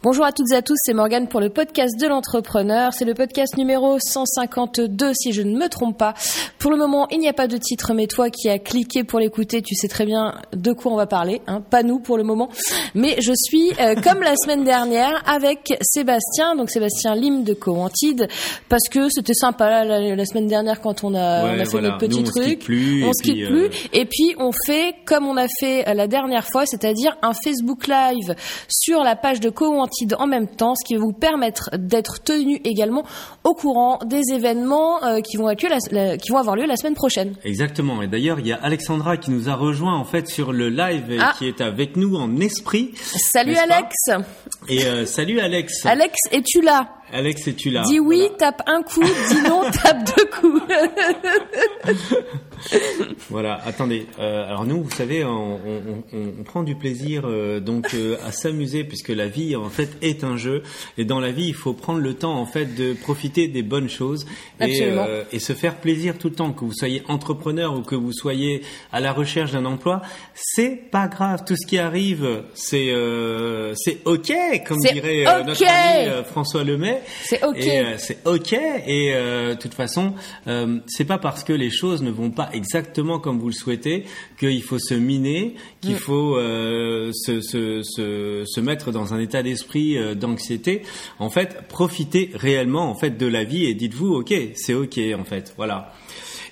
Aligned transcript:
Bonjour 0.00 0.24
à 0.24 0.30
toutes 0.30 0.52
et 0.52 0.54
à 0.56 0.62
tous, 0.62 0.76
c'est 0.84 0.94
Morgane 0.94 1.26
pour 1.26 1.40
le 1.40 1.48
podcast 1.50 1.98
de 2.00 2.06
l'entrepreneur. 2.06 2.92
C'est 2.94 3.04
le 3.04 3.14
podcast 3.14 3.56
numéro 3.56 3.98
152 3.98 5.10
si 5.12 5.32
je 5.32 5.42
ne 5.42 5.58
me 5.58 5.68
trompe 5.68 5.98
pas. 5.98 6.14
Pour 6.60 6.70
le 6.70 6.76
moment, 6.76 7.08
il 7.10 7.18
n'y 7.18 7.28
a 7.28 7.32
pas 7.32 7.48
de 7.48 7.56
titre, 7.56 7.94
mais 7.94 8.06
toi 8.06 8.30
qui 8.30 8.48
as 8.48 8.60
cliqué 8.60 9.02
pour 9.02 9.18
l'écouter, 9.18 9.60
tu 9.60 9.74
sais 9.74 9.88
très 9.88 10.06
bien 10.06 10.36
de 10.52 10.72
quoi 10.72 10.92
on 10.92 10.96
va 10.96 11.06
parler. 11.06 11.42
Hein 11.48 11.62
pas 11.68 11.82
nous 11.82 11.98
pour 11.98 12.16
le 12.16 12.22
moment. 12.22 12.48
Mais 12.94 13.16
je 13.20 13.32
suis, 13.34 13.72
euh, 13.80 13.96
comme 14.04 14.20
la 14.22 14.36
semaine 14.36 14.62
dernière, 14.62 15.20
avec 15.28 15.76
Sébastien, 15.82 16.54
donc 16.54 16.70
Sébastien 16.70 17.16
Lim 17.16 17.42
de 17.42 17.54
Coantide, 17.54 18.28
parce 18.68 18.88
que 18.88 19.08
c'était 19.10 19.34
sympa 19.34 19.84
la, 19.84 20.14
la, 20.14 20.24
semaine 20.26 20.46
dernière 20.46 20.80
quand 20.80 21.02
on 21.02 21.12
a, 21.16 21.42
Ouais, 21.42 21.50
on 21.56 21.60
a 21.60 21.64
fait 21.64 21.70
voilà. 21.72 21.88
notre 21.88 21.98
petit 22.06 22.20
Nous, 22.22 22.28
on 22.28 22.30
truc. 22.44 22.58
plus, 22.60 23.04
on 23.04 23.12
se 23.12 23.22
quitte 23.24 23.46
plus. 23.48 23.64
euh, 23.64 23.70
Et 23.94 24.04
puis 24.04 24.36
on 24.38 24.52
fait 24.64 24.94
comme 25.06 25.26
on 25.26 25.36
a 25.36 25.48
fait 25.58 25.92
la 25.92 26.06
dernière 26.06 26.46
fois, 26.46 26.66
c'est-à-dire 26.66 27.16
un 27.20 27.32
Facebook 27.34 27.88
Live 27.88 28.36
sur 28.68 29.02
la 29.02 29.16
page 29.16 29.40
de 29.40 29.50
Coantide 29.50 29.87
en 30.18 30.26
même 30.26 30.46
temps, 30.48 30.74
ce 30.74 30.84
qui 30.86 30.94
va 30.94 31.00
vous 31.00 31.12
permettre 31.12 31.70
d'être 31.76 32.22
tenu 32.22 32.60
également 32.64 33.04
au 33.44 33.54
courant 33.54 33.98
des 34.04 34.22
événements 34.32 35.02
euh, 35.04 35.20
qui, 35.20 35.36
vont 35.36 35.50
être 35.50 35.62
lieu 35.62 35.68
la- 35.68 35.78
la- 35.90 36.16
qui 36.16 36.30
vont 36.30 36.38
avoir 36.38 36.56
lieu 36.56 36.66
la 36.66 36.76
semaine 36.76 36.94
prochaine. 36.94 37.34
Exactement. 37.44 38.02
Et 38.02 38.06
d'ailleurs, 38.08 38.40
il 38.40 38.46
y 38.46 38.52
a 38.52 38.58
Alexandra 38.62 39.16
qui 39.16 39.30
nous 39.30 39.48
a 39.48 39.54
rejoint 39.54 39.96
en 39.96 40.04
fait 40.04 40.28
sur 40.28 40.52
le 40.52 40.68
live 40.68 41.10
et 41.10 41.18
Ah. 41.20 41.34
qui 41.38 41.46
est 41.46 41.60
avec 41.60 41.96
nous 41.96 42.16
en 42.16 42.36
esprit. 42.40 42.92
Salut 42.96 43.56
Alex 43.56 43.94
Et 44.68 44.84
euh, 44.84 45.06
salut 45.06 45.40
Alex. 45.40 45.84
Alex, 45.86 46.14
es-tu 46.32 46.60
là? 46.60 46.88
Alex, 47.12 47.48
es-tu 47.48 47.70
là? 47.70 47.82
Dis 47.86 48.00
oui, 48.00 48.18
Voilà. 48.18 48.36
tape 48.52 48.62
un 48.66 48.82
coup, 48.82 49.02
dis 49.02 49.42
non, 49.48 49.62
tape 49.82 50.04
deux 50.16 50.24
coups. 50.26 50.62
Voilà, 53.30 53.60
attendez. 53.64 54.06
Euh, 54.18 54.44
alors 54.48 54.64
nous, 54.64 54.82
vous 54.82 54.90
savez, 54.90 55.24
on, 55.24 55.54
on- 55.54 56.04
on- 56.12 56.32
on 56.40 56.42
prend 56.42 56.62
du 56.64 56.74
plaisir 56.74 57.22
euh, 57.24 57.60
donc 57.60 57.94
euh, 57.94 58.16
à 58.26 58.32
s'amuser 58.32 58.82
puisque 58.82 59.10
la 59.10 59.28
vie 59.28 59.54
en 59.54 59.68
fait 59.70 59.90
est 60.02 60.24
un 60.24 60.36
jeu 60.36 60.62
et 60.96 61.04
dans 61.04 61.20
la 61.20 61.30
vie, 61.30 61.46
il 61.46 61.54
faut 61.54 61.72
prendre 61.72 62.00
le 62.00 62.14
temps 62.14 62.34
en 62.34 62.46
fait 62.46 62.74
de 62.74 62.94
profiter 62.94 63.46
des 63.46 63.62
bonnes 63.62 63.88
choses 63.88 64.26
et, 64.60 64.82
euh, 64.82 65.22
et 65.32 65.38
se 65.38 65.52
faire 65.52 65.76
plaisir 65.76 66.18
tout 66.18 66.30
le 66.30 66.34
temps. 66.34 66.52
Que 66.52 66.64
vous 66.64 66.72
soyez 66.74 67.02
entrepreneur 67.08 67.74
ou 67.74 67.82
que 67.82 67.94
vous 67.94 68.12
soyez 68.12 68.62
à 68.92 68.98
la 69.00 69.12
recherche 69.12 69.52
d'un 69.52 69.64
emploi, 69.64 70.02
c'est 70.34 70.90
pas 70.90 71.06
grave. 71.06 71.44
Tout 71.46 71.54
ce 71.56 71.66
qui 71.66 71.78
arrive, 71.78 72.42
c'est 72.54 72.90
euh, 72.90 73.72
c'est 73.76 73.98
ok, 74.04 74.32
comme 74.66 74.78
dirait 74.78 75.26
euh, 75.26 75.44
notre 75.44 75.64
ami 75.64 76.24
François 76.28 76.64
Lemay. 76.64 76.97
C'est 77.24 77.44
ok. 77.44 77.56
Et, 77.58 77.80
euh, 77.80 77.94
c'est 77.98 78.18
ok 78.26 78.52
et 78.52 79.12
euh, 79.14 79.54
de 79.54 79.58
toute 79.60 79.74
façon 79.74 80.14
euh, 80.46 80.78
c'est 80.86 81.04
pas 81.04 81.18
parce 81.18 81.44
que 81.44 81.52
les 81.52 81.70
choses 81.70 82.02
ne 82.02 82.10
vont 82.10 82.30
pas 82.30 82.48
exactement 82.52 83.18
comme 83.18 83.38
vous 83.38 83.48
le 83.48 83.52
souhaitez 83.52 84.04
qu'il 84.38 84.62
faut 84.62 84.78
se 84.78 84.94
miner 84.94 85.54
qu'il 85.80 85.94
Mm. 85.94 85.98
faut 85.98 86.36
euh, 86.36 87.10
se, 87.12 87.40
se, 87.40 87.82
se, 87.82 88.44
se 88.46 88.60
mettre 88.60 88.90
dans 88.92 89.14
un 89.14 89.18
état 89.20 89.42
d'esprit 89.42 89.96
euh, 89.98 90.14
d'anxiété 90.14 90.82
en 91.18 91.30
fait 91.30 91.62
profitez 91.68 92.30
réellement 92.34 92.90
en 92.90 92.94
fait 92.94 93.16
de 93.16 93.26
la 93.26 93.44
vie 93.44 93.64
et 93.66 93.74
dites-vous 93.74 94.14
ok 94.14 94.34
c'est 94.54 94.74
ok 94.74 94.98
en 95.18 95.24
fait 95.24 95.54
voilà 95.56 95.92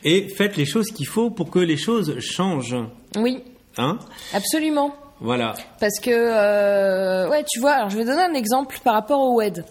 et 0.05 0.29
faites 0.29 0.57
les 0.57 0.67
choses 0.67 0.89
qu'il 0.91 1.07
faut 1.07 1.31
pour 1.31 1.51
que 1.51 1.59
les 1.59 1.77
choses 1.77 2.19
changent 2.21 2.77
oui, 3.17 3.43
hein? 3.79 3.99
Absolument. 4.35 4.95
voilà 5.21 5.55
Parce 5.81 5.99
que, 6.01 6.11
euh, 6.11 7.29
ouais, 7.31 7.45
tu 7.51 7.61
vois, 7.61 7.73
alors 7.73 7.89
je 7.91 7.97
vais 7.97 8.05
donner 8.05 8.21
un 8.23 8.35
exemple 8.35 8.79
par 8.85 8.93
rapport 8.95 9.21
au 9.21 9.37
WED. 9.39 9.65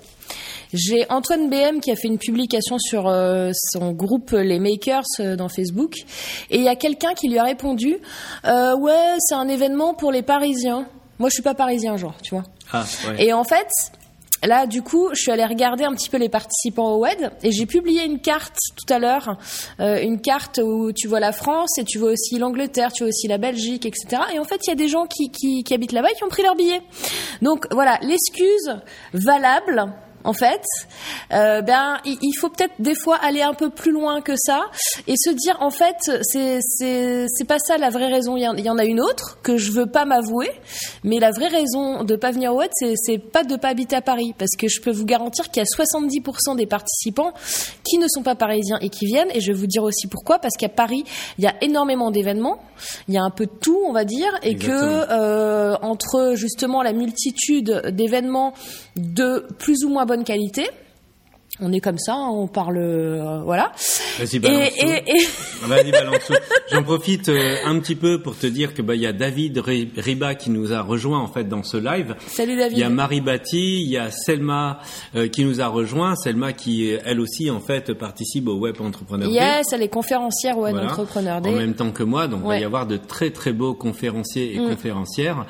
J'ai 0.76 1.06
Antoine 1.10 1.50
BM 1.50 1.80
qui 1.80 1.92
a 1.92 1.96
fait 1.96 2.08
une 2.08 2.18
publication 2.18 2.78
sur 2.78 3.08
euh, 3.08 3.52
son 3.72 3.92
groupe 3.94 4.32
Les 4.32 4.60
Makers 4.60 5.04
euh, 5.20 5.36
dans 5.36 5.48
Facebook. 5.48 5.96
Et 6.50 6.58
il 6.58 6.64
y 6.64 6.68
a 6.68 6.76
quelqu'un 6.76 7.14
qui 7.14 7.30
lui 7.30 7.38
a 7.38 7.44
répondu 7.44 7.98
euh, 8.46 8.76
Ouais, 8.76 9.16
c'est 9.20 9.36
un 9.36 9.48
événement 9.48 9.94
pour 9.94 10.12
les 10.12 10.22
Parisiens. 10.22 10.86
Moi, 11.18 11.30
je 11.30 11.36
suis 11.36 11.44
pas 11.44 11.54
parisien, 11.54 11.96
genre, 11.96 12.16
tu 12.22 12.36
vois. 12.36 12.44
ah 12.74 12.84
ouais. 13.08 13.26
Et 13.26 13.32
en 13.32 13.46
fait, 13.46 13.70
là, 14.44 14.68
du 14.68 14.82
coup, 14.82 15.10
je 15.14 15.22
suis 15.22 15.32
allée 15.32 15.46
regarder 15.46 15.86
un 15.86 15.94
petit 15.94 16.10
peu 16.10 16.18
les 16.18 16.28
participants 16.28 16.92
au 16.92 17.00
WED 17.06 17.32
et 17.42 17.52
j'ai 17.52 17.66
publié 17.66 18.04
une 18.04 18.20
carte 18.20 18.58
tout 18.76 18.94
à 18.94 19.00
l'heure, 19.00 19.38
euh, 19.80 20.02
une 20.02 20.20
carte 20.20 20.60
où 20.62 20.92
tu 20.92 21.08
vois 21.08 21.22
la 21.22 21.32
France 21.32 21.78
et 21.78 21.86
tu 21.86 22.00
vois 22.00 22.12
aussi 22.12 22.38
l'Angleterre, 22.38 22.92
tu 22.92 23.04
vois 23.04 23.10
aussi 23.10 23.28
la 23.28 23.38
Belgique, 23.38 23.86
etc. 23.86 24.22
Et 24.34 24.40
en 24.40 24.44
fait, 24.44 24.60
il 24.68 24.72
y 24.72 24.74
a 24.74 24.76
des 24.76 24.90
gens 24.90 25.06
qui, 25.06 25.32
qui, 25.32 25.64
qui 25.64 25.74
habitent 25.74 25.94
là-bas 25.94 26.12
et 26.12 26.16
qui 26.16 26.24
ont 26.26 26.30
pris 26.30 26.44
leur 26.44 26.56
billet. 26.56 26.82
Donc 27.42 27.66
voilà, 27.72 27.98
l'excuse 28.02 28.76
valable. 29.14 29.94
En 30.26 30.34
fait, 30.34 30.64
euh, 31.34 31.62
ben 31.62 31.98
il, 32.04 32.34
faut 32.40 32.50
peut-être 32.50 32.74
des 32.80 32.96
fois 32.96 33.18
aller 33.18 33.44
un 33.44 33.54
peu 33.54 33.70
plus 33.70 33.92
loin 33.92 34.22
que 34.22 34.34
ça 34.36 34.66
et 35.08 35.14
se 35.18 35.30
dire 35.30 35.56
en 35.60 35.70
fait 35.70 35.96
c'est 36.24 36.60
c'est 36.62 37.28
c'est 37.30 37.46
pas 37.46 37.60
ça 37.60 37.78
la 37.78 37.92
vraie 37.92 38.08
raison. 38.08 38.36
Il 38.36 38.42
y, 38.42 38.70
en, 38.70 38.78
a 38.78 38.86
une 38.86 39.00
autre 39.00 39.38
que 39.44 39.58
je 39.58 39.72
veux 39.72 39.86
pas 39.86 40.06
m'avouer, 40.06 40.50
mais 41.04 41.20
la 41.20 41.30
vraie 41.30 41.48
raison 41.48 42.04
de 42.04 42.16
pas 42.16 42.32
venir 42.32 42.54
au 42.54 42.58
WED, 42.58 42.72
c'est 42.74 42.94
c'est 42.96 43.20
pas 43.20 43.44
de 43.44 43.56
pas 43.56 43.70
habiter 43.70 43.96
à 43.96 44.02
Paris. 44.02 44.34
Parce 44.38 44.56
que 44.58 44.68
je 44.68 44.82
peux 44.82 44.92
vous 44.92 45.06
garantir 45.06 45.52
qu'il 45.52 45.62
y 45.62 45.66
a 45.66 45.84
70% 45.84 46.56
des 46.58 46.66
participants 46.66 47.34
qui 47.84 48.00
ne 48.00 48.08
sont 48.08 48.24
pas 48.24 48.36
parisiens 48.36 48.80
et 48.82 48.90
qui 48.90 49.06
viennent. 49.06 49.30
Et 49.34 49.42
je 49.42 49.52
vais 49.52 49.58
vous 49.58 49.68
dire 49.68 49.84
aussi 49.84 50.08
pourquoi. 50.08 50.40
Parce 50.40 50.56
qu'à 50.58 50.70
Paris, 50.70 51.04
il 51.38 51.44
y 51.44 51.48
a 51.48 51.54
énormément 51.62 52.10
d'événements, 52.10 52.60
il 53.08 53.14
y 53.14 53.18
a 53.18 53.24
un 53.24 53.30
peu 53.30 53.46
de 53.46 53.52
tout, 53.62 53.80
on 53.86 53.94
va 53.94 54.06
dire. 54.06 54.32
Et 54.42 54.52
Exactement. 54.52 54.80
que 54.80 55.12
euh, 55.12 55.76
entre 55.82 56.34
justement 56.36 56.82
la 56.82 56.94
multitude 56.94 57.92
d'événements 57.92 58.54
de 58.96 59.46
plus 59.60 59.84
ou 59.84 59.90
moins 59.90 60.06
bonne 60.06 60.15
qualité, 60.24 60.68
on 61.62 61.72
est 61.72 61.80
comme 61.80 61.98
ça, 62.00 62.14
hein, 62.16 62.28
on 62.32 62.48
parle, 62.48 62.78
euh, 62.78 63.40
voilà. 63.46 63.72
Vas-y, 64.20 64.36
Et, 64.36 64.40
balance 64.40 64.70
tout. 64.78 64.86
et, 64.88 65.04
et- 65.08 65.68
Vas-y, 65.68 65.92
balance 65.92 66.20
tout. 66.28 66.34
J'en 66.72 66.84
profite 66.84 67.30
euh, 67.30 67.56
un 67.66 67.80
petit 67.80 67.96
peu 67.96 68.22
pour 68.22 68.38
te 68.38 68.46
dire 68.48 68.74
que 68.74 68.82
bah 68.82 68.96
il 68.96 69.02
y 69.02 69.08
a 69.08 69.14
David 69.14 69.60
Ri- 69.60 69.90
Riba 69.96 70.36
qui 70.36 70.50
nous 70.50 70.74
a 70.74 70.82
rejoint 70.82 71.20
en 71.20 71.28
fait 71.28 71.46
dans 71.48 71.64
ce 71.64 71.78
live. 71.78 72.16
salut 72.28 72.54
Il 72.54 72.58
y 72.60 72.62
a 72.62 72.70
David. 72.70 72.90
Marie 72.96 73.22
Batti, 73.22 73.82
il 73.84 73.90
y 73.90 73.98
a 73.98 74.12
Selma 74.12 74.80
euh, 75.16 75.30
qui 75.30 75.46
nous 75.46 75.62
a 75.62 75.68
rejoint. 75.68 76.16
Selma 76.18 76.52
qui 76.52 76.90
elle 77.06 77.22
aussi 77.22 77.50
en 77.50 77.62
fait 77.62 77.94
participe 77.94 78.50
au 78.50 78.56
Web 78.56 78.76
Entrepreneur 78.82 79.30
Day. 79.30 79.36
Yes, 79.36 79.72
elle 79.72 79.84
est 79.84 79.88
conférencière 79.90 80.58
au 80.58 80.62
Voilà. 80.62 80.84
Entrepreneur 80.92 81.38
En 81.38 81.42
Day. 81.42 81.52
même 81.52 81.74
temps 81.76 81.92
que 81.92 82.04
moi, 82.04 82.28
donc 82.28 82.42
il 82.44 82.48
va 82.50 82.60
y 82.60 82.64
avoir 82.66 82.86
de 82.86 82.98
très 82.98 83.30
très 83.32 83.54
beaux 83.54 83.74
conférenciers 83.76 84.56
et 84.56 84.60
Mm. 84.60 84.70
conférencières. 84.72 85.46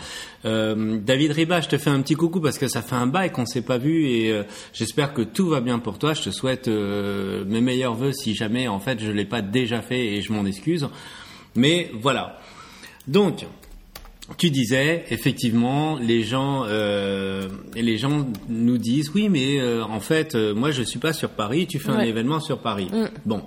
Euh, 0.46 1.00
David 1.00 1.32
Riba, 1.32 1.62
je 1.62 1.68
te 1.70 1.78
fais 1.78 1.90
un 1.90 2.02
petit 2.02 2.16
coucou 2.16 2.40
parce 2.40 2.58
que 2.58 2.68
ça 2.68 2.82
fait 2.82 2.96
un 2.96 3.08
bail 3.08 3.32
qu'on 3.32 3.46
s'est 3.46 3.62
pas 3.64 3.78
vu 3.78 4.08
et 4.08 4.32
euh, 4.32 4.44
j'espère 4.74 5.14
que 5.14 5.22
tout 5.22 5.50
va 5.50 5.62
bien 5.62 5.80
pour 5.80 5.98
toi. 5.98 6.14
Je 6.14 6.22
te 6.24 6.30
souhaite 6.30 6.68
euh, 6.68 7.44
mes 7.46 7.62
meilleurs 7.62 7.96
vœux 7.96 8.14
si 8.14 8.36
jamais 8.36 8.68
en 8.68 8.80
fait 8.80 9.00
je 9.00 9.12
l'ai 9.12 9.26
pas 9.26 9.42
déjà 9.42 9.82
fait 9.82 10.06
et 10.06 10.22
je 10.22 10.32
m'en 10.32 10.46
excuse. 10.46 10.88
Mais 11.56 11.92
voilà. 12.00 12.40
Donc 13.08 13.46
tu 14.38 14.50
disais 14.50 15.06
effectivement 15.10 15.98
les 16.00 16.24
gens 16.24 16.64
euh, 16.68 17.48
et 17.76 17.84
les 17.84 17.98
gens 17.98 18.26
nous 18.50 18.78
disent 18.78 19.12
oui 19.14 19.30
mais 19.30 19.60
euh, 19.60 19.84
en 19.84 20.00
fait 20.00 20.34
euh, 20.34 20.56
moi 20.56 20.72
je 20.72 20.82
suis 20.82 20.98
pas 20.98 21.14
sur 21.14 21.30
Paris 21.30 21.68
tu 21.68 21.78
fais 21.78 21.92
un 21.92 22.00
événement 22.00 22.40
sur 22.40 22.58
Paris 22.60 22.88
Mm. 22.92 23.06
bon 23.26 23.44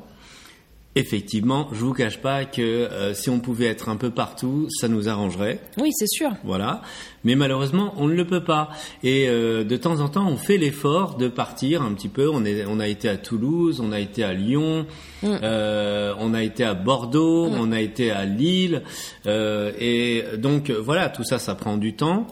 effectivement 0.98 1.68
je 1.72 1.78
vous 1.78 1.92
cache 1.94 2.18
pas 2.18 2.44
que 2.44 2.60
euh, 2.62 3.14
si 3.14 3.30
on 3.30 3.40
pouvait 3.40 3.66
être 3.66 3.88
un 3.88 3.96
peu 3.96 4.10
partout 4.10 4.68
ça 4.70 4.88
nous 4.88 5.08
arrangerait. 5.08 5.60
Oui, 5.78 5.90
c'est 5.92 6.08
sûr. 6.08 6.30
voilà. 6.44 6.82
Mais 7.24 7.34
malheureusement 7.34 7.94
on 7.96 8.06
ne 8.08 8.14
le 8.14 8.26
peut 8.26 8.44
pas. 8.44 8.70
Et 9.02 9.28
euh, 9.28 9.64
de 9.64 9.76
temps 9.76 10.00
en 10.00 10.08
temps 10.08 10.26
on 10.28 10.36
fait 10.36 10.56
l'effort 10.58 11.16
de 11.16 11.28
partir 11.28 11.82
un 11.82 11.92
petit 11.94 12.08
peu. 12.08 12.28
On 12.28 12.44
est 12.44 12.64
on 12.66 12.80
a 12.80 12.88
été 12.88 13.08
à 13.08 13.16
Toulouse 13.16 13.80
on 13.82 13.92
a 13.92 14.00
été 14.00 14.24
à 14.24 14.32
Lyon 14.32 14.86
Mm. 15.20 15.26
euh, 15.42 16.14
on 16.20 16.32
a 16.32 16.44
été 16.44 16.62
à 16.62 16.74
Bordeaux 16.74 17.46
on 17.46 17.72
a 17.72 17.80
été 17.80 18.12
à 18.12 18.24
Lille. 18.24 18.82
Et 19.26 20.22
donc 20.36 20.70
voilà 20.70 21.08
tout 21.08 21.24
ça 21.24 21.38
ça 21.38 21.54
prend 21.54 21.76
du 21.76 21.94
temps. 21.94 22.26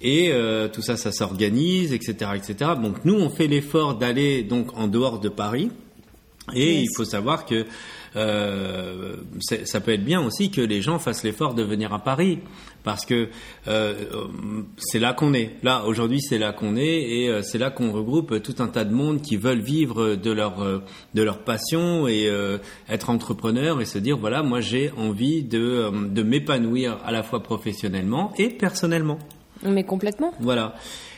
Et 0.00 0.32
tout 0.72 0.82
ça 0.82 0.96
ça 0.96 1.12
s'organise 1.12 1.92
etc 1.92 2.30
etc 2.34 2.72
donc 2.82 3.04
nous 3.04 3.14
on 3.14 3.28
fait 3.30 3.46
l'effort 3.46 3.96
d'aller 3.96 4.42
donc 4.42 4.76
en 4.78 4.86
dehors 4.88 5.20
de 5.20 5.28
Paris 5.28 5.70
et 6.52 6.74
Yes. 6.74 6.84
il 6.84 6.96
faut 6.96 7.04
savoir 7.04 7.46
que 7.46 7.64
euh, 8.16 9.16
ça 9.64 9.80
peut 9.80 9.92
être 9.92 10.04
bien 10.04 10.24
aussi 10.24 10.50
que 10.50 10.60
les 10.60 10.82
gens 10.82 10.98
fassent 10.98 11.24
l'effort 11.24 11.54
de 11.54 11.62
venir 11.62 11.92
à 11.92 11.98
Paris 11.98 12.38
parce 12.84 13.06
que 13.06 13.28
euh, 13.66 13.94
c'est 14.76 14.98
là 14.98 15.14
qu'on 15.14 15.32
est. 15.32 15.52
Là 15.62 15.84
aujourd'hui, 15.86 16.20
c'est 16.20 16.38
là 16.38 16.52
qu'on 16.52 16.76
est 16.76 17.00
et 17.00 17.28
euh, 17.28 17.42
c'est 17.42 17.58
là 17.58 17.70
qu'on 17.70 17.90
regroupe 17.92 18.42
tout 18.42 18.54
un 18.58 18.68
tas 18.68 18.84
de 18.84 18.92
monde 18.94 19.22
qui 19.22 19.36
veulent 19.36 19.62
vivre 19.62 20.14
de 20.16 20.30
leur 20.30 20.62
euh, 20.62 20.78
de 21.14 21.22
leur 21.22 21.38
passion 21.38 22.06
et 22.06 22.28
euh, 22.28 22.58
être 22.88 23.10
entrepreneur 23.10 23.80
et 23.80 23.84
se 23.86 23.98
dire 23.98 24.18
voilà, 24.18 24.42
moi 24.42 24.60
j'ai 24.60 24.92
envie 24.96 25.42
de 25.42 25.90
de 26.08 26.22
m'épanouir 26.22 26.98
à 27.04 27.10
la 27.10 27.22
fois 27.22 27.42
professionnellement 27.42 28.32
et 28.38 28.48
personnellement. 28.50 29.18
Mais 29.64 29.84
complètement. 29.84 30.32
Voilà. 30.40 30.74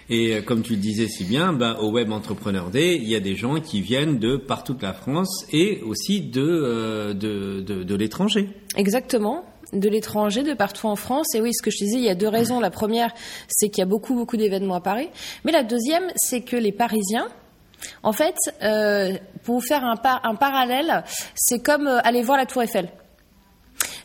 Et 0.09 0.35
euh, 0.35 0.43
comme 0.43 0.63
tu 0.63 0.75
le 0.75 0.79
disais 0.79 1.09
si 1.09 1.25
bien, 1.25 1.53
bah, 1.53 1.79
au 1.81 1.91
Web 1.91 2.13
Entrepreneur 2.13 2.71
Day, 2.71 2.97
il 2.97 3.09
y 3.09 3.15
a 3.17 3.21
des 3.21 3.35
gens 3.35 3.61
qui 3.61 3.81
viennent 3.81 4.19
de 4.19 4.37
partout 4.37 4.75
de 4.75 4.83
la 4.83 4.93
France 4.93 5.45
et 5.53 5.81
aussi 5.83 6.21
de, 6.21 6.43
euh, 6.43 7.15
de, 7.15 7.61
de, 7.63 7.95
l'étranger. 7.97 8.49
Exactement. 8.77 9.45
De 9.73 9.89
l'étranger, 9.89 10.45
de 10.45 10.55
partout 10.55 10.87
en 10.87 10.95
France. 10.97 11.35
Et 11.35 11.41
oui, 11.41 11.53
ce 11.53 11.63
que 11.63 11.71
je 11.73 11.79
disais, 11.79 11.97
il 11.99 12.05
y 12.05 12.09
a 12.09 12.15
deux 12.15 12.29
raisons. 12.29 12.61
La 12.61 12.71
première, 12.71 13.13
c'est 13.49 13.69
qu'il 13.69 13.81
y 13.81 13.83
a 13.83 13.87
beaucoup, 13.87 14.15
beaucoup 14.15 14.37
d'événements 14.37 14.77
à 14.77 14.81
Paris. 14.81 15.09
Mais 15.45 15.51
la 15.51 15.65
deuxième, 15.65 16.05
c'est 16.15 16.43
que 16.43 16.57
les 16.57 16.73
Parisiens, 16.73 17.27
en 18.05 18.13
fait, 18.13 18.37
euh, 18.63 19.15
pour 19.43 19.57
vous 19.57 19.67
faire 19.67 19.85
un, 19.85 19.97
par- 19.97 20.21
un 20.25 20.37
parallèle, 20.37 21.03
c'est 21.35 21.59
comme 21.59 21.89
aller 21.89 22.23
voir 22.23 22.39
la 22.39 22.47
Tour 22.47 22.63
Eiffel. 22.63 22.91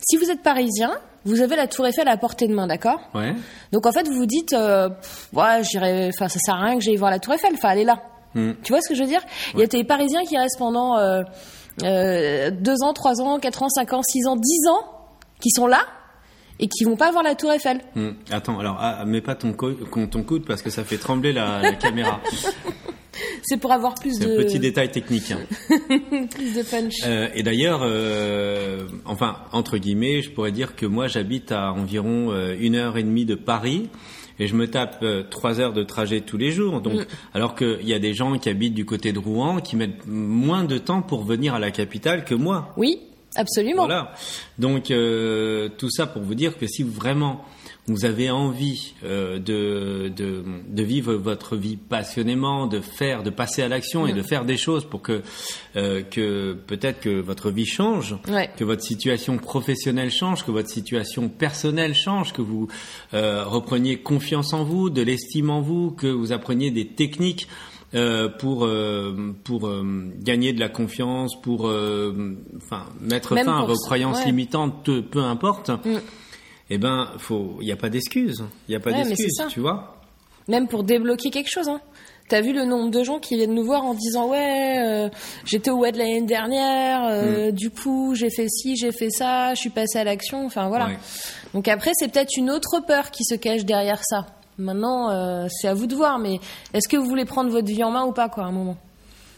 Si 0.02 0.18
vous 0.18 0.32
êtes 0.32 0.42
parisien, 0.42 0.92
vous 1.26 1.42
avez 1.42 1.56
la 1.56 1.68
Tour 1.68 1.86
Eiffel 1.88 2.08
à 2.08 2.18
portée 2.18 2.48
de 2.48 2.54
main, 2.54 2.68
d'accord 2.68 3.00
Ouais. 3.14 3.34
Donc 3.72 3.86
en 3.86 3.92
fait, 3.92 4.08
vous 4.08 4.16
vous 4.16 4.26
dites, 4.26 4.54
euh, 4.54 4.90
pff, 4.90 5.30
ouais, 5.34 5.64
j'irai, 5.64 6.10
enfin, 6.14 6.28
ça 6.28 6.40
sert 6.40 6.56
à 6.56 6.66
rien 6.66 6.76
que 6.78 6.82
j'aille 6.84 6.96
voir 6.98 7.12
la 7.12 7.20
Tour 7.20 7.34
Eiffel. 7.34 7.52
Enfin, 7.54 7.70
elle 7.72 7.80
est 7.80 7.84
là. 7.86 8.02
Hmm. 8.34 8.52
Tu 8.64 8.72
vois 8.72 8.82
ce 8.82 8.90
que 8.90 8.96
je 8.96 9.02
veux 9.02 9.08
dire 9.10 9.22
Il 9.54 9.60
y 9.60 9.64
a 9.64 9.68
des 9.68 9.84
Parisiens 9.84 10.24
qui 10.24 10.38
restent 10.38 10.58
pendant 10.58 10.98
euh, 10.98 11.22
euh, 11.84 12.50
deux 12.52 12.82
ans, 12.84 12.94
trois 12.94 13.22
ans, 13.22 13.40
quatre 13.40 13.64
ans, 13.64 13.70
cinq 13.70 13.94
ans, 13.94 14.02
six 14.04 14.26
ans, 14.28 14.36
dix 14.36 14.68
ans, 14.70 14.86
qui 15.42 15.50
sont 15.52 15.68
là 15.68 15.82
et 16.60 16.68
qui 16.68 16.84
vont 16.84 16.96
pas 16.96 17.12
voir 17.12 17.24
la 17.24 17.34
Tour 17.36 17.52
Eiffel. 17.52 17.82
Hmm. 17.96 18.12
Attends, 18.32 18.60
alors 18.60 18.78
ah, 18.80 19.04
mets 19.06 19.22
pas 19.22 19.36
ton, 19.36 19.52
co- 19.54 19.74
ton 19.74 20.24
coude 20.24 20.46
parce 20.46 20.62
que 20.62 20.70
ça 20.70 20.84
fait 20.84 20.98
trembler 20.98 21.34
la, 21.34 21.62
la 21.62 21.74
caméra. 21.74 22.20
C'est 23.44 23.58
pour 23.58 23.72
avoir 23.72 23.96
plus 23.96 24.20
de 24.20 24.38
petit 24.38 24.60
détail 24.60 24.90
technique. 24.92 25.32
hein. 25.32 25.40
plus 26.30 26.54
de 26.56 26.64
punch. 26.64 26.96
Euh, 27.06 27.28
et 27.36 27.44
d'ailleurs, 27.44 27.82
euh, 27.84 28.88
enfin 29.06 29.38
entre 29.52 29.78
guillemets, 29.78 30.22
je 30.22 30.32
pourrais 30.32 30.52
dire 30.52 30.76
que 30.76 30.86
moi 30.86 31.08
j'habite 31.08 31.52
à 31.52 31.72
environ 31.74 32.32
euh, 32.32 32.56
une 32.60 32.76
heure 32.76 32.98
et 32.98 33.04
demie 33.04 33.26
de 33.26 33.36
Paris. 33.36 33.90
Et 34.40 34.48
je 34.48 34.56
me 34.56 34.66
tape 34.68 35.06
trois 35.30 35.60
heures 35.60 35.74
de 35.74 35.84
trajet 35.84 36.22
tous 36.22 36.38
les 36.38 36.52
jours. 36.52 36.82
Donc, 36.82 37.06
alors 37.36 37.54
qu'il 37.54 37.88
y 37.88 37.94
a 37.94 38.00
des 38.00 38.16
gens 38.16 38.40
qui 38.40 38.50
habitent 38.50 38.74
du 38.74 38.86
côté 38.86 39.14
de 39.14 39.20
Rouen 39.20 39.60
qui 39.62 39.76
mettent 39.76 40.08
moins 40.08 40.64
de 40.64 40.80
temps 40.80 41.04
pour 41.04 41.24
venir 41.24 41.54
à 41.54 41.60
la 41.60 41.70
capitale 41.70 42.26
que 42.26 42.34
moi. 42.34 42.74
Oui, 42.76 43.02
absolument. 43.36 43.86
Voilà. 43.86 44.14
Donc 44.58 44.90
euh, 44.90 45.70
tout 45.78 45.92
ça 45.92 46.08
pour 46.08 46.24
vous 46.24 46.34
dire 46.34 46.58
que 46.58 46.66
si 46.66 46.82
vraiment 46.82 47.46
vous 47.88 48.06
avez 48.06 48.30
envie 48.30 48.94
euh, 49.04 49.40
de, 49.40 50.10
de, 50.16 50.44
de 50.70 50.84
vivre 50.84 51.14
votre 51.16 51.56
vie 51.56 51.78
passionnément, 51.78 52.68
de 52.68 52.80
faire, 52.80 53.24
de 53.24 53.32
passer 53.32 53.64
à 53.64 53.68
l'action 53.68 54.06
et 54.08 54.14
de 54.14 54.22
faire 54.22 54.46
des 54.46 54.56
choses 54.58 54.86
pour 54.86 55.02
que 55.02 55.22
euh, 55.76 56.02
que 56.04 56.54
peut-être 56.68 57.00
que 57.02 57.20
votre 57.22 57.50
vie 57.50 57.66
change, 57.66 58.16
Ouais. 58.30 58.50
que 58.56 58.64
votre 58.64 58.84
situation 58.84 59.38
professionnelle 59.38 60.12
change, 60.12 60.46
que 60.46 60.52
votre 60.52 60.70
situation 60.70 61.28
personnelle 61.28 61.96
change, 61.96 62.34
que 62.34 62.42
vous 62.44 62.68
euh, 63.14 63.44
repreniez 63.46 63.98
confiance 63.98 64.54
en 64.54 64.64
vous, 64.64 64.90
de 64.90 65.02
l'estime 65.02 65.50
en 65.50 65.62
vous, 65.62 65.92
que 65.92 66.08
vous 66.08 66.32
appreniez 66.32 66.70
des 66.72 66.88
techniques 66.88 67.48
euh, 67.94 68.30
pour 68.30 68.64
euh, 68.64 69.34
pour 69.44 69.68
euh, 69.68 69.84
gagner 70.20 70.54
de 70.54 70.60
la 70.60 70.70
confiance, 70.70 71.36
pour 71.42 71.66
enfin 71.66 72.86
mettre 73.02 73.34
Même 73.34 73.46
fin 73.46 73.60
à 73.64 73.66
vos 73.66 73.76
croyances 73.76 74.20
ouais. 74.20 74.26
limitantes, 74.28 74.86
peu, 74.86 75.02
peu 75.02 75.20
importe. 75.24 75.70
Mm. 75.70 75.98
Eh 76.74 76.78
ben, 76.78 77.10
faut, 77.18 77.58
il 77.60 77.66
n'y 77.66 77.74
a 77.74 77.76
pas 77.76 77.90
d'excuse, 77.90 78.46
il 78.68 78.72
n'y 78.72 78.76
a 78.76 78.80
pas 78.80 78.92
Ouais, 78.92 79.04
d'excuse, 79.04 79.44
tu 79.50 79.60
vois. 79.60 79.98
Même 80.48 80.70
pour 80.70 80.86
débloquer 80.86 81.30
quelque 81.30 81.50
chose. 81.50 81.68
Hein. 81.68 81.82
T'as 82.30 82.40
vu 82.40 82.54
le 82.54 82.64
nombre 82.64 82.90
de 82.92 83.04
gens 83.04 83.20
qui 83.20 83.36
viennent 83.36 83.54
nous 83.54 83.66
voir 83.66 83.84
en 83.84 83.94
disant 83.94 84.30
ouais 84.30 84.82
euh, 84.82 85.10
j'étais 85.44 85.70
au 85.70 85.80
WED 85.80 85.98
l'année 85.98 86.22
dernière, 86.22 87.04
euh, 87.04 87.52
du 87.52 87.72
coup 87.72 88.16
j'ai 88.16 88.30
fait 88.30 88.48
ci, 88.48 88.78
j'ai 88.78 88.94
fait 88.94 89.10
ça, 89.10 89.54
je 89.54 89.60
suis 89.60 89.70
passé 89.70 90.00
à 90.00 90.06
l'action, 90.06 90.46
enfin 90.46 90.70
voilà. 90.70 90.86
Ouais. 90.86 90.98
Donc 91.54 91.68
après 91.68 91.92
c'est 91.94 92.08
peut-être 92.08 92.38
une 92.38 92.50
autre 92.50 92.80
peur 92.88 93.12
qui 93.12 93.26
se 93.26 93.36
cache 93.36 93.66
derrière 93.66 94.00
ça. 94.06 94.28
Maintenant 94.58 95.10
euh, 95.10 95.48
c'est 95.50 95.68
à 95.68 95.74
vous 95.74 95.88
de 95.88 95.96
voir, 95.96 96.20
mais 96.20 96.40
est-ce 96.74 96.88
que 96.88 96.96
vous 96.96 97.06
voulez 97.06 97.26
prendre 97.26 97.50
votre 97.50 97.68
vie 97.68 97.84
en 97.84 97.92
main 97.92 98.06
ou 98.06 98.14
pas 98.14 98.30
quoi 98.30 98.46
à 98.46 98.48
un 98.48 98.54
moment? 98.54 98.78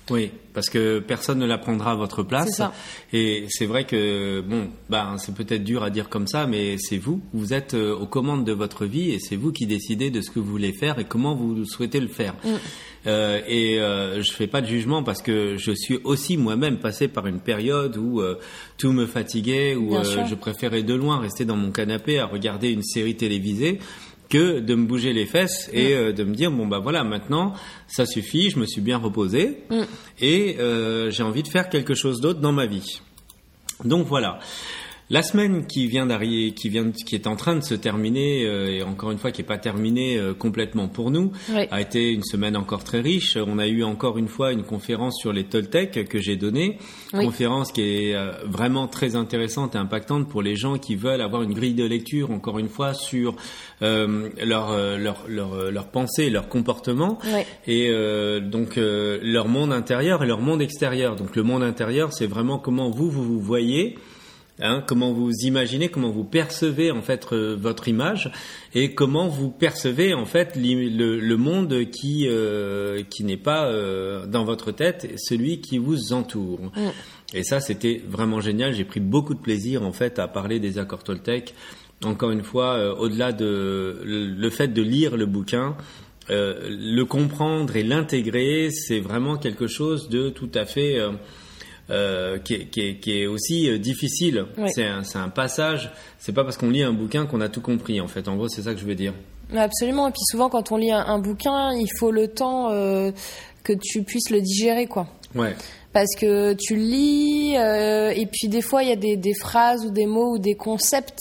Oui, 0.10 0.32
parce 0.54 0.70
que 0.70 1.00
personne 1.00 1.40
ne 1.40 1.46
la 1.46 1.58
prendra 1.58 1.92
à 1.92 1.96
votre 1.96 2.24
place. 2.24 2.48
C'est 2.50 2.58
ça. 2.58 2.74
Et 3.14 3.46
c'est 3.50 3.66
vrai 3.66 3.86
que 3.86 4.42
bon, 4.42 4.70
ben 4.90 5.16
c'est 5.18 5.34
peut-être 5.34 5.64
dur 5.64 5.84
à 5.84 5.90
dire 5.90 6.10
comme 6.10 6.28
ça, 6.28 6.46
mais 6.46 6.76
c'est 6.78 6.98
vous. 6.98 7.22
Vous 7.34 7.54
êtes 7.54 7.74
euh, 7.74 7.96
aux 7.96 8.06
commandes 8.06 8.44
de 8.44 8.52
votre 8.52 8.86
vie 8.86 9.12
et 9.12 9.20
c'est 9.20 9.38
vous 9.38 9.52
qui 9.52 9.66
décidez 9.66 10.12
de 10.12 10.22
ce 10.22 10.30
que 10.30 10.40
vous 10.40 10.52
voulez 10.52 10.74
faire 10.74 11.00
et 11.00 11.06
comment 11.06 11.36
vous 11.36 11.66
souhaitez 11.66 12.02
le 12.02 12.10
faire. 12.10 12.36
Mm. 12.44 12.50
Euh, 13.06 13.42
et 13.48 13.80
euh, 13.80 14.22
je 14.22 14.32
fais 14.32 14.48
pas 14.48 14.62
de 14.62 14.68
jugement 14.68 15.04
parce 15.04 15.22
que 15.22 15.58
je 15.58 15.72
suis 15.72 16.00
aussi 16.04 16.38
moi-même 16.38 16.78
passé 16.78 17.08
par 17.08 17.28
une 17.28 17.40
période 17.40 17.98
où 17.98 18.22
euh, 18.22 18.36
tout 18.78 18.94
me 18.94 19.06
fatiguait, 19.06 19.76
où 19.76 19.96
euh, 19.96 20.04
je 20.26 20.36
préférais 20.36 20.84
de 20.84 20.94
loin 20.94 21.20
rester 21.20 21.44
dans 21.44 21.58
mon 21.58 21.72
canapé 21.72 22.20
à 22.20 22.26
regarder 22.26 22.70
une 22.70 22.84
série 22.84 23.16
télévisée 23.16 23.80
que 24.30 24.60
de 24.60 24.76
me 24.76 24.86
bouger 24.86 25.14
les 25.14 25.26
fesses 25.26 25.70
Mm. 25.74 25.78
et 25.78 25.94
euh, 25.94 26.12
de 26.12 26.24
me 26.24 26.34
dire 26.34 26.52
bon 26.52 26.66
bah 26.68 26.80
voilà 26.80 27.04
maintenant 27.04 27.54
ça 27.88 28.06
suffit, 28.06 28.50
je 28.50 28.60
me 28.60 28.66
suis 28.66 28.82
bien 28.82 28.98
reposé 28.98 29.60
Mm. 29.70 29.82
et 30.22 30.58
euh, 30.60 31.12
j'ai 31.12 31.24
envie 31.24 31.44
de 31.44 31.48
faire 31.48 31.70
quelque 31.70 31.94
chose 31.96 32.22
d'autre 32.22 32.40
dans 32.40 32.52
ma 32.52 32.66
vie. 32.66 33.02
Donc 33.84 34.08
voilà. 34.08 34.40
La 35.10 35.22
semaine 35.22 35.68
qui 35.68 35.88
vient 35.88 36.06
d'arriver, 36.06 36.54
qui 36.54 36.70
vient, 36.70 36.90
qui 36.92 37.14
est 37.16 37.28
en 37.28 37.36
train 37.36 37.56
de 37.58 37.62
se 37.62 37.76
terminer, 37.76 38.46
euh, 38.46 38.72
et 38.72 38.84
encore 38.84 39.12
une 39.12 39.18
fois 39.18 39.32
qui 39.32 39.42
n'est 39.42 39.48
pas 39.48 39.58
terminée 39.58 40.18
euh, 40.18 40.34
complètement 40.34 40.88
pour 40.88 41.12
nous, 41.12 41.34
Oui. 41.54 41.66
a 41.70 41.82
été 41.82 42.12
une 42.12 42.24
semaine 42.24 42.56
encore 42.56 42.84
très 42.86 43.02
riche. 43.02 43.38
On 43.38 43.60
a 43.60 43.68
eu 43.68 43.84
encore 43.84 44.18
une 44.18 44.30
fois 44.30 44.54
une 44.54 44.64
conférence 44.64 45.18
sur 45.20 45.34
les 45.34 45.44
Toltec 45.44 46.08
que 46.08 46.20
j'ai 46.20 46.38
donnée, 46.38 46.78
Oui. 47.14 47.26
conférence 47.26 47.72
qui 47.74 47.82
est 47.82 48.16
euh, 48.16 48.32
vraiment 48.46 48.88
très 48.88 49.16
intéressante 49.16 49.76
et 49.76 49.78
impactante 49.78 50.30
pour 50.30 50.42
les 50.42 50.56
gens 50.56 50.78
qui 50.78 50.96
veulent 50.96 51.22
avoir 51.22 51.44
une 51.44 51.54
grille 51.54 51.76
de 51.76 51.86
lecture, 51.86 52.32
encore 52.32 52.58
une 52.58 52.70
fois, 52.70 52.94
sur 52.94 53.36
euh, 53.82 54.30
leur, 54.44 54.72
euh, 54.72 54.98
leur, 54.98 55.26
leur, 55.28 55.54
euh, 55.54 55.70
leur 55.70 55.88
pensée, 55.90 56.30
leur 56.30 56.48
comportement 56.48 57.20
Ouais. 57.32 57.46
et 57.68 57.90
euh, 57.92 58.40
donc 58.40 58.78
euh, 58.78 59.20
leur 59.22 59.50
monde 59.50 59.74
intérieur 59.74 60.24
et 60.24 60.28
leur 60.28 60.40
monde 60.40 60.62
extérieur. 60.62 61.18
Donc 61.18 61.36
le 61.36 61.44
monde 61.44 61.62
intérieur, 61.62 62.14
c'est 62.14 62.26
vraiment 62.26 62.58
comment 62.58 62.90
vous 62.90 63.12
vous, 63.12 63.24
vous 63.24 63.42
voyez, 63.42 63.98
hein, 64.60 64.84
comment 64.86 65.12
vous 65.14 65.32
imaginez, 65.44 65.90
comment 65.90 66.12
vous 66.12 66.24
percevez 66.24 66.92
en 66.92 67.02
fait 67.02 67.28
euh, 67.32 67.56
votre 67.60 67.88
image 67.88 68.32
et 68.74 68.94
comment 68.94 69.28
vous 69.28 69.50
percevez 69.50 70.14
en 70.14 70.26
fait 70.26 70.56
le, 70.56 71.20
le 71.20 71.38
monde 71.38 71.90
qui 71.92 72.28
euh, 72.28 73.04
qui 73.10 73.24
n'est 73.24 73.38
pas 73.38 73.66
euh, 73.68 74.26
dans 74.26 74.44
votre 74.44 74.72
tête, 74.72 75.12
celui 75.18 75.62
qui 75.62 75.78
vous 75.78 76.14
entoure. 76.14 76.72
Et 77.34 77.44
ça, 77.44 77.60
c'était 77.60 78.02
vraiment 78.08 78.42
génial. 78.42 78.74
J'ai 78.74 78.86
pris 78.86 79.00
beaucoup 79.00 79.34
de 79.34 79.40
plaisir 79.40 79.84
en 79.84 79.92
fait 79.92 80.20
à 80.20 80.28
parler 80.28 80.60
des 80.60 80.78
accords 80.78 81.04
Toltec. 81.04 81.54
Encore 82.04 82.32
une 82.32 82.44
fois, 82.44 82.76
euh, 82.76 82.94
au-delà 82.96 83.32
de 83.32 84.02
le, 84.04 84.28
le 84.28 84.50
fait 84.50 84.68
de 84.68 84.82
lire 84.82 85.18
le 85.18 85.26
bouquin, 85.26 85.76
euh, 86.30 86.70
le 86.70 87.04
comprendre 87.06 87.76
et 87.76 87.84
l'intégrer, 87.84 88.70
c'est 88.72 89.00
vraiment 89.00 89.38
quelque 89.38 89.68
chose 89.68 90.10
de 90.10 90.30
tout 90.30 90.52
à 90.54 90.66
fait 90.66 91.00
euh, 91.90 92.40
qui, 92.40 92.54
est, 92.56 92.66
qui, 92.66 92.82
est, 92.82 93.00
qui 93.00 93.22
est 93.22 93.28
aussi 93.28 93.70
euh, 93.70 93.78
difficile. 93.78 94.46
Oui. 94.58 94.70
C'est 94.74 94.86
un, 94.86 95.04
un 95.16 95.30
passage. 95.30 95.92
C'est 96.20 96.34
pas 96.34 96.44
parce 96.44 96.58
qu'on 96.58 96.70
lit 96.70 96.84
un 96.84 96.94
bouquin 96.94 97.26
qu'on 97.26 97.42
a 97.42 97.50
tout 97.50 97.62
compris. 97.62 98.00
En 98.02 98.08
fait, 98.08 98.28
en 98.28 98.36
gros, 98.36 98.48
c'est 98.48 98.64
ça 98.64 98.74
que 98.74 98.80
je 98.80 98.86
veux 98.86 98.96
dire. 98.96 99.14
Absolument. 99.56 100.08
Et 100.08 100.12
puis 100.12 100.24
souvent 100.32 100.50
quand 100.50 100.72
on 100.72 100.78
lit 100.78 100.92
un, 100.92 101.06
un 101.06 101.20
bouquin, 101.20 101.74
il 101.74 101.90
faut 102.00 102.12
le 102.12 102.28
temps 102.30 102.72
euh, 102.72 103.12
que 103.64 103.74
tu 103.74 104.04
puisses 104.04 104.30
le 104.30 104.42
digérer 104.42 104.88
quoi. 104.88 105.08
Ouais. 105.36 105.56
parce 105.94 106.16
que 106.16 106.54
tu 106.54 106.76
lis 106.76 107.56
euh, 107.58 108.10
et 108.10 108.28
puis 108.28 108.50
des 108.50 108.62
fois 108.62 108.84
il 108.84 108.90
y 108.90 108.92
a 108.92 108.96
des, 108.96 109.18
des 109.18 109.34
phrases 109.34 109.84
ou 109.84 109.90
des 109.90 110.06
mots 110.06 110.36
ou 110.36 110.38
des 110.38 110.54
concepts 110.54 111.18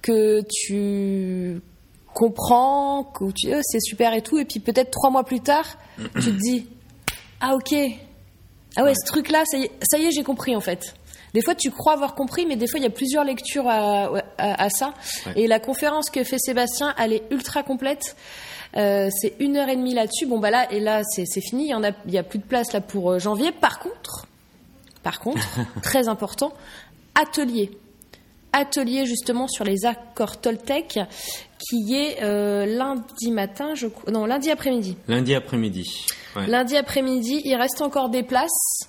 que 0.00 0.40
tu 0.48 1.60
comprends, 2.14 3.04
que 3.04 3.30
tu 3.32 3.54
oh, 3.54 3.60
c'est 3.62 3.80
super 3.80 4.14
et 4.14 4.22
tout, 4.22 4.38
et 4.38 4.46
puis 4.46 4.58
peut-être 4.58 4.90
trois 4.90 5.10
mois 5.10 5.24
plus 5.24 5.40
tard, 5.40 5.66
tu 5.98 6.32
te 6.32 6.40
dis 6.40 6.66
ah 7.40 7.54
ok 7.56 7.74
ah 8.76 8.84
ouais, 8.84 8.92
ce 8.94 9.06
truc 9.06 9.30
là 9.30 9.42
ça 9.46 9.58
y 9.58 9.64
est, 9.64 9.70
ça 9.90 9.98
y 9.98 10.04
est 10.06 10.10
j'ai 10.10 10.22
compris 10.22 10.54
en 10.56 10.60
fait. 10.60 10.94
Des 11.34 11.42
fois, 11.42 11.54
tu 11.54 11.70
crois 11.70 11.92
avoir 11.92 12.14
compris, 12.14 12.46
mais 12.46 12.56
des 12.56 12.66
fois, 12.66 12.78
il 12.80 12.84
y 12.84 12.86
a 12.86 12.90
plusieurs 12.90 13.22
lectures 13.24 13.68
à, 13.68 14.06
à, 14.38 14.64
à 14.64 14.70
ça. 14.70 14.94
Ouais. 15.26 15.32
Et 15.36 15.46
la 15.46 15.60
conférence 15.60 16.08
que 16.08 16.24
fait 16.24 16.38
Sébastien, 16.38 16.94
elle 16.98 17.12
est 17.12 17.24
ultra 17.30 17.62
complète. 17.62 18.16
Euh, 18.74 19.10
c'est 19.20 19.34
une 19.38 19.58
heure 19.58 19.68
et 19.68 19.76
demie 19.76 19.92
là-dessus. 19.92 20.24
Bon, 20.24 20.38
bah 20.38 20.50
là, 20.50 20.72
et 20.72 20.80
là, 20.80 21.02
c'est 21.04 21.26
fini. 21.42 21.64
Il 21.64 21.70
y 21.70 21.74
en 21.74 21.84
a, 21.84 21.90
il 22.06 22.14
y 22.14 22.16
a 22.16 22.22
plus 22.22 22.38
de 22.38 22.44
place 22.44 22.72
là 22.72 22.80
pour 22.80 23.10
euh, 23.12 23.18
janvier. 23.18 23.52
Par 23.52 23.80
contre, 23.80 24.26
par 25.02 25.20
contre, 25.20 25.46
très 25.82 26.08
important, 26.08 26.54
atelier. 27.14 27.70
Atelier 28.54 29.04
justement 29.04 29.46
sur 29.46 29.64
les 29.64 29.84
accords 29.84 30.40
Toltec, 30.40 30.98
qui 31.58 31.94
est 31.94 32.22
euh, 32.22 32.64
lundi 32.64 33.30
matin, 33.30 33.74
je 33.74 33.88
crois- 33.88 34.10
non 34.10 34.24
lundi 34.24 34.50
après-midi. 34.50 34.96
Lundi 35.08 35.34
après-midi. 35.34 36.06
Lundi 36.46 36.76
après-midi, 36.76 37.42
il 37.44 37.54
reste 37.56 37.82
encore 37.82 38.10
des 38.10 38.22
places. 38.22 38.88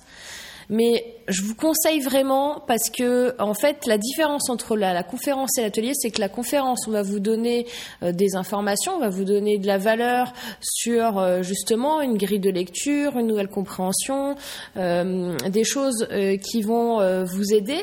Mais 0.70 1.16
je 1.28 1.42
vous 1.42 1.54
conseille 1.54 2.00
vraiment 2.00 2.62
parce 2.66 2.90
que 2.90 3.34
en 3.38 3.54
fait 3.54 3.86
la 3.86 3.96
différence 3.96 4.50
entre 4.50 4.76
la, 4.76 5.02
conférence 5.02 5.56
et 5.56 5.62
l'atelier, 5.62 5.92
c'est 5.94 6.10
que 6.10 6.20
la 6.20 6.28
conférence, 6.28 6.86
on 6.86 6.90
va 6.90 7.02
vous 7.02 7.20
donner 7.20 7.66
euh, 8.02 8.12
des 8.12 8.36
informations, 8.36 8.92
on 8.96 9.00
va 9.00 9.08
vous 9.08 9.24
donner 9.24 9.56
de 9.58 9.66
la 9.66 9.78
valeur 9.78 10.32
sur 10.60 11.18
euh, 11.18 11.42
justement 11.42 12.02
une 12.02 12.18
grille 12.18 12.38
de 12.38 12.50
lecture, 12.50 13.18
une 13.18 13.28
nouvelle 13.28 13.48
compréhension, 13.48 14.36
euh, 14.76 15.34
des 15.48 15.64
choses 15.64 16.06
euh, 16.12 16.36
qui 16.36 16.60
vont 16.62 16.78
vous 17.24 17.54
aider. 17.54 17.80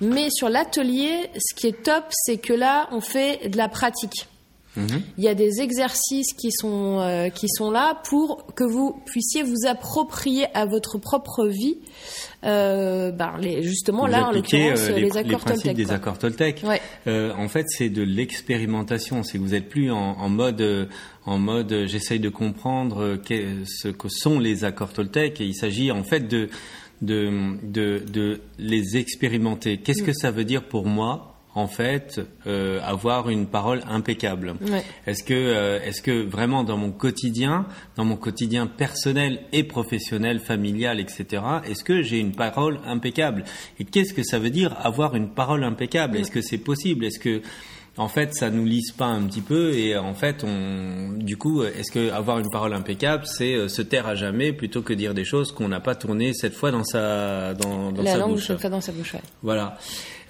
Mais 0.00 0.28
sur 0.30 0.48
l'atelier, 0.48 1.30
ce 1.36 1.54
qui 1.54 1.66
est 1.66 1.82
top, 1.82 2.04
c'est 2.10 2.36
que 2.36 2.52
là, 2.52 2.88
on 2.92 3.00
fait 3.00 3.48
de 3.48 3.56
la 3.56 3.68
pratique. 3.68 4.28
Mhm. 4.78 5.02
Il 5.18 5.24
y 5.24 5.28
a 5.28 5.34
des 5.34 5.60
exercices 5.60 6.32
qui 6.32 6.50
sont 6.52 6.98
euh, 7.00 7.28
qui 7.28 7.48
sont 7.48 7.70
là 7.70 8.00
pour 8.08 8.46
que 8.54 8.64
vous 8.64 9.00
puissiez 9.06 9.42
vous 9.42 9.66
approprier 9.68 10.46
à 10.54 10.66
votre 10.66 10.98
propre 10.98 11.46
vie, 11.46 11.78
euh, 12.44 13.10
ben, 13.10 13.32
les, 13.40 13.62
justement 13.62 14.06
Vous 14.06 14.12
là 14.12 14.24
en 14.26 14.28
appliquez, 14.28 14.70
l'occurrence 14.70 14.88
euh, 14.90 14.94
les, 14.94 15.00
les, 15.02 15.08
les 15.10 15.16
accords 15.16 15.40
principes 15.40 15.64
Toltec. 15.64 15.86
des 15.86 15.92
accords 15.92 16.18
Toltec. 16.18 16.62
Ouais. 16.66 16.80
Euh, 17.06 17.32
en 17.36 17.48
fait, 17.48 17.66
c'est 17.68 17.88
de 17.88 18.02
l'expérimentation. 18.02 19.22
C'est 19.22 19.38
que 19.38 19.42
vous 19.42 19.54
êtes 19.54 19.68
plus 19.68 19.90
en, 19.90 19.96
en 20.18 20.28
mode, 20.28 20.60
euh, 20.60 20.86
en 21.26 21.38
mode, 21.38 21.72
euh, 21.72 21.86
j'essaye 21.86 22.20
de 22.20 22.28
comprendre 22.28 23.02
euh, 23.02 23.64
ce 23.66 23.88
que 23.88 24.08
sont 24.08 24.38
les 24.38 24.64
accords 24.64 24.92
Toltec. 24.92 25.40
Et 25.40 25.44
il 25.44 25.54
s'agit 25.54 25.90
en 25.90 26.04
fait 26.04 26.28
de, 26.28 26.48
de, 27.02 27.56
de, 27.64 28.02
de 28.10 28.40
les 28.58 28.96
expérimenter. 28.96 29.78
Qu'est-ce 29.78 30.02
Mm. 30.02 30.06
que 30.06 30.12
ça 30.12 30.30
veut 30.30 30.44
dire 30.44 30.64
pour 30.68 30.86
moi 30.86 31.34
en 31.58 31.66
fait 31.66 32.20
euh, 32.46 32.80
avoir 32.84 33.28
une 33.30 33.46
parole 33.46 33.82
impeccable 33.88 34.54
Ouais. 34.70 34.84
Est-ce 35.06 35.22
que 35.24 35.34
euh, 35.34 35.80
est-ce 35.84 36.00
que 36.02 36.24
vraiment 36.24 36.62
dans 36.64 36.76
mon 36.76 36.90
quotidien, 36.92 37.66
dans 37.96 38.04
mon 38.04 38.16
quotidien 38.16 38.66
personnel 38.66 39.40
et 39.52 39.64
professionnel, 39.64 40.38
familial, 40.40 41.00
etc. 41.00 41.42
Est-ce 41.68 41.82
que 41.84 42.02
j'ai 42.02 42.18
une 42.20 42.32
parole 42.32 42.78
impeccable? 42.86 43.44
Et 43.80 43.84
qu'est-ce 43.84 44.14
que 44.14 44.22
ça 44.22 44.38
veut 44.38 44.50
dire 44.50 44.76
avoir 44.82 45.16
une 45.16 45.30
parole 45.30 45.64
impeccable? 45.64 46.16
Est-ce 46.18 46.30
que 46.30 46.40
c'est 46.42 46.58
possible? 46.58 47.04
Est-ce 47.04 47.18
que 47.18 47.42
en 47.96 48.06
fait, 48.06 48.32
ça 48.32 48.48
nous 48.48 48.64
lise 48.64 48.92
pas 48.92 49.06
un 49.06 49.22
petit 49.26 49.40
peu 49.40 49.72
et 49.74 49.96
en 49.98 50.14
fait, 50.14 50.44
on, 50.44 51.14
du 51.16 51.36
coup, 51.36 51.64
est-ce 51.64 51.90
que 51.90 52.12
avoir 52.12 52.38
une 52.38 52.48
parole 52.48 52.72
impeccable, 52.72 53.26
c'est 53.26 53.54
euh, 53.54 53.66
se 53.66 53.82
taire 53.82 54.06
à 54.06 54.14
jamais 54.14 54.52
plutôt 54.52 54.82
que 54.82 54.92
dire 54.92 55.14
des 55.14 55.24
choses 55.24 55.50
qu'on 55.50 55.66
n'a 55.66 55.80
pas 55.80 55.96
tournées 55.96 56.32
cette 56.32 56.54
fois 56.54 56.70
dans 56.70 56.84
sa 56.84 57.54
dans, 57.54 57.90
dans 57.90 58.02
La 58.02 58.12
sa 58.12 58.18
langue 58.18 58.34
bouche? 58.34 58.52
dans 58.70 58.80
sa 58.80 58.92
bouche. 58.92 59.14
ouais. 59.14 59.20
voilà. 59.42 59.76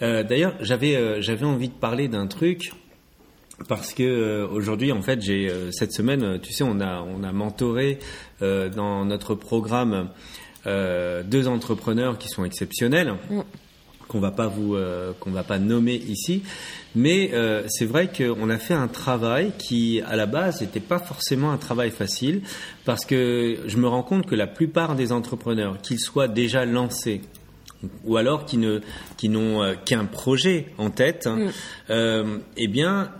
Euh, 0.02 0.22
D'ailleurs, 0.22 0.54
j'avais 0.60 0.96
euh, 0.96 1.20
j'avais 1.20 1.44
envie 1.46 1.68
de 1.68 1.74
parler 1.74 2.08
d'un 2.08 2.26
truc 2.26 2.72
parce 3.66 3.92
que 3.92 4.02
euh, 4.02 4.46
aujourd'hui, 4.46 4.92
en 4.92 5.02
fait, 5.02 5.20
j'ai 5.20 5.48
euh, 5.48 5.72
cette 5.72 5.92
semaine, 5.92 6.38
tu 6.40 6.52
sais, 6.52 6.62
on 6.62 6.80
a 6.80 7.02
on 7.02 7.24
a 7.24 7.32
mentoré 7.32 7.98
euh, 8.42 8.68
dans 8.68 9.04
notre 9.04 9.34
programme 9.34 10.10
deux 10.66 11.48
entrepreneurs 11.48 12.18
qui 12.18 12.28
sont 12.28 12.44
exceptionnels. 12.44 13.14
qu'on 14.06 14.20
va 14.20 14.30
pas 14.30 14.48
vous 14.48 14.76
qu'on 15.18 15.30
va 15.30 15.42
pas 15.42 15.58
nommer 15.58 15.94
ici 15.94 16.42
mais 16.94 17.30
c'est 17.68 17.86
vrai 17.86 18.10
qu'on 18.14 18.50
a 18.50 18.58
fait 18.58 18.74
un 18.74 18.88
travail 18.88 19.52
qui 19.58 20.02
à 20.06 20.14
la 20.14 20.26
base 20.26 20.60
n'était 20.60 20.80
pas 20.80 20.98
forcément 20.98 21.52
un 21.52 21.56
travail 21.56 21.90
facile 21.90 22.42
parce 22.84 23.06
que 23.06 23.60
je 23.66 23.76
me 23.78 23.88
rends 23.88 24.02
compte 24.02 24.26
que 24.26 24.34
la 24.34 24.46
plupart 24.46 24.94
des 24.94 25.10
entrepreneurs 25.10 25.80
qu'ils 25.80 26.00
soient 26.00 26.28
déjà 26.28 26.66
lancés 26.66 27.22
ou 28.04 28.16
alors 28.16 28.44
qui 28.44 28.56
ne 28.58 28.80
qui 29.16 29.28
n'ont 29.28 29.62
euh, 29.62 29.74
qu'un 29.84 30.04
projet 30.04 30.66
en 30.78 30.90
tête, 30.90 31.26
hein, 31.26 31.50
euh, 31.90 32.38
eh 32.56 32.66
bien 32.68 33.10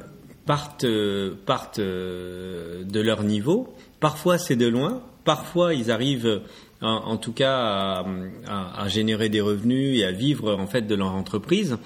partent 0.46 0.84
euh, 0.84 1.34
partent 1.46 1.80
de 1.80 3.00
leur 3.00 3.22
niveau. 3.22 3.74
Parfois 4.00 4.38
c'est 4.38 4.56
de 4.56 4.66
loin, 4.66 5.02
parfois 5.24 5.74
ils 5.74 5.90
arrivent 5.90 6.40
en, 6.80 6.88
en 6.88 7.16
tout 7.16 7.32
cas 7.32 7.56
à, 7.56 8.06
à- 8.46 8.82
à 8.82 8.88
générer 8.88 9.28
des 9.28 9.40
revenus 9.40 9.98
et 10.00 10.04
à 10.04 10.12
vivre 10.12 10.54
en 10.54 10.66
fait 10.66 10.82
de 10.82 10.94
leur 10.94 11.14
entreprise. 11.14 11.76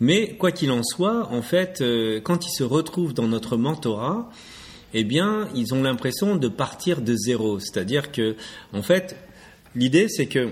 Mais 0.00 0.36
quoi 0.36 0.52
qu'il 0.52 0.70
en 0.70 0.84
soit, 0.84 1.26
en 1.32 1.42
fait, 1.42 1.82
quand 2.22 2.46
ils 2.46 2.52
se 2.56 2.62
retrouvent 2.62 3.14
dans 3.14 3.26
notre 3.26 3.56
mentorat, 3.56 4.30
eh 4.94 5.02
bien, 5.02 5.48
ils 5.56 5.74
ont 5.74 5.82
l'impression 5.82 6.36
de 6.36 6.46
partir 6.46 7.00
de 7.02 7.16
zéro. 7.16 7.58
C'est-à-dire 7.58 8.12
que, 8.12 8.36
en 8.72 8.82
fait, 8.82 9.16
l'idée, 9.74 10.06
c'est 10.08 10.26
que, 10.26 10.50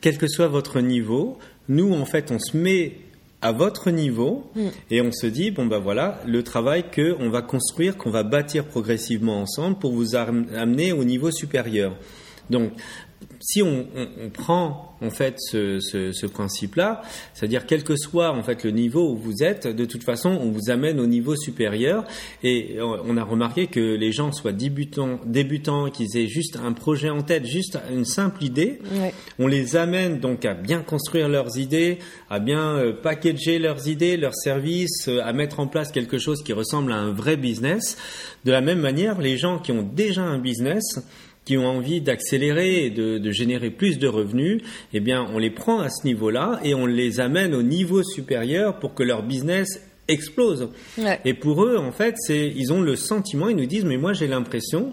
quel 0.00 0.18
que 0.18 0.26
soit 0.28 0.48
votre 0.48 0.80
niveau, 0.80 1.38
nous, 1.68 1.92
en 1.94 2.04
fait, 2.04 2.30
on 2.30 2.38
se 2.38 2.56
met 2.56 2.98
à 3.40 3.52
votre 3.52 3.90
niveau 3.90 4.50
et 4.90 5.02
on 5.02 5.12
se 5.12 5.26
dit 5.26 5.50
bon 5.50 5.66
ben 5.66 5.78
voilà 5.78 6.18
le 6.26 6.42
travail 6.42 6.84
que 6.90 7.14
on 7.20 7.28
va 7.28 7.42
construire 7.42 7.98
qu'on 7.98 8.10
va 8.10 8.22
bâtir 8.22 8.64
progressivement 8.64 9.42
ensemble 9.42 9.78
pour 9.78 9.92
vous 9.92 10.16
am- 10.16 10.46
amener 10.56 10.92
au 10.92 11.04
niveau 11.04 11.30
supérieur. 11.30 11.94
Donc 12.48 12.72
si 13.40 13.62
on, 13.62 13.86
on- 13.96 14.08
on 14.26 14.30
prend 14.30 14.96
en 15.00 15.10
fait 15.10 15.34
ce, 15.38 15.80
ce- 15.80 16.12
ce 16.12 16.26
principe-là, 16.26 17.02
c'est-à-dire 17.34 17.66
quel 17.66 17.84
que 17.84 17.96
soit 17.96 18.30
en 18.32 18.42
fait 18.42 18.64
le 18.64 18.70
niveau 18.70 19.10
où 19.12 19.16
vous 19.16 19.42
êtes, 19.42 19.66
de 19.66 19.84
toute 19.84 20.02
façon 20.04 20.30
on 20.30 20.50
vous 20.50 20.70
amène 20.70 20.98
au 21.00 21.06
niveau 21.06 21.36
supérieur. 21.36 22.04
Et 22.42 22.76
euh, 22.78 22.96
on 23.06 23.16
a 23.16 23.22
remarqué 23.24 23.66
que 23.66 23.80
les 23.80 24.12
gens 24.12 24.32
soient 24.32 24.52
débutants, 24.52 25.20
débutants, 25.26 25.90
qu'ils 25.90 26.16
aient 26.16 26.28
juste 26.28 26.56
un 26.64 26.72
projet 26.72 27.10
en 27.10 27.22
tête, 27.22 27.44
juste 27.44 27.78
une 27.92 28.04
simple 28.04 28.44
idée, 28.44 28.78
Ouais. 28.98 29.12
on 29.38 29.46
les 29.46 29.76
amène 29.76 30.20
donc 30.20 30.44
à 30.44 30.54
bien 30.54 30.80
construire 30.80 31.28
leurs 31.28 31.58
idées, 31.58 31.98
à 32.30 32.38
bien 32.38 32.76
euh, 32.76 32.92
packager 32.92 33.58
leurs 33.58 33.88
idées, 33.88 34.16
leurs 34.16 34.34
services, 34.36 35.08
euh, 35.08 35.20
à 35.24 35.32
mettre 35.32 35.60
en 35.60 35.66
place 35.66 35.90
quelque 35.92 36.18
chose 36.18 36.42
qui 36.42 36.52
ressemble 36.52 36.92
à 36.92 36.96
un 36.96 37.12
vrai 37.12 37.36
business. 37.36 37.96
De 38.44 38.52
la 38.52 38.60
même 38.60 38.80
manière, 38.80 39.20
les 39.20 39.36
gens 39.36 39.58
qui 39.58 39.72
ont 39.72 39.82
déjà 39.82 40.22
un 40.22 40.38
business, 40.38 40.82
qui 41.44 41.58
ont 41.58 41.66
envie 41.66 42.00
d'accélérer 42.00 42.86
et 42.86 42.90
de, 42.90 43.18
de 43.18 43.30
générer 43.30 43.70
plus 43.70 43.98
de 43.98 44.08
revenus, 44.08 44.62
eh 44.92 45.00
bien, 45.00 45.26
on 45.32 45.38
les 45.38 45.50
prend 45.50 45.80
à 45.80 45.90
ce 45.90 46.06
niveau-là 46.06 46.60
et 46.62 46.74
on 46.74 46.86
les 46.86 47.20
amène 47.20 47.54
au 47.54 47.62
niveau 47.62 48.02
supérieur 48.02 48.78
pour 48.78 48.94
que 48.94 49.02
leur 49.02 49.22
business 49.22 49.80
explose. 50.08 50.68
Ouais. 50.98 51.20
Et 51.24 51.34
pour 51.34 51.64
eux, 51.64 51.76
en 51.76 51.92
fait, 51.92 52.14
c'est, 52.18 52.52
ils 52.54 52.72
ont 52.72 52.80
le 52.80 52.96
sentiment, 52.96 53.48
ils 53.48 53.56
nous 53.56 53.66
disent, 53.66 53.84
mais 53.84 53.96
moi 53.96 54.12
j'ai 54.12 54.26
l'impression 54.26 54.92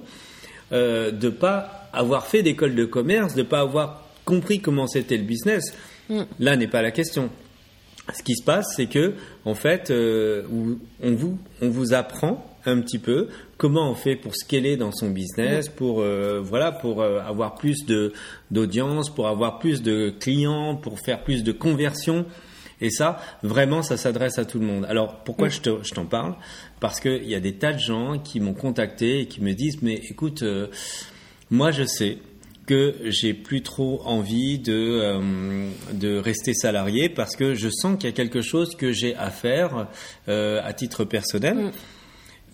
euh, 0.72 1.12
de 1.12 1.30
pas 1.30 1.90
avoir 1.94 2.28
fait 2.28 2.44
d'école 2.44 2.76
de 2.76 2.86
commerce, 2.86 3.36
de 3.36 3.44
pas 3.44 3.60
avoir 3.60 4.08
compris 4.26 4.60
comment 4.60 4.88
c'était 4.88 5.18
le 5.18 5.24
business. 5.24 5.74
Là 6.40 6.58
n'est 6.58 6.68
pas 6.68 6.82
la 6.82 6.92
question. 6.92 7.30
Ce 8.14 8.22
qui 8.22 8.36
se 8.36 8.44
passe, 8.44 8.74
c'est 8.76 8.88
que 8.88 9.14
en 9.46 9.56
fait, 9.56 9.92
euh, 9.92 10.44
on 11.02 11.12
vous 11.12 11.38
on 11.62 11.70
vous 11.70 11.94
apprend 11.94 12.51
un 12.66 12.80
petit 12.82 13.00
peu 13.00 13.28
comment 13.58 13.90
on 13.90 13.96
fait 13.96 14.16
pour 14.16 14.36
scaler 14.36 14.78
dans 14.78 14.92
son 14.92 15.10
business, 15.10 15.70
pour 15.70 16.02
euh, 16.02 16.40
voilà, 16.44 16.72
pour 16.72 17.02
euh, 17.02 17.20
avoir 17.22 17.56
plus 17.56 17.86
de 17.86 18.14
d'audience, 18.52 19.10
pour 19.10 19.28
avoir 19.28 19.60
plus 19.60 19.82
de 19.82 20.14
clients, 20.20 20.76
pour 20.76 21.00
faire 21.00 21.24
plus 21.24 21.44
de 21.44 21.52
conversions. 21.52 22.26
Et 22.84 22.90
ça, 22.90 23.18
vraiment, 23.44 23.84
ça 23.84 23.96
s'adresse 23.96 24.40
à 24.40 24.46
tout 24.46 24.58
le 24.58 24.66
monde. 24.66 24.86
Alors, 24.90 25.18
pourquoi 25.24 25.50
je 25.50 25.60
te- 25.62 25.84
je 25.84 25.92
t'en 25.94 26.06
parle? 26.06 26.34
Parce 26.80 27.00
qu'il 27.00 27.28
y 27.30 27.36
a 27.36 27.40
des 27.40 27.54
tas 27.54 27.74
de 27.74 27.78
gens 27.80 28.18
qui 28.18 28.40
m'ont 28.40 28.56
contacté 28.56 29.20
et 29.20 29.26
qui 29.28 29.42
me 29.42 29.54
disent, 29.54 29.84
mais 29.84 30.02
écoute, 30.10 30.42
euh, 30.42 30.66
moi 31.52 31.70
je 31.72 31.84
sais 31.84 32.18
que 32.66 32.96
j'ai 33.06 33.34
plus 33.36 33.62
trop 33.62 34.02
envie 34.06 34.58
de, 34.58 34.74
euh, 34.74 35.68
de 35.94 36.18
rester 36.18 36.54
salarié 36.54 37.10
parce 37.10 37.36
que 37.36 37.54
je 37.54 37.70
sens 37.70 37.98
qu'il 37.98 38.10
y 38.10 38.14
a 38.14 38.16
quelque 38.16 38.42
chose 38.42 38.76
que 38.76 38.92
j'ai 38.92 39.16
à 39.16 39.30
faire 39.30 39.88
euh, 40.28 40.60
à 40.64 40.74
titre 40.74 41.04
personnel. 41.04 41.72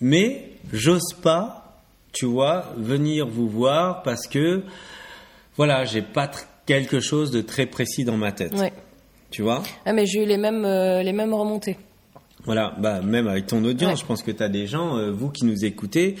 Mais 0.00 0.50
j'ose 0.72 1.12
pas, 1.22 1.80
tu 2.12 2.26
vois, 2.26 2.72
venir 2.76 3.26
vous 3.26 3.48
voir 3.48 4.02
parce 4.02 4.26
que, 4.26 4.62
voilà, 5.56 5.84
j'ai 5.84 6.02
pas 6.02 6.30
quelque 6.66 7.00
chose 7.00 7.30
de 7.30 7.40
très 7.40 7.66
précis 7.66 8.04
dans 8.04 8.16
ma 8.16 8.32
tête. 8.32 8.54
Ouais. 8.54 8.72
Tu 9.30 9.42
vois? 9.42 9.62
Ah, 9.84 9.92
mais 9.92 10.06
j'ai 10.06 10.22
eu 10.22 10.26
les 10.26 10.38
mêmes, 10.38 10.64
euh, 10.64 11.02
les 11.02 11.12
mêmes 11.12 11.34
remontées. 11.34 11.76
Voilà, 12.44 12.74
bah, 12.78 13.00
même 13.02 13.26
avec 13.28 13.46
ton 13.46 13.62
audience, 13.64 13.90
Ouais. 13.92 13.96
je 14.00 14.06
pense 14.06 14.22
que 14.22 14.30
tu 14.30 14.42
as 14.42 14.48
des 14.48 14.66
gens, 14.66 14.96
euh, 14.96 15.10
vous 15.10 15.28
qui 15.30 15.44
nous 15.44 15.64
écoutez, 15.64 16.14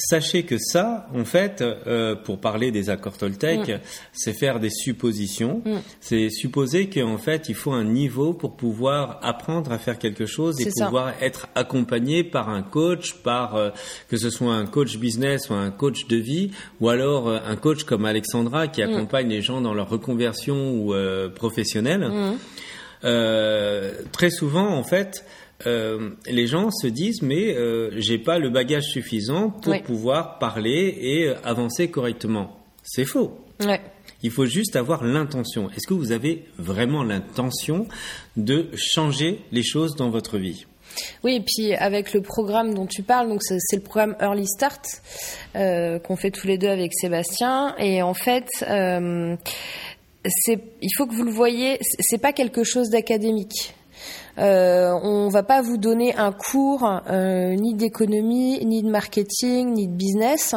sachez 0.00 0.42
que 0.44 0.56
ça, 0.58 1.06
en 1.14 1.24
fait, 1.24 1.62
euh, 1.62 2.14
pour 2.16 2.38
parler 2.40 2.70
des 2.72 2.90
accords 2.90 3.16
Toltec, 3.18 3.68
Mm. 3.68 3.80
c'est 4.12 4.32
faire 4.32 4.58
des 4.60 4.70
suppositions. 4.70 5.62
C'est 6.00 6.30
supposer 6.30 6.88
qu'en 6.88 7.18
fait, 7.18 7.48
il 7.48 7.54
faut 7.54 7.72
un 7.72 7.84
niveau 7.84 8.32
pour 8.32 8.56
pouvoir 8.56 9.20
apprendre 9.22 9.70
à 9.72 9.78
faire 9.78 9.98
quelque 9.98 10.26
chose 10.26 10.60
et 10.60 10.70
ça. 10.70 10.86
pouvoir 10.86 11.12
être 11.20 11.48
accompagné 11.54 12.24
par 12.24 12.48
un 12.48 12.62
coach, 12.62 13.14
par 13.22 13.54
euh, 13.56 13.70
que 14.08 14.16
ce 14.16 14.30
soit 14.30 14.54
un 14.54 14.66
coach 14.66 14.96
business 14.98 15.50
ou 15.50 15.54
un 15.54 15.70
coach 15.70 16.06
de 16.08 16.16
vie, 16.16 16.50
ou 16.80 16.88
alors 16.88 17.28
euh, 17.28 17.38
un 17.46 17.56
coach 17.56 17.84
comme 17.84 18.04
Alexandra 18.04 18.66
qui 18.68 18.80
Mm. 18.82 18.94
accompagne 18.94 19.28
les 19.28 19.42
gens 19.42 19.60
dans 19.60 19.74
leur 19.74 19.88
reconversion 19.88 20.72
ou 20.72 20.94
euh, 20.94 21.28
professionnelle. 21.28 22.10
Euh, 23.04 23.92
très 24.12 24.30
souvent, 24.30 24.68
en 24.68 24.82
fait, 24.84 25.24
euh, 25.66 26.10
les 26.26 26.46
gens 26.46 26.70
se 26.70 26.86
disent 26.86 27.22
mais 27.22 27.54
euh, 27.54 27.90
j'ai 27.96 28.18
pas 28.18 28.38
le 28.38 28.50
bagage 28.50 28.84
suffisant 28.84 29.50
pour 29.50 29.72
Oui. 29.72 29.80
pouvoir 29.82 30.38
parler 30.38 30.96
et 31.00 31.28
euh, 31.28 31.34
avancer 31.44 31.90
correctement. 31.90 32.56
C'est 32.82 33.04
faux. 33.04 33.38
Il 34.22 34.30
faut 34.30 34.46
juste 34.46 34.74
avoir 34.76 35.04
l'intention. 35.04 35.68
Est-ce 35.70 35.86
que 35.86 35.94
vous 35.94 36.12
avez 36.12 36.44
vraiment 36.58 37.02
l'intention 37.02 37.86
de 38.36 38.68
changer 38.76 39.40
les 39.52 39.62
choses 39.62 39.96
dans 39.96 40.10
votre 40.10 40.38
vie? 40.38 40.66
Oui, 41.22 41.36
et 41.36 41.40
puis 41.40 41.74
avec 41.74 42.12
le 42.14 42.20
programme 42.20 42.74
dont 42.74 42.86
tu 42.86 43.02
parles, 43.02 43.28
donc 43.28 43.42
c'est 43.42 43.76
le 43.76 43.82
programme 43.82 44.16
Early 44.20 44.46
Start 44.46 45.02
euh, 45.56 45.98
qu'on 45.98 46.16
fait 46.16 46.30
tous 46.30 46.46
les 46.46 46.58
deux 46.58 46.68
avec 46.68 46.92
Sébastien. 46.94 47.74
Et 47.78 48.02
en 48.02 48.12
fait, 48.14 48.48
il 50.24 50.88
faut 50.96 51.06
que 51.06 51.14
vous 51.14 51.24
le 51.24 51.30
voyez, 51.30 51.78
c'est 52.00 52.20
pas 52.20 52.32
quelque 52.32 52.64
chose 52.64 52.88
d'académique. 52.90 53.74
Euh, 54.40 54.98
on 55.02 55.28
va 55.28 55.42
pas 55.42 55.60
vous 55.60 55.76
donner 55.76 56.14
un 56.16 56.32
cours 56.32 56.88
euh, 57.10 57.54
ni 57.54 57.74
d'économie, 57.74 58.64
ni 58.64 58.82
de 58.82 58.88
marketing, 58.88 59.74
ni 59.74 59.86
de 59.86 59.92
business. 59.92 60.54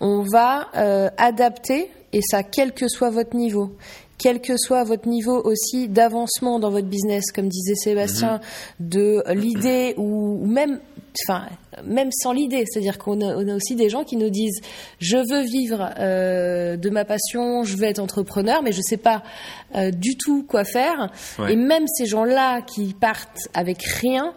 On 0.00 0.22
va 0.22 0.68
euh, 0.76 1.08
adapter, 1.16 1.90
et 2.12 2.20
ça 2.22 2.42
quel 2.42 2.72
que 2.72 2.86
soit 2.86 3.10
votre 3.10 3.34
niveau, 3.34 3.70
quel 4.18 4.40
que 4.40 4.56
soit 4.56 4.84
votre 4.84 5.08
niveau 5.08 5.40
aussi 5.42 5.88
d'avancement 5.88 6.58
dans 6.58 6.70
votre 6.70 6.88
business, 6.88 7.32
comme 7.32 7.48
disait 7.48 7.74
Sébastien, 7.74 8.40
de 8.78 9.22
l'idée 9.32 9.94
ou, 9.96 10.40
ou 10.42 10.46
même, 10.46 10.80
enfin, 11.26 11.46
même 11.84 12.10
sans 12.12 12.32
l'idée, 12.32 12.64
c'est-à-dire 12.66 12.98
qu'on 12.98 13.20
a, 13.20 13.36
on 13.36 13.48
a 13.48 13.54
aussi 13.54 13.74
des 13.74 13.88
gens 13.88 14.04
qui 14.04 14.16
nous 14.16 14.30
disent 14.30 14.60
je 14.98 15.16
veux 15.16 15.42
vivre 15.42 15.90
euh, 15.98 16.76
de 16.76 16.90
ma 16.90 17.04
passion, 17.04 17.64
je 17.64 17.76
veux 17.76 17.84
être 17.84 17.98
entrepreneur, 17.98 18.62
mais 18.62 18.72
je 18.72 18.80
sais 18.82 18.96
pas 18.96 19.22
euh, 19.74 19.90
du 19.90 20.16
tout 20.16 20.44
quoi 20.44 20.64
faire. 20.64 21.10
Ouais. 21.38 21.52
Et 21.52 21.56
même 21.56 21.86
ces 21.86 22.06
gens-là 22.06 22.62
qui 22.62 22.94
partent 22.94 23.48
avec 23.54 23.82
rien, 23.82 24.34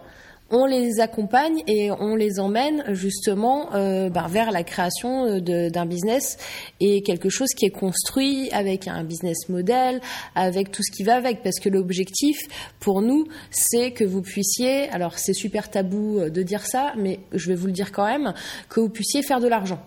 on 0.49 0.65
les 0.65 0.99
accompagne 0.99 1.61
et 1.67 1.91
on 1.91 2.15
les 2.15 2.39
emmène 2.39 2.83
justement 2.93 3.73
euh, 3.75 4.09
ben, 4.09 4.27
vers 4.27 4.51
la 4.51 4.63
création 4.63 5.39
d'un 5.39 5.85
business 5.85 6.37
et 6.79 7.01
quelque 7.01 7.29
chose 7.29 7.49
qui 7.49 7.65
est 7.65 7.71
construit 7.71 8.49
avec 8.51 8.87
un 8.87 9.03
business 9.03 9.49
model, 9.49 10.01
avec 10.35 10.71
tout 10.71 10.83
ce 10.83 10.91
qui 10.91 11.03
va 11.03 11.15
avec. 11.15 11.43
Parce 11.43 11.59
que 11.59 11.69
l'objectif 11.69 12.37
pour 12.79 13.01
nous, 13.01 13.27
c'est 13.51 13.91
que 13.91 14.03
vous 14.03 14.21
puissiez, 14.21 14.89
alors 14.89 15.17
c'est 15.17 15.33
super 15.33 15.69
tabou 15.69 16.29
de 16.29 16.43
dire 16.43 16.65
ça, 16.65 16.93
mais 16.97 17.19
je 17.33 17.47
vais 17.49 17.55
vous 17.55 17.67
le 17.67 17.73
dire 17.73 17.91
quand 17.91 18.05
même, 18.05 18.33
que 18.69 18.79
vous 18.79 18.89
puissiez 18.89 19.23
faire 19.23 19.39
de 19.39 19.47
l'argent. 19.47 19.81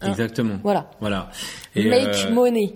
Hein 0.00 0.10
Exactement. 0.10 0.58
Voilà. 0.62 0.90
Voilà. 1.00 1.30
Make 1.74 2.26
euh, 2.26 2.32
money. 2.32 2.72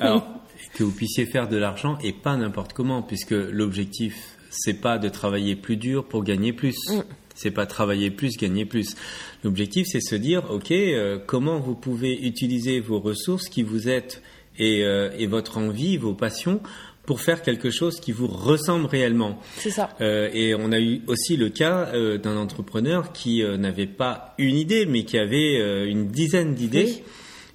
alors, 0.00 0.26
que 0.74 0.84
vous 0.84 0.92
puissiez 0.92 1.26
faire 1.26 1.48
de 1.48 1.56
l'argent 1.56 1.96
et 2.02 2.12
pas 2.12 2.36
n'importe 2.36 2.72
comment, 2.72 3.02
puisque 3.02 3.30
l'objectif 3.30 4.35
c'est 4.50 4.80
pas 4.80 4.98
de 4.98 5.08
travailler 5.08 5.56
plus 5.56 5.76
dur 5.76 6.04
pour 6.04 6.24
gagner 6.24 6.52
plus. 6.52 6.76
Mm. 6.88 7.02
C'est 7.36 7.50
pas 7.50 7.66
travailler 7.66 8.10
plus, 8.10 8.38
gagner 8.38 8.64
plus. 8.64 8.96
L'objectif, 9.44 9.86
c'est 9.86 10.00
se 10.00 10.14
dire, 10.16 10.50
ok, 10.50 10.70
euh, 10.70 11.18
comment 11.24 11.60
vous 11.60 11.74
pouvez 11.74 12.26
utiliser 12.26 12.80
vos 12.80 12.98
ressources 12.98 13.50
qui 13.50 13.62
vous 13.62 13.90
êtes 13.90 14.22
et, 14.58 14.82
euh, 14.84 15.10
et, 15.18 15.26
votre 15.26 15.58
envie, 15.58 15.98
vos 15.98 16.14
passions, 16.14 16.62
pour 17.04 17.20
faire 17.20 17.42
quelque 17.42 17.70
chose 17.70 18.00
qui 18.00 18.10
vous 18.10 18.26
ressemble 18.26 18.86
réellement. 18.86 19.38
C'est 19.58 19.70
ça. 19.70 19.90
Euh, 20.00 20.30
et 20.32 20.54
on 20.54 20.72
a 20.72 20.80
eu 20.80 21.02
aussi 21.08 21.36
le 21.36 21.50
cas 21.50 21.92
d'un 22.16 22.36
entrepreneur 22.38 23.12
qui 23.12 23.44
n'avait 23.44 23.86
pas 23.86 24.34
une 24.38 24.56
idée, 24.56 24.86
mais 24.86 25.04
qui 25.04 25.18
avait 25.18 25.88
une 25.88 26.08
dizaine 26.08 26.54
d'idées. 26.54 27.04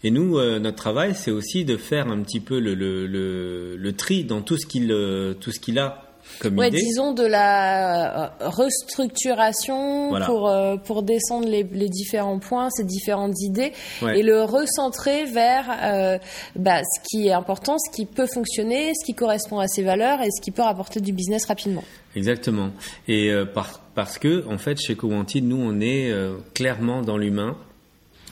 Et 0.04 0.12
nous, 0.12 0.40
notre 0.60 0.78
travail, 0.78 1.16
c'est 1.16 1.32
aussi 1.32 1.66
de 1.66 1.76
faire 1.76 2.08
un 2.08 2.22
petit 2.22 2.40
peu 2.40 2.60
le, 2.60 2.76
le, 2.76 3.08
le, 3.08 3.76
le 3.76 3.94
tri 3.94 4.24
dans 4.24 4.42
tout 4.42 4.58
ce 4.58 4.66
qu'il 4.66 4.88
tout 5.42 5.52
ce 5.52 5.60
qu'il 5.60 5.80
a 5.80 6.11
ouais, 6.44 6.70
disons 6.70 7.14
de 7.14 7.24
la 7.24 8.26
euh, 8.26 8.30
restructuration 8.42 10.12
pour 10.26 10.50
euh, 10.50 10.78
pour 10.78 11.04
descendre 11.04 11.48
les, 11.48 11.64
les, 11.64 11.90
différents 11.90 12.40
points, 12.40 12.70
ces 12.72 12.84
différentes 12.84 13.40
idées 13.42 13.72
et 14.02 14.24
le 14.24 14.44
recentrer 14.44 15.26
vers 15.26 15.66
euh, 15.84 16.18
bah, 16.56 16.82
ce 16.84 17.02
qui 17.10 17.28
est 17.28 17.34
important, 17.34 17.78
ce 17.78 17.96
qui 17.96 18.06
peut 18.06 18.28
fonctionner, 18.28 18.94
ce 18.94 19.06
qui 19.06 19.14
correspond 19.14 19.60
à 19.60 19.68
ses 19.68 19.84
valeurs 19.84 20.22
et 20.22 20.30
ce 20.32 20.42
qui 20.42 20.52
peut 20.52 20.64
rapporter 20.64 21.00
du 21.00 21.14
business 21.14 21.46
rapidement. 21.46 21.84
Exactement. 22.16 22.72
Et 23.08 23.32
parce 23.96 24.18
que 24.18 24.46
en 24.48 24.58
fait 24.58 24.80
chez 24.80 24.96
Cowanted, 24.96 25.44
nous 25.44 25.58
on 25.58 25.80
est 25.80 26.14
clairement 26.54 27.02
dans 27.02 27.18
l'humain. 27.18 27.58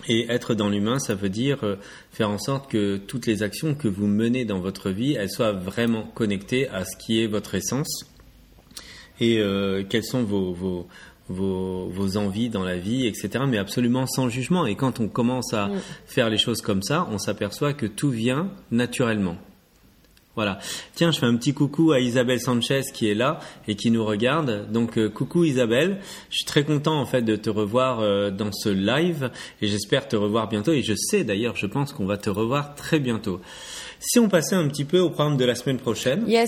Et 0.08 0.32
être 0.32 0.54
dans 0.54 0.70
l'humain, 0.70 1.00
ça 1.00 1.16
veut 1.16 1.30
dire 1.30 1.64
euh, 1.64 1.76
faire 2.12 2.30
en 2.30 2.38
sorte 2.38 2.72
que 2.72 2.98
toutes 2.98 3.26
les 3.26 3.44
actions 3.44 3.76
que 3.76 3.88
vous 3.88 4.08
menez 4.08 4.46
dans 4.46 4.60
votre 4.60 4.90
vie, 4.90 5.14
elles 5.14 5.30
soient 5.30 5.52
vraiment 5.52 6.04
connectées 6.16 6.70
à 6.70 6.86
ce 6.86 6.96
qui 6.98 7.22
est 7.22 7.28
votre 7.28 7.56
essence 7.56 8.06
et 9.20 9.40
euh, 9.40 9.84
quelles 9.88 10.06
sont 10.06 10.24
vos, 10.24 10.54
vos, 10.54 10.88
vos, 11.28 11.90
vos, 11.90 12.18
envies 12.18 12.50
dans 12.50 12.64
la 12.64 12.78
vie, 12.78 13.06
etc. 13.06 13.44
Mais 13.48 13.58
absolument 13.58 14.08
sans 14.08 14.30
jugement. 14.30 14.66
Et 14.66 14.76
quand 14.76 15.00
on 15.00 15.08
commence 15.08 15.54
à 15.54 15.68
mm. 15.68 15.82
faire 16.06 16.30
les 16.30 16.38
choses 16.38 16.62
comme 16.62 16.82
ça, 16.82 17.08
on 17.12 17.18
s'aperçoit 17.18 17.74
que 17.74 17.86
tout 17.86 18.10
vient 18.10 18.52
naturellement. 18.72 19.38
Voilà. 20.40 20.58
Tiens, 20.96 21.12
je 21.12 21.20
fais 21.20 21.26
un 21.26 21.36
petit 21.36 21.54
coucou 21.54 21.92
à 21.92 22.00
Isabelle 22.00 22.40
Sanchez 22.40 22.84
qui 22.94 23.12
est 23.12 23.14
là 23.14 23.42
et 23.68 23.76
qui 23.76 23.92
nous 23.92 24.06
regarde. 24.06 24.72
Donc 24.72 24.98
euh, 24.98 25.10
coucou 25.10 25.44
Isabelle, 25.44 25.98
je 26.30 26.38
suis 26.38 26.46
très 26.46 26.64
content 26.64 26.98
en 26.98 27.06
fait 27.06 27.24
de 27.24 27.36
te 27.36 27.50
revoir 27.50 28.00
euh, 28.00 28.32
dans 28.32 28.54
ce 28.54 28.70
live 28.70 29.32
et 29.62 29.68
j'espère 29.68 30.08
te 30.08 30.16
revoir 30.16 30.48
bientôt 30.48 30.72
et 30.72 30.82
je 30.82 30.94
sais 30.96 31.26
d'ailleurs, 31.26 31.58
je 31.58 31.66
pense 31.66 31.92
qu'on 31.92 32.06
va 32.06 32.16
te 32.16 32.30
revoir 32.30 32.74
très 32.74 33.02
bientôt. 33.02 33.42
Si 34.00 34.18
on 34.18 34.30
passait 34.30 34.56
un 34.56 34.70
petit 34.70 34.86
peu 34.86 35.00
au 35.00 35.10
programme 35.10 35.36
de 35.36 35.44
la 35.44 35.56
semaine 35.56 35.78
prochaine. 35.78 36.24
Yes. 36.26 36.48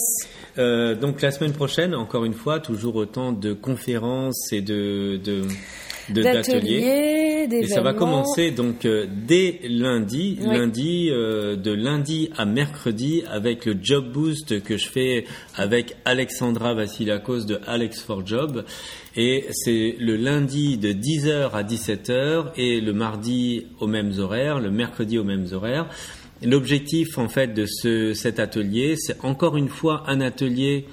Euh, 0.58 0.96
donc 0.96 1.22
la 1.22 1.32
semaine 1.32 1.52
prochaine, 1.52 1.94
encore 1.94 2.24
une 2.24 2.34
fois, 2.34 2.62
toujours 2.62 2.96
autant 2.96 3.34
de 3.34 3.52
conférences 3.52 4.54
et 4.54 4.62
de, 4.62 5.20
de 5.22 5.42
d'ateliers. 6.10 7.48
Et 7.52 7.68
ça 7.68 7.82
va 7.82 7.94
commencer 7.94 8.52
donc 8.52 8.86
euh, 8.86 9.08
dès 9.10 9.60
lundi, 9.64 10.38
lundi 10.42 11.10
euh, 11.10 11.56
de 11.56 11.72
lundi 11.72 12.30
à 12.38 12.46
mercredi 12.46 13.24
avec 13.30 13.66
le 13.66 13.76
job 13.82 14.12
boost 14.12 14.64
que 14.64 14.78
je 14.78 14.88
fais 14.88 15.26
avec 15.56 15.96
Alexandra 16.06 16.74
Vassilakos 16.74 17.46
de 17.46 17.60
Alex 17.68 18.02
for 18.02 18.26
Job. 18.26 18.66
Et 19.16 19.46
c'est 19.52 19.96
le 20.00 20.16
lundi 20.16 20.78
de 20.78 20.94
10h 20.94 21.52
à 21.52 21.64
17h 21.64 22.52
et 22.56 22.80
le 22.80 22.94
mardi 22.94 23.66
aux 23.80 23.88
mêmes 23.88 24.14
horaires, 24.20 24.60
le 24.60 24.72
mercredi 24.72 25.18
aux 25.18 25.24
mêmes 25.24 25.48
horaires. 25.52 25.88
L'objectif 26.44 27.18
en 27.18 27.28
fait 27.28 27.54
de 27.54 27.66
ce, 27.68 28.14
cet 28.14 28.40
atelier, 28.40 28.96
c'est 28.98 29.24
encore 29.24 29.58
une 29.58 29.70
fois 29.70 30.04
un 30.08 30.22
atelier 30.22 30.86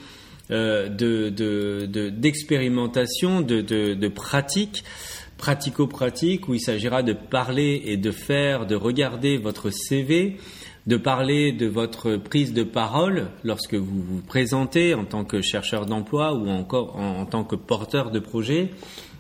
d'expérimentation, 0.51 3.41
de, 3.41 3.61
de, 3.61 3.95
de, 3.95 4.09
pratique 4.09 4.85
pratico-pratique 5.37 6.49
où 6.49 6.55
il 6.55 6.61
s'agira 6.61 7.03
de 7.03 7.13
parler 7.13 7.83
et 7.85 7.97
de 7.97 8.11
faire, 8.11 8.67
de 8.67 8.75
regarder 8.75 9.39
votre 9.39 9.71
CV, 9.71 10.37
de 10.89 10.97
parler 10.97 11.53
de 11.53 11.67
votre 11.67 12.17
prise 12.17 12.53
de 12.53 12.63
parole 12.63 13.29
lorsque 13.45 13.75
vous 13.75 14.03
vous 14.03 14.23
présentez 14.23 14.95
en 14.95 15.05
tant 15.05 15.25
que 15.25 15.41
chercheur 15.41 15.87
d'emploi 15.87 16.35
ou 16.35 16.49
encore 16.49 16.97
en, 16.97 17.27
tant 17.27 17.45
que 17.45 17.57
porteur 17.57 18.11
de 18.11 18.19
projet, 18.19 18.71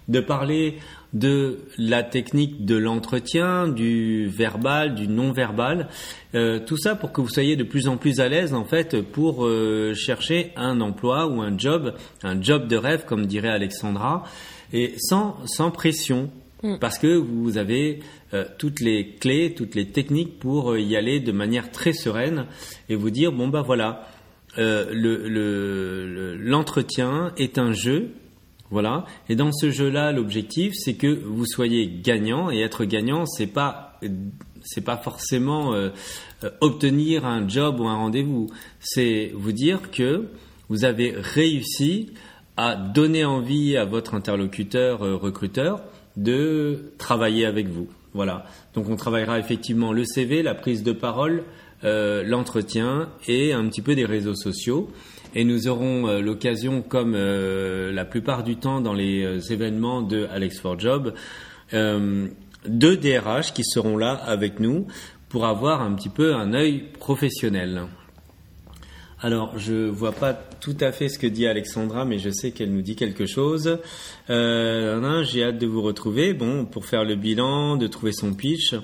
de 0.08 0.20
parler 0.20 0.78
de 1.14 1.60
la 1.78 2.02
technique 2.02 2.66
de 2.66 2.76
l'entretien, 2.76 3.68
du 3.68 4.26
verbal, 4.26 4.94
du 4.94 5.08
non-verbal, 5.08 5.88
euh, 6.34 6.58
tout 6.58 6.76
ça 6.76 6.94
pour 6.94 7.12
que 7.12 7.22
vous 7.22 7.30
soyez 7.30 7.56
de 7.56 7.64
plus 7.64 7.88
en 7.88 7.96
plus 7.96 8.20
à 8.20 8.28
l'aise 8.28 8.52
en 8.52 8.64
fait 8.64 9.00
pour 9.00 9.46
euh, 9.46 9.94
chercher 9.94 10.52
un 10.56 10.82
emploi 10.82 11.26
ou 11.26 11.40
un 11.40 11.56
job, 11.56 11.94
un 12.22 12.38
job 12.40 12.68
de 12.68 12.76
rêve 12.76 13.04
comme 13.06 13.26
dirait 13.26 13.48
Alexandra, 13.48 14.24
et 14.72 14.94
sans 14.98 15.36
sans 15.46 15.70
pression 15.70 16.30
mm. 16.62 16.76
parce 16.78 16.98
que 16.98 17.16
vous 17.16 17.56
avez 17.56 18.00
euh, 18.34 18.44
toutes 18.58 18.80
les 18.80 19.14
clés, 19.14 19.54
toutes 19.54 19.74
les 19.74 19.86
techniques 19.86 20.38
pour 20.38 20.76
y 20.76 20.94
aller 20.94 21.20
de 21.20 21.32
manière 21.32 21.70
très 21.70 21.94
sereine 21.94 22.44
et 22.90 22.96
vous 22.96 23.10
dire 23.10 23.32
bon 23.32 23.48
bah 23.48 23.62
voilà 23.62 24.06
l'entretien 24.56 27.32
le, 27.36 27.42
est 27.42 27.58
un 27.58 27.72
jeu 27.72 28.10
voilà. 28.70 29.06
Et 29.28 29.36
dans 29.36 29.52
ce 29.52 29.70
jeu-là, 29.70 30.12
l'objectif, 30.12 30.74
c'est 30.74 30.94
que 30.94 31.06
vous 31.06 31.46
soyez 31.46 31.88
gagnant. 31.88 32.50
Et 32.50 32.60
être 32.60 32.84
gagnant, 32.84 33.24
c'est 33.26 33.46
pas 33.46 33.98
c'est 34.62 34.82
pas 34.82 34.96
forcément 34.96 35.72
euh, 35.72 35.90
euh, 36.44 36.50
obtenir 36.60 37.24
un 37.24 37.48
job 37.48 37.80
ou 37.80 37.86
un 37.86 37.96
rendez-vous. 37.96 38.48
C'est 38.80 39.32
vous 39.34 39.52
dire 39.52 39.90
que 39.90 40.28
vous 40.68 40.84
avez 40.84 41.14
réussi 41.16 42.12
à 42.56 42.74
donner 42.76 43.24
envie 43.24 43.76
à 43.76 43.84
votre 43.84 44.14
interlocuteur 44.14 45.02
euh, 45.02 45.16
recruteur 45.16 45.82
de 46.16 46.92
travailler 46.98 47.46
avec 47.46 47.68
vous. 47.68 47.88
Voilà. 48.12 48.44
Donc 48.74 48.88
on 48.88 48.96
travaillera 48.96 49.38
effectivement 49.38 49.92
le 49.92 50.04
CV, 50.04 50.42
la 50.42 50.54
prise 50.54 50.82
de 50.82 50.92
parole, 50.92 51.44
l'entretien 51.84 53.08
et 53.28 53.52
un 53.52 53.68
petit 53.68 53.82
peu 53.82 53.94
des 53.94 54.04
réseaux 54.04 54.34
sociaux 54.34 54.90
et 55.34 55.44
nous 55.44 55.68
aurons 55.68 56.08
euh, 56.08 56.20
l'occasion, 56.20 56.82
comme 56.82 57.14
euh, 57.14 57.92
la 57.92 58.04
plupart 58.04 58.42
du 58.42 58.56
temps 58.56 58.80
dans 58.80 58.94
les 58.94 59.24
euh, 59.24 59.40
événements 59.50 60.02
de 60.02 60.26
Alex 60.32 60.58
for 60.60 60.78
Job, 60.78 61.14
deux 61.72 62.96
DRH 62.96 63.52
qui 63.52 63.62
seront 63.62 63.96
là 63.96 64.12
avec 64.12 64.58
nous 64.58 64.86
pour 65.28 65.46
avoir 65.46 65.82
un 65.82 65.92
petit 65.92 66.08
peu 66.08 66.34
un 66.34 66.54
œil 66.54 66.84
professionnel. 66.98 67.82
Alors, 69.20 69.58
je 69.58 69.88
vois 69.88 70.12
pas 70.12 70.32
tout 70.32 70.76
à 70.80 70.92
fait 70.92 71.08
ce 71.08 71.18
que 71.18 71.26
dit 71.26 71.46
Alexandra, 71.46 72.04
mais 72.04 72.18
je 72.18 72.30
sais 72.30 72.52
qu'elle 72.52 72.72
nous 72.72 72.80
dit 72.80 72.96
quelque 72.96 73.26
chose. 73.26 73.78
J'ai 74.28 75.44
hâte 75.44 75.58
de 75.58 75.66
vous 75.66 75.82
retrouver, 75.82 76.32
bon, 76.32 76.64
pour 76.64 76.86
faire 76.86 77.04
le 77.04 77.16
bilan, 77.16 77.76
de 77.76 77.86
trouver 77.86 78.12
son 78.12 78.32
pitch. 78.32 78.74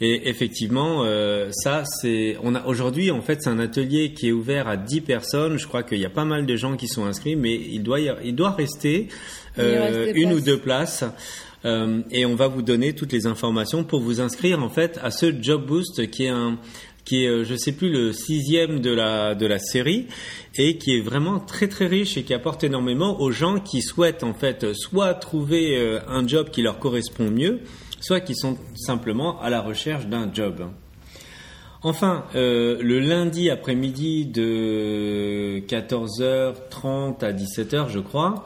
Et 0.00 0.28
effectivement, 0.28 1.02
euh, 1.04 1.50
ça, 1.52 1.84
c'est, 1.84 2.36
on 2.42 2.54
a 2.54 2.64
aujourd'hui, 2.66 3.10
en 3.10 3.20
fait, 3.20 3.42
c'est 3.42 3.50
un 3.50 3.58
atelier 3.58 4.12
qui 4.12 4.28
est 4.28 4.32
ouvert 4.32 4.66
à 4.66 4.76
10 4.76 5.02
personnes. 5.02 5.58
Je 5.58 5.66
crois 5.66 5.82
qu'il 5.82 5.98
y 5.98 6.04
a 6.04 6.10
pas 6.10 6.24
mal 6.24 6.46
de 6.46 6.56
gens 6.56 6.76
qui 6.76 6.88
sont 6.88 7.04
inscrits, 7.04 7.36
mais 7.36 7.54
il 7.54 7.82
doit, 7.82 8.00
il 8.00 8.34
doit 8.34 8.50
rester 8.50 9.08
euh, 9.58 10.12
une 10.14 10.32
ou 10.32 10.40
deux 10.40 10.58
places. 10.58 11.04
Euh, 11.64 12.02
et 12.10 12.26
on 12.26 12.34
va 12.34 12.46
vous 12.46 12.62
donner 12.62 12.94
toutes 12.94 13.12
les 13.12 13.26
informations 13.26 13.84
pour 13.84 14.00
vous 14.00 14.20
inscrire 14.20 14.62
en 14.62 14.68
fait 14.68 14.98
à 15.02 15.10
ce 15.10 15.34
Job 15.40 15.66
Boost 15.66 16.10
qui 16.10 16.24
est 16.24 16.28
un 16.28 16.58
qui 17.04 17.24
est, 17.24 17.28
euh, 17.28 17.44
je 17.44 17.54
sais 17.54 17.72
plus, 17.72 17.90
le 17.90 18.12
sixième 18.12 18.80
de 18.80 18.90
la 18.90 19.34
de 19.34 19.46
la 19.46 19.58
série 19.58 20.06
et 20.56 20.78
qui 20.78 20.96
est 20.96 21.00
vraiment 21.00 21.40
très 21.40 21.68
très 21.68 21.86
riche 21.86 22.16
et 22.16 22.22
qui 22.22 22.34
apporte 22.34 22.64
énormément 22.64 23.20
aux 23.20 23.30
gens 23.30 23.60
qui 23.60 23.82
souhaitent 23.82 24.24
en 24.24 24.34
fait 24.34 24.74
soit 24.74 25.14
trouver 25.14 25.76
euh, 25.78 26.00
un 26.08 26.26
job 26.26 26.50
qui 26.50 26.62
leur 26.62 26.78
correspond 26.78 27.30
mieux, 27.30 27.60
soit 28.04 28.20
qui 28.20 28.34
sont 28.34 28.58
simplement 28.74 29.40
à 29.40 29.48
la 29.48 29.62
recherche 29.62 30.06
d'un 30.06 30.30
job. 30.32 30.68
Enfin, 31.82 32.24
euh, 32.34 32.78
le 32.82 33.00
lundi 33.00 33.48
après-midi 33.48 34.26
de 34.26 35.62
14h30 35.66 37.24
à 37.24 37.32
17h, 37.32 37.88
je 37.88 38.00
crois, 38.00 38.44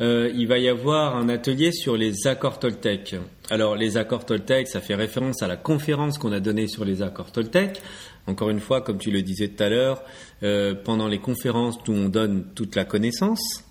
euh, 0.00 0.30
il 0.34 0.48
va 0.48 0.58
y 0.58 0.68
avoir 0.68 1.16
un 1.16 1.30
atelier 1.30 1.72
sur 1.72 1.96
les 1.96 2.26
accords 2.26 2.58
Toltec. 2.58 3.16
Alors, 3.48 3.74
les 3.74 3.96
accords 3.96 4.26
Toltec, 4.26 4.68
ça 4.68 4.80
fait 4.80 4.94
référence 4.94 5.42
à 5.42 5.48
la 5.48 5.56
conférence 5.56 6.18
qu'on 6.18 6.32
a 6.32 6.40
donnée 6.40 6.68
sur 6.68 6.84
les 6.84 7.02
accords 7.02 7.32
Toltec. 7.32 7.80
Encore 8.26 8.50
une 8.50 8.60
fois, 8.60 8.82
comme 8.82 8.98
tu 8.98 9.10
le 9.10 9.22
disais 9.22 9.48
tout 9.48 9.62
à 9.62 9.70
l'heure, 9.70 10.02
euh, 10.42 10.74
pendant 10.74 11.08
les 11.08 11.18
conférences, 11.18 11.76
où 11.88 11.92
on 11.92 12.08
donne 12.10 12.44
toute 12.54 12.76
la 12.76 12.84
connaissance. 12.84 13.64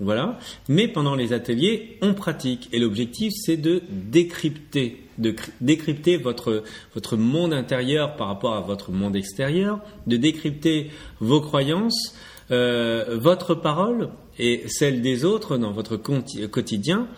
Voilà. 0.00 0.38
Mais 0.68 0.88
pendant 0.88 1.14
les 1.14 1.32
ateliers, 1.32 1.98
on 2.02 2.14
pratique. 2.14 2.68
Et 2.72 2.78
l'objectif, 2.78 3.32
c'est 3.36 3.56
de 3.56 3.82
décrypter, 3.88 5.04
de 5.18 5.34
décrypter 5.60 6.16
votre, 6.16 6.64
votre 6.94 7.16
monde 7.16 7.52
intérieur 7.52 8.16
par 8.16 8.28
rapport 8.28 8.54
à 8.54 8.60
votre 8.60 8.90
monde 8.90 9.14
extérieur, 9.14 9.80
de 10.06 10.16
décrypter 10.16 10.90
vos 11.20 11.40
croyances, 11.40 12.16
euh, 12.50 13.16
votre 13.20 13.54
parole 13.54 14.10
et 14.38 14.64
celle 14.66 15.00
des 15.00 15.24
autres 15.24 15.56
dans 15.56 15.72
votre 15.72 15.96
quotidien 15.96 17.08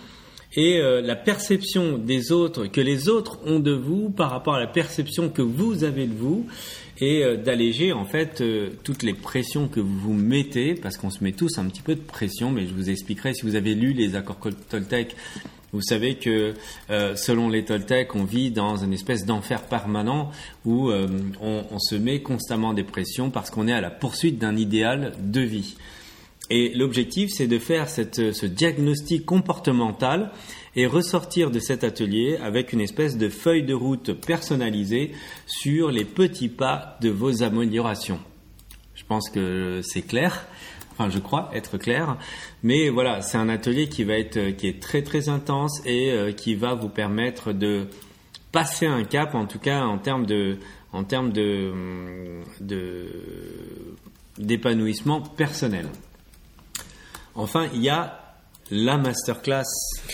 et 0.57 0.81
euh, 0.81 1.03
la 1.03 1.17
perception 1.17 1.99
des 1.99 2.33
autres, 2.33 2.67
que 2.67 2.81
les 2.81 3.09
autres 3.09 3.39
ont 3.45 3.61
de 3.61 3.73
vous 3.73 4.11
par 4.11 4.31
rapport 4.31 4.55
à 4.55 4.61
la 4.61 4.67
perception 4.67 5.29
que 5.29 5.43
vous 5.43 5.85
avez 5.85 6.07
de 6.07 6.15
vous 6.15 6.47
et 6.99 7.23
euh, 7.23 7.37
d'alléger 7.37 7.93
en 7.93 8.05
fait 8.05 8.41
euh, 8.41 8.71
toutes 8.83 9.03
les 9.03 9.15
pressions 9.15 9.69
que 9.69 9.81
vous 9.81 9.99
vous 9.99 10.15
mettez, 10.15 10.75
parce 10.75 10.97
qu'on 10.97 11.11
se 11.11 11.23
met 11.23 11.33
tous 11.33 11.59
un 11.59 11.67
petit 11.67 11.83
peu 11.83 11.95
de 11.95 12.01
pression, 12.01 12.51
mais 12.51 12.67
je 12.67 12.75
vous 12.75 12.91
expliquerai 12.91 13.35
si 13.35 13.43
vous 13.43 13.55
avez 13.55 13.75
lu 13.75 13.93
les 13.93 14.17
accords 14.17 14.39
Toltec. 14.69 15.15
Vous 15.73 15.83
savez 15.83 16.15
que 16.15 16.55
euh, 16.91 17.17
selon 17.17 17.49
les 17.51 17.65
Toltec, 17.65 18.15
on 18.15 18.25
vit 18.25 18.51
dans 18.51 18.77
une 18.77 18.95
espèce 18.95 19.27
d'enfer 19.27 19.63
permanent 19.63 20.31
où 20.65 20.91
on, 20.91 21.65
on, 21.71 21.79
se 21.79 21.97
met 21.97 22.23
constamment 22.23 22.73
des 22.73 22.85
pressions 22.85 23.31
parce 23.31 23.51
qu'on 23.51 23.69
est 23.69 23.73
à 23.73 23.81
la 23.81 23.91
poursuite 23.91 24.39
d'un 24.39 24.57
idéal 24.57 25.13
de 25.21 25.41
vie. 25.41 25.77
Et 26.49 26.73
l'objectif, 26.75 27.31
c'est 27.31 27.49
de 27.49 27.59
faire 27.59 27.89
cette, 27.89 28.33
ce 28.33 28.47
diagnostic 28.47 29.27
comportemental 29.27 30.31
et 30.77 30.87
ressortir 30.87 31.51
de 31.51 31.59
cet 31.59 31.83
atelier 31.83 32.37
avec 32.37 32.73
une 32.73 32.81
espèce 32.81 33.17
de 33.17 33.29
feuille 33.29 33.65
de 33.65 33.75
route 33.75 34.13
personnalisée 34.13 35.13
sur 35.47 35.91
les 35.91 36.05
petits 36.05 36.49
pas 36.49 36.99
de 37.01 37.09
vos 37.09 37.43
améliorations. 37.43 38.21
Je 38.95 39.05
pense 39.05 39.29
que 39.31 39.81
c'est 39.83 40.03
clair. 40.03 40.47
Enfin, 40.93 41.11
je 41.11 41.19
crois 41.19 41.51
être 41.55 41.79
clair. 41.79 42.17
Mais 42.63 42.91
voilà, 42.91 43.23
c'est 43.23 43.39
un 43.39 43.49
atelier 43.49 43.89
qui 43.89 44.05
va 44.05 44.15
être, 44.15 44.57
qui 44.57 44.69
est 44.69 44.81
très 44.81 45.03
très 45.03 45.29
intense 45.29 45.83
et 45.85 46.11
euh, 46.11 46.33
qui 46.33 46.55
va 46.55 46.75
vous 46.75 46.89
permettre 46.89 47.53
de 47.53 47.89
passer 48.53 48.87
un 48.87 49.05
cap, 49.05 49.35
en 49.35 49.47
tout 49.47 49.59
cas 49.59 49.85
en 49.85 49.99
termes 49.99 50.25
de, 50.25 50.59
en 50.93 51.05
termes 51.05 51.33
de, 51.33 51.73
de 52.61 53.07
d'épanouissement 54.39 55.21
personnel. 55.21 55.87
Enfin, 57.37 57.69
il 57.75 57.83
y 57.83 57.89
a 57.89 58.27
la 58.71 58.97
masterclass. 58.97 59.65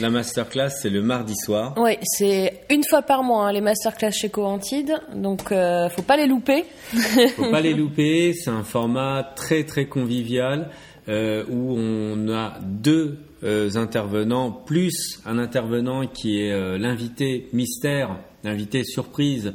La 0.01 0.11
masterclass, 0.11 0.71
c'est 0.71 0.91
le 0.91 1.03
mardi 1.03 1.35
soir. 1.37 1.75
Oui, 1.79 1.97
c'est 2.03 2.65
une 2.71 2.83
fois 2.85 3.03
par 3.03 3.23
mois 3.23 3.47
hein, 3.47 3.53
les 3.53 3.61
masterclass 3.61 4.13
chez 4.13 4.29
Coantide, 4.29 5.01
donc 5.15 5.53
euh, 5.53 5.89
faut 5.89 6.03
pas 6.03 6.17
les 6.17 6.27
louper. 6.27 6.65
faut 7.37 7.51
pas 7.51 7.61
les 7.61 7.75
louper. 7.75 8.35
C'est 8.35 8.51
un 8.51 8.63
format 8.63 9.23
très 9.37 9.65
très 9.65 9.87
convivial 9.87 10.71
euh, 11.09 11.45
où 11.49 11.77
on 11.79 12.29
a 12.29 12.59
deux 12.61 13.19
euh, 13.43 13.71
intervenants 13.77 14.51
plus 14.51 15.21
un 15.25 15.39
intervenant 15.39 16.07
qui 16.07 16.41
est 16.41 16.79
l'invité 16.79 17.49
mystère, 17.53 18.19
l'invité 18.45 18.85
surprise 18.85 19.55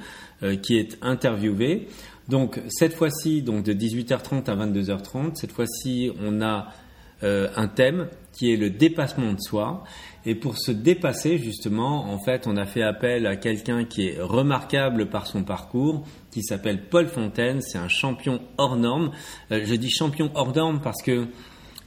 qui 0.61 0.77
est 0.77 0.97
interviewé. 1.01 1.87
Donc 2.29 2.59
cette 2.67 2.93
fois-ci, 2.93 3.41
donc 3.41 3.63
de 3.63 3.73
18h30 3.73 4.49
à 4.49 4.55
22h30, 4.55 5.35
cette 5.35 5.51
fois-ci, 5.51 6.11
on 6.21 6.41
a 6.41 6.67
euh, 7.23 7.47
un 7.55 7.67
thème 7.67 8.07
qui 8.31 8.51
est 8.51 8.57
le 8.57 8.69
dépassement 8.69 9.33
de 9.33 9.39
soi. 9.39 9.83
Et 10.25 10.35
pour 10.35 10.57
se 10.57 10.71
dépasser, 10.71 11.37
justement, 11.37 12.11
en 12.11 12.19
fait, 12.19 12.47
on 12.47 12.57
a 12.57 12.65
fait 12.65 12.83
appel 12.83 13.25
à 13.25 13.35
quelqu'un 13.37 13.85
qui 13.85 14.07
est 14.07 14.21
remarquable 14.21 15.09
par 15.09 15.25
son 15.25 15.43
parcours, 15.43 16.05
qui 16.31 16.43
s'appelle 16.43 16.83
Paul 16.89 17.07
Fontaine. 17.07 17.61
C'est 17.61 17.77
un 17.77 17.87
champion 17.87 18.41
hors 18.57 18.75
norme. 18.75 19.11
Euh, 19.51 19.61
je 19.63 19.73
dis 19.75 19.89
champion 19.89 20.29
hors 20.35 20.55
norme 20.55 20.81
parce 20.81 21.01
que 21.01 21.27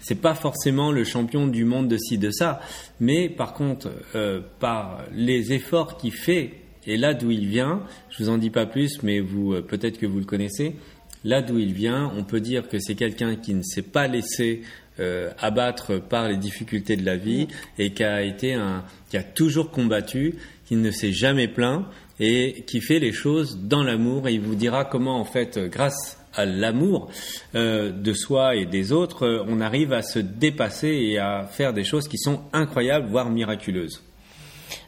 c'est 0.01 0.21
pas 0.21 0.35
forcément 0.35 0.91
le 0.91 1.05
champion 1.05 1.47
du 1.47 1.65
monde 1.65 1.87
de 1.87 1.99
ci 1.99 2.17
de 2.17 2.31
ça, 2.31 2.61
mais 2.99 3.29
par 3.29 3.53
contre, 3.53 3.91
euh, 4.15 4.41
par 4.59 5.05
les 5.13 5.53
efforts 5.53 5.99
qu'il 5.99 6.13
fait 6.13 6.55
et 6.87 6.97
là 6.97 7.13
d'où 7.13 7.31
il 7.31 7.47
vient, 7.47 7.83
je 8.09 8.25
vous 8.25 8.31
en 8.31 8.39
dis 8.39 8.49
pas 8.49 8.65
plus, 8.65 9.03
mais 9.03 9.21
vous 9.21 9.61
peut-être 9.61 9.99
que 9.99 10.07
vous 10.07 10.19
le 10.19 10.25
connaissez. 10.25 10.77
Là 11.25 11.43
d'où 11.43 11.59
il 11.59 11.75
vient, 11.75 12.11
on 12.17 12.25
peut 12.25 12.41
dire 12.41 12.69
que 12.69 12.79
c'est 12.79 12.95
quelqu'un 12.95 13.37
qui 13.37 13.53
ne 13.53 13.63
s'est 13.63 13.83
pas 13.83 14.07
laissé 14.07 14.63
euh, 15.01 15.31
abattre 15.39 15.99
par 15.99 16.29
les 16.29 16.37
difficultés 16.37 16.97
de 16.97 17.05
la 17.05 17.17
vie 17.17 17.49
et 17.79 17.93
qui 17.93 18.05
a 18.05 18.23
été 18.23 18.55
un, 18.55 18.85
qui 19.11 19.17
a 19.17 19.23
toujours 19.23 19.71
combattu, 19.71 20.35
qui 20.67 20.77
ne 20.77 20.91
s'est 20.91 21.13
jamais 21.13 21.49
plaint 21.49 21.87
et 22.19 22.65
qui 22.67 22.81
fait 22.81 22.99
les 22.99 23.13
choses 23.13 23.59
dans 23.63 23.83
l'amour 23.83 24.29
il 24.29 24.41
vous 24.41 24.55
dira 24.55 24.85
comment 24.85 25.19
en 25.19 25.25
fait 25.25 25.59
grâce 25.59 26.19
à 26.35 26.45
l'amour 26.45 27.09
euh, 27.55 27.91
de 27.91 28.13
soi 28.13 28.55
et 28.57 28.67
des 28.67 28.93
autres, 28.93 29.27
euh, 29.27 29.45
on 29.49 29.61
arrive 29.61 29.93
à 29.93 30.03
se 30.03 30.19
dépasser 30.19 30.89
et 30.89 31.19
à 31.19 31.45
faire 31.45 31.73
des 31.73 31.83
choses 31.83 32.07
qui 32.07 32.19
sont 32.19 32.43
incroyables, 32.53 33.09
voire 33.09 33.31
miraculeuses. 33.31 34.03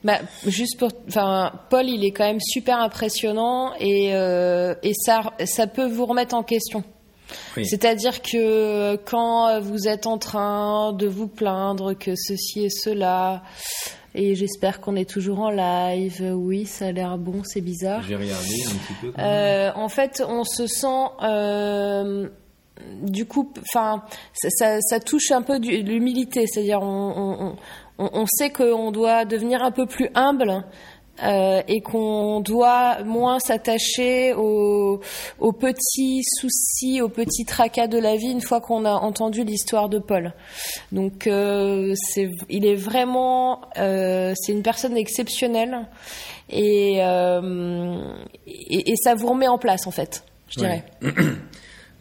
Bah, 0.04 0.20
juste 0.46 0.78
pour, 0.78 0.92
Paul, 1.70 1.88
il 1.88 2.04
est 2.04 2.12
quand 2.12 2.26
même 2.26 2.40
super 2.40 2.78
impressionnant 2.78 3.72
et, 3.80 4.10
et 4.10 4.92
ça, 4.94 5.32
ça 5.44 5.66
peut 5.66 5.88
vous 5.88 6.06
remettre 6.06 6.36
en 6.36 6.44
question. 6.44 6.84
C'est-à-dire 7.54 8.22
que 8.22 8.96
quand 8.96 9.60
vous 9.60 9.88
êtes 9.88 10.06
en 10.06 10.18
train 10.18 10.92
de 10.92 11.06
vous 11.06 11.28
plaindre 11.28 11.94
que 11.94 12.14
ceci 12.16 12.64
et 12.64 12.70
cela, 12.70 13.42
et 14.14 14.34
j'espère 14.34 14.80
qu'on 14.80 14.94
est 14.94 15.08
toujours 15.08 15.40
en 15.40 15.50
live. 15.50 16.34
Oui, 16.34 16.66
ça 16.66 16.86
a 16.86 16.92
l'air 16.92 17.16
bon, 17.16 17.42
c'est 17.44 17.62
bizarre. 17.62 18.02
J'ai 18.02 18.16
regardé 18.16 18.62
un 18.66 18.70
petit 18.70 18.94
peu. 19.00 19.12
Euh, 19.18 19.70
en 19.74 19.88
fait, 19.88 20.22
on 20.26 20.44
se 20.44 20.66
sent. 20.66 21.04
Euh, 21.22 22.28
du 23.02 23.26
coup, 23.26 23.52
enfin, 23.60 24.02
ça, 24.34 24.80
ça, 24.80 25.00
touche 25.00 25.30
un 25.30 25.42
peu 25.42 25.58
l'humilité, 25.58 26.46
c'est-à-dire 26.46 26.80
on, 26.82 27.56
on, 27.98 28.10
on, 28.12 28.26
sait 28.26 28.50
qu'on 28.50 28.90
doit 28.90 29.24
devenir 29.24 29.62
un 29.62 29.70
peu 29.70 29.86
plus 29.86 30.08
humble 30.14 30.64
euh, 31.22 31.62
et 31.68 31.82
qu'on 31.82 32.40
doit 32.40 33.04
moins 33.04 33.38
s'attacher 33.38 34.34
aux, 34.34 35.00
petits 35.52 36.22
soucis, 36.24 37.00
aux 37.00 37.08
petits 37.08 37.44
tracas 37.44 37.86
de 37.86 37.98
la 37.98 38.16
vie 38.16 38.30
une 38.30 38.40
fois 38.40 38.60
qu'on 38.60 38.84
a 38.84 38.92
entendu 38.92 39.44
l'histoire 39.44 39.88
de 39.88 39.98
Paul. 39.98 40.32
Donc, 40.90 41.26
euh, 41.26 41.94
il 42.48 42.66
est 42.66 42.74
vraiment, 42.74 43.60
euh, 43.78 44.32
c'est 44.36 44.52
une 44.52 44.62
personne 44.62 44.96
exceptionnelle 44.96 45.86
et, 46.50 46.96
et, 46.96 48.96
ça 48.96 49.14
vous 49.14 49.28
remet 49.28 49.48
en 49.48 49.58
place 49.58 49.86
en 49.86 49.90
fait, 49.90 50.24
je 50.48 50.60
dirais. 50.60 50.84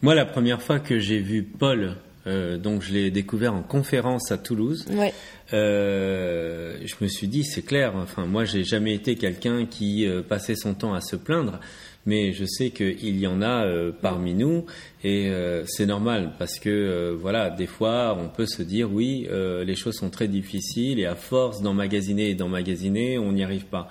Moi, 0.02 0.14
la 0.14 0.26
première 0.26 0.60
fois 0.60 0.80
que 0.80 0.98
j'ai 0.98 1.20
vu 1.20 1.44
Paul 1.44 1.96
euh, 2.26 2.56
donc 2.56 2.82
je 2.82 2.92
l'ai 2.92 3.10
découvert 3.10 3.54
en 3.54 3.62
conférence 3.62 4.30
à 4.30 4.38
Toulouse. 4.38 4.84
Ouais. 4.90 5.12
Euh, 5.52 6.76
je 6.84 6.94
me 7.00 7.08
suis 7.08 7.28
dit 7.28 7.44
c'est 7.44 7.62
clair. 7.62 7.94
Enfin 7.96 8.26
moi 8.26 8.44
j'ai 8.44 8.64
jamais 8.64 8.94
été 8.94 9.16
quelqu'un 9.16 9.66
qui 9.66 10.06
euh, 10.06 10.22
passait 10.22 10.54
son 10.54 10.74
temps 10.74 10.94
à 10.94 11.00
se 11.00 11.16
plaindre, 11.16 11.58
mais 12.06 12.32
je 12.32 12.44
sais 12.44 12.70
qu'il 12.70 13.18
y 13.18 13.26
en 13.26 13.42
a 13.42 13.64
euh, 13.64 13.90
parmi 13.92 14.34
nous 14.34 14.66
et 15.02 15.30
euh, 15.30 15.64
c'est 15.66 15.86
normal 15.86 16.32
parce 16.38 16.58
que 16.58 17.16
voilà 17.20 17.50
des 17.50 17.66
fois 17.66 18.16
on 18.20 18.28
peut 18.28 18.46
se 18.46 18.62
dire 18.62 18.92
oui 18.92 19.28
les 19.30 19.76
choses 19.76 19.96
sont 19.96 20.10
très 20.10 20.28
difficiles 20.28 21.00
et 21.00 21.06
à 21.06 21.16
force 21.16 21.60
d'emmagasiner 21.60 22.30
et 22.30 22.34
d'emmagasiner 22.34 23.18
on 23.18 23.32
n'y 23.32 23.42
arrive 23.42 23.66
pas. 23.66 23.88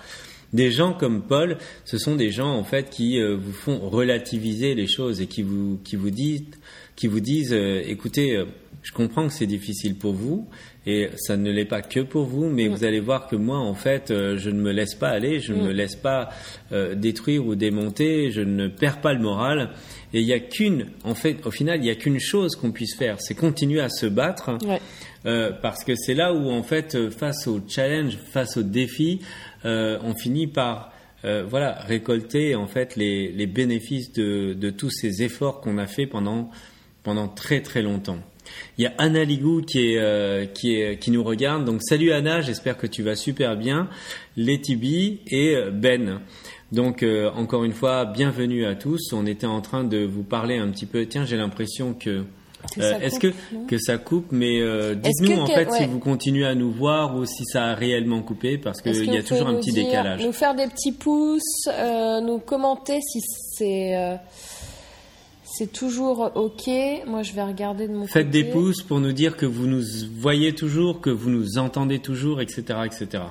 Des 0.53 0.69
gens 0.69 0.91
comme 0.91 1.21
Paul, 1.21 1.57
ce 1.85 1.97
sont 1.97 2.17
des 2.17 2.29
gens 2.29 2.51
en 2.51 2.65
fait 2.65 2.89
qui 2.89 3.21
vous 3.21 3.53
font 3.53 3.79
relativiser 3.79 4.75
les 4.75 4.87
choses 4.87 5.21
et 5.21 5.27
qui 5.27 5.43
vous 5.43 5.79
qui 5.83 5.95
vous 5.95 6.09
disent 6.09 6.43
qui 6.95 7.07
vous 7.07 7.19
disent 7.19 7.53
euh, 7.53 7.81
écoutez, 7.85 8.35
euh, 8.35 8.45
je 8.83 8.91
comprends 8.91 9.27
que 9.27 9.33
c'est 9.33 9.47
difficile 9.47 9.95
pour 9.95 10.13
vous 10.13 10.47
et 10.85 11.09
ça 11.15 11.37
ne 11.37 11.51
l'est 11.51 11.65
pas 11.65 11.81
que 11.81 11.99
pour 11.99 12.25
vous, 12.25 12.49
mais 12.49 12.67
vous 12.67 12.83
allez 12.83 12.99
voir 12.99 13.27
que 13.27 13.35
moi, 13.35 13.57
en 13.57 13.75
fait, 13.75 14.09
euh, 14.09 14.37
je 14.37 14.49
ne 14.49 14.59
me 14.59 14.71
laisse 14.71 14.95
pas 14.95 15.09
aller, 15.09 15.39
je 15.39 15.53
ne 15.53 15.61
me 15.63 15.71
laisse 15.71 15.95
pas 15.95 16.29
détruire 16.95 17.45
ou 17.45 17.53
démonter, 17.53 18.31
je 18.31 18.41
ne 18.41 18.67
perds 18.67 19.01
pas 19.01 19.13
le 19.13 19.19
moral. 19.19 19.69
Et 20.13 20.21
il 20.21 20.25
n'y 20.25 20.33
a 20.33 20.39
qu'une, 20.39 20.87
en 21.03 21.13
fait, 21.13 21.45
au 21.45 21.51
final, 21.51 21.79
il 21.79 21.83
n'y 21.83 21.91
a 21.91 21.95
qu'une 21.95 22.19
chose 22.19 22.55
qu'on 22.55 22.71
puisse 22.71 22.95
faire, 22.95 23.17
c'est 23.19 23.35
continuer 23.35 23.81
à 23.81 23.89
se 23.89 24.07
battre, 24.07 24.57
parce 25.23 25.83
que 25.83 25.93
c'est 25.95 26.15
là 26.15 26.33
où, 26.33 26.49
en 26.49 26.63
fait, 26.63 27.11
face 27.11 27.45
au 27.45 27.61
challenge, 27.67 28.17
face 28.31 28.57
au 28.57 28.63
défi, 28.63 29.21
on 29.63 30.15
finit 30.15 30.47
par 30.47 30.91
voilà 31.23 31.73
récolter 31.81 32.55
en 32.55 32.65
fait 32.65 32.95
les, 32.95 33.31
les 33.31 33.45
bénéfices 33.45 34.11
de, 34.11 34.53
de 34.53 34.69
tous 34.71 34.89
ces 34.89 35.21
efforts 35.21 35.61
qu'on 35.61 35.77
a 35.77 35.85
fait 35.85 36.07
pendant 36.07 36.49
pendant 37.03 37.27
très 37.27 37.61
très 37.61 37.81
longtemps. 37.81 38.19
Il 38.77 38.83
y 38.83 38.87
a 38.87 38.93
Anna 38.97 39.23
Ligou 39.23 39.61
qui 39.61 39.93
est, 39.93 39.97
euh, 39.97 40.45
qui 40.45 40.75
est 40.75 40.97
qui 40.99 41.11
nous 41.11 41.23
regarde. 41.23 41.65
Donc 41.65 41.81
salut 41.83 42.11
Anna, 42.11 42.41
j'espère 42.41 42.77
que 42.77 42.87
tu 42.87 43.03
vas 43.03 43.15
super 43.15 43.55
bien. 43.55 43.89
Letty 44.37 45.21
et 45.27 45.55
euh, 45.55 45.71
Ben. 45.71 46.21
Donc 46.71 47.03
euh, 47.03 47.29
encore 47.31 47.63
une 47.63 47.73
fois, 47.73 48.05
bienvenue 48.05 48.65
à 48.65 48.75
tous. 48.75 49.11
On 49.13 49.25
était 49.25 49.47
en 49.47 49.61
train 49.61 49.83
de 49.83 50.05
vous 50.05 50.23
parler 50.23 50.57
un 50.57 50.69
petit 50.69 50.85
peu. 50.85 51.05
Tiens, 51.05 51.25
j'ai 51.25 51.37
l'impression 51.37 51.93
que 51.93 52.23
est-ce 52.77 53.19
que 53.19 53.33
que 53.67 53.77
ça 53.79 53.97
coupe? 53.97 54.27
Mais 54.31 54.61
dites-nous 54.95 55.39
en 55.39 55.47
fait 55.47 55.71
si 55.71 55.85
vous 55.85 55.99
continuez 55.99 56.45
à 56.45 56.55
nous 56.55 56.71
voir 56.71 57.15
ou 57.15 57.25
si 57.25 57.43
ça 57.45 57.65
a 57.65 57.73
réellement 57.73 58.21
coupé 58.21 58.57
parce 58.57 58.81
qu'il 58.81 59.11
y 59.11 59.17
a 59.17 59.23
toujours 59.23 59.47
un 59.47 59.55
petit 59.55 59.71
décalage. 59.71 60.23
Nous 60.23 60.31
faire 60.31 60.55
des 60.55 60.67
petits 60.67 60.91
pouces, 60.91 61.67
nous 62.23 62.39
commenter 62.39 62.99
si 63.01 63.19
c'est 63.57 64.19
C'est 65.53 65.71
toujours 65.73 66.31
OK. 66.35 66.69
Moi, 67.07 67.23
je 67.23 67.33
vais 67.33 67.43
regarder 67.43 67.87
de 67.87 67.93
mon 67.93 68.07
Faites 68.07 68.27
côté. 68.27 68.43
des 68.43 68.49
pouces 68.49 68.81
pour 68.83 68.99
nous 68.99 69.11
dire 69.11 69.35
que 69.35 69.45
vous 69.45 69.67
nous 69.67 69.83
voyez 70.17 70.53
toujours, 70.55 71.01
que 71.01 71.09
vous 71.09 71.29
nous 71.29 71.57
entendez 71.57 71.99
toujours, 71.99 72.39
etc. 72.41 72.63
etc. 72.85 73.23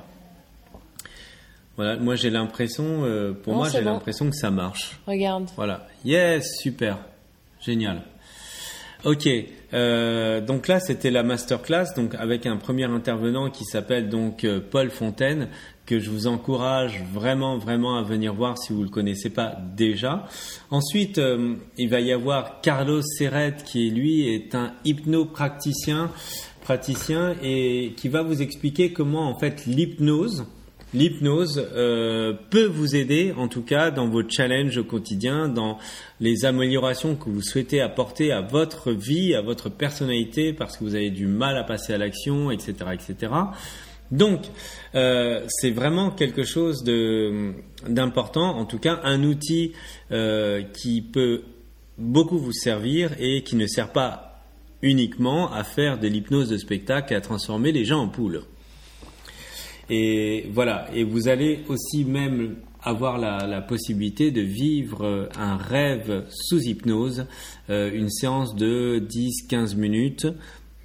Voilà, 1.77 1.97
moi 1.97 2.15
j'ai 2.15 2.29
l'impression, 2.31 3.05
euh, 3.05 3.33
pour 3.33 3.55
Non, 3.55 3.61
moi 3.61 3.69
j'ai 3.71 3.81
bon. 3.81 3.93
l'impression 3.93 4.29
que 4.29 4.37
ça 4.37 4.51
marche. 4.51 4.99
Regarde. 5.07 5.49
Voilà. 5.57 5.87
Yes, 6.05 6.59
super. 6.61 6.99
Génial. 7.61 8.03
Ok. 9.05 9.27
euh, 9.73 10.43
donc 10.43 10.69
là, 10.69 10.79
c'était 10.79 11.11
la 11.11 11.23
masterclass, 11.23 11.95
donc 11.97 12.15
avec 12.17 12.45
un 12.45 12.59
premier 12.59 12.85
intervenant 12.85 13.49
qui 13.51 13.65
s'appelle 13.65 14.11
donc 14.11 14.45
euh, 14.45 14.61
Paul 14.61 14.91
Fontaine, 14.91 15.49
que 15.91 15.99
je 15.99 16.09
vous 16.09 16.29
encourage 16.29 17.03
vraiment, 17.13 17.59
vraiment 17.59 17.97
à 17.97 18.03
venir 18.03 18.33
voir 18.33 18.57
si 18.57 18.73
vous 18.73 18.85
le 18.85 18.89
connaissez 18.89 19.29
pas 19.29 19.59
déjà. 19.77 20.29
Ensuite, 20.71 21.19
euh, 21.19 21.57
il 21.79 21.89
va 21.89 21.99
y 21.99 22.13
avoir 22.13 22.61
Carlos 22.61 23.03
Serret, 23.03 23.57
qui 23.67 23.91
lui 23.91 24.33
est 24.33 24.55
un 24.55 24.73
hypnopraticien, 24.85 26.13
praticien 26.63 27.35
et 27.43 27.95
qui 27.97 28.09
va 28.09 28.23
vous 28.23 28.41
expliquer 28.41 28.93
comment 28.93 29.29
en 29.29 29.37
fait 29.37 29.67
l'hypnose 29.67 30.47
L'hypnose 30.93 31.69
euh, 31.73 32.33
peut 32.51 32.67
vous 32.67 32.97
aider, 32.97 33.33
en 33.37 33.47
tout 33.47 33.63
cas, 33.63 33.93
dans 33.93 34.09
vos 34.09 34.29
challenges 34.29 34.77
au 34.77 34.83
quotidien, 34.83 35.49
dans 35.49 35.79
les 36.19 36.45
améliorations 36.45 37.15
que 37.15 37.31
vous 37.31 37.43
souhaitez 37.43 37.81
apporter 37.81 38.33
à 38.33 38.41
votre 38.41 38.91
vie, 38.91 39.37
à 39.37 39.41
votre 39.41 39.69
personnalité, 39.69 40.53
parce 40.53 40.77
que 40.77 40.83
vous 40.83 40.97
avez 40.97 41.11
du 41.11 41.27
mal 41.27 41.57
à 41.57 41.63
passer 41.63 41.93
à 41.93 41.99
l'action, 41.99 42.51
etc., 42.51 42.75
etc. 42.93 43.33
Donc, 44.11 44.43
euh, 44.95 45.45
c'est 45.49 45.71
vraiment 45.71 46.11
quelque 46.11 46.43
chose 46.45 46.83
d'important, 47.89 48.57
en 48.57 48.65
tout 48.65 48.79
cas, 48.79 49.01
un 49.05 49.23
outil 49.23 49.73
euh, 50.11 50.63
qui 50.63 51.03
peut 51.03 51.43
beaucoup 51.97 52.39
vous 52.39 52.53
servir 52.53 53.13
et 53.19 53.43
qui 53.43 53.57
ne 53.57 53.67
sert 53.67 53.93
pas 53.93 54.43
uniquement 54.83 55.53
à 55.53 55.63
faire 55.63 55.99
de 55.99 56.09
l'hypnose 56.09 56.49
de 56.49 56.57
spectacle 56.57 57.13
et 57.13 57.17
à 57.17 57.21
transformer 57.21 57.71
les 57.71 57.85
gens 57.85 58.01
en 58.01 58.09
poules. 58.09 58.43
Et 59.91 60.49
voilà, 60.53 60.89
et 60.95 61.05
vous 61.05 61.29
allez 61.29 61.61
aussi 61.69 62.05
même 62.05 62.57
avoir 62.83 63.19
la, 63.19 63.61
possibilité 63.61 64.31
de 64.31 64.41
vivre 64.41 65.29
un 65.39 65.57
rêve 65.57 66.25
sous 66.31 66.61
hypnose, 66.61 67.27
euh, 67.69 67.91
une 67.93 68.09
séance 68.09 68.55
de 68.55 69.05
10-15 69.07 69.77
minutes, 69.77 70.27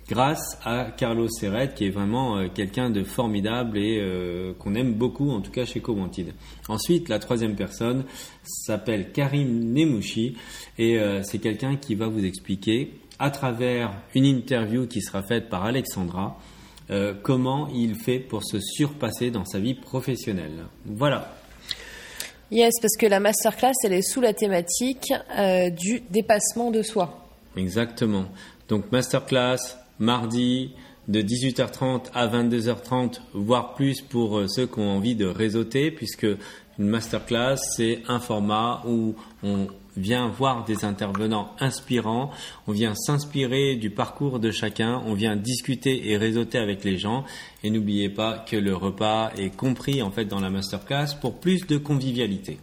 grâce 0.10 0.58
à 0.64 0.88
Carlos 0.96 1.28
Serret, 1.30 1.74
qui 1.76 1.86
est 1.86 1.90
vraiment 1.90 2.38
euh, 2.38 2.48
quelqu'un 2.54 2.90
de 2.90 3.04
formidable 3.04 3.78
et 3.78 4.00
euh, 4.00 4.54
qu'on 4.60 4.76
aime 4.76 4.94
beaucoup, 4.94 5.32
en 5.32 5.42
tout 5.42 5.52
cas 5.52 5.66
chez 5.66 5.80
Comentide. 5.80 6.34
Ensuite, 6.68 7.10
la 7.10 7.20
troisième 7.20 7.56
personne 7.56 8.06
s'appelle 8.44 9.12
Karim 9.12 9.74
Nemouchi, 9.74 10.38
et 10.78 11.00
euh, 11.00 11.24
c'est 11.24 11.40
quelqu'un 11.40 11.76
qui 11.76 11.96
va 11.96 12.08
vous 12.08 12.24
expliquer, 12.24 12.94
à 13.18 13.32
travers 13.32 13.94
une 14.14 14.26
interview 14.26 14.88
qui 14.88 15.02
sera 15.02 15.24
faite 15.24 15.50
par 15.50 15.64
Alexandra, 15.64 16.38
comment 17.24 17.68
il 17.74 17.96
fait 17.96 18.20
pour 18.20 18.44
se 18.44 18.60
surpasser 18.60 19.32
dans 19.32 19.46
sa 19.46 19.58
vie 19.58 19.74
professionnelle. 19.74 20.66
Voilà. 20.86 21.34
Yes, 22.52 22.74
parce 22.80 22.96
que 22.96 23.08
la 23.08 23.20
masterclass, 23.20 23.74
elle 23.86 23.94
est 23.94 24.04
sous 24.04 24.22
la 24.22 24.34
thématique 24.34 25.12
du 25.80 26.02
dépassement 26.12 26.70
de 26.70 26.84
soi. 26.84 27.26
Exactement. 27.56 28.26
Donc 28.68 28.92
masterclass 28.92 29.78
mardi 30.00 30.72
de 31.08 31.22
18h30 31.22 32.06
à 32.14 32.28
22h30, 32.28 33.22
voire 33.34 33.76
plus 33.76 34.02
pour 34.02 34.40
euh, 34.40 34.48
ceux 34.48 34.66
qui 34.66 34.80
ont 34.80 34.90
envie 34.90 35.16
de 35.16 35.26
réseauter, 35.26 35.92
puisque 35.92 36.28
une 36.80 36.88
masterclass, 36.88 37.58
c'est 37.58 38.02
un 38.08 38.20
format 38.20 38.82
où 38.88 39.16
on 39.44 39.68
vient 39.98 40.28
voir 40.28 40.66
des 40.66 40.84
intervenants 40.84 41.52
inspirants, 41.60 42.32
on 42.68 42.72
vient 42.72 42.96
s'inspirer 42.96 43.76
du 43.76 43.90
parcours 43.90 44.40
de 44.40 44.52
chacun, 44.52 45.02
on 45.06 45.14
vient 45.14 45.36
discuter 45.36 46.10
et 46.10 46.18
réseauter 46.18 46.58
avec 46.58 46.84
les 46.84 46.98
gens. 46.98 47.24
Et 47.64 47.70
n'oubliez 47.70 48.10
pas 48.10 48.40
que 48.40 48.58
le 48.58 48.76
repas 48.76 49.32
est 49.38 49.56
compris 49.56 50.02
en 50.02 50.12
fait 50.12 50.26
dans 50.26 50.40
la 50.40 50.50
masterclass 50.50 51.16
pour 51.22 51.40
plus 51.40 51.66
de 51.68 51.78
convivialité. 51.78 52.58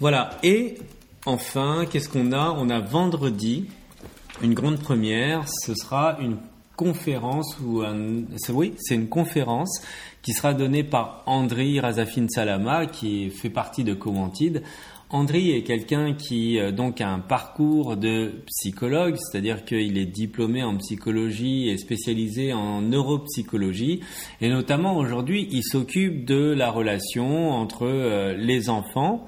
Voilà. 0.00 0.38
Et 0.42 0.76
enfin, 1.24 1.86
qu'est-ce 1.90 2.08
qu'on 2.08 2.32
a? 2.32 2.54
On 2.58 2.68
a 2.68 2.80
vendredi 2.80 3.66
une 4.42 4.54
grande 4.54 4.78
première. 4.78 5.48
Ce 5.48 5.74
sera 5.74 6.18
une 6.20 6.36
conférence 6.76 7.56
ou 7.64 7.82
un, 7.82 8.24
oui, 8.50 8.74
c'est 8.78 8.94
une 8.94 9.08
conférence 9.08 9.80
qui 10.22 10.32
sera 10.32 10.54
donnée 10.54 10.82
par 10.82 11.22
Andri 11.26 11.78
Razafin 11.78 12.26
Salama, 12.28 12.86
qui 12.86 13.30
fait 13.30 13.50
partie 13.50 13.84
de 13.84 13.94
Commentide. 13.94 14.62
Andri 15.10 15.52
est 15.52 15.62
quelqu'un 15.62 16.14
qui 16.14 16.58
euh, 16.58 16.72
donc 16.72 17.00
a 17.00 17.08
un 17.08 17.20
parcours 17.20 17.96
de 17.96 18.42
psychologue, 18.46 19.16
c'est-à-dire 19.16 19.64
qu'il 19.64 19.96
est 19.96 20.06
diplômé 20.06 20.64
en 20.64 20.76
psychologie 20.78 21.68
et 21.68 21.76
spécialisé 21.76 22.52
en 22.52 22.80
neuropsychologie. 22.80 24.00
Et 24.40 24.48
notamment 24.48 24.96
aujourd'hui, 24.96 25.46
il 25.52 25.62
s'occupe 25.62 26.24
de 26.24 26.52
la 26.52 26.70
relation 26.70 27.50
entre 27.50 27.86
euh, 27.86 28.34
les 28.34 28.70
enfants 28.70 29.26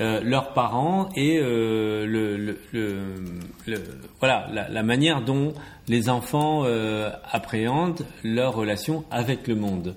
euh, 0.00 0.20
leurs 0.22 0.54
parents 0.54 1.10
et 1.14 1.38
euh, 1.38 2.06
le, 2.06 2.56
voilà 4.18 4.48
la, 4.52 4.68
la 4.68 4.82
manière 4.82 5.22
dont 5.22 5.52
les 5.88 6.08
enfants 6.08 6.62
euh, 6.64 7.10
appréhendent 7.30 8.06
leur 8.24 8.54
relation 8.54 9.04
avec 9.10 9.46
le 9.46 9.56
monde. 9.56 9.96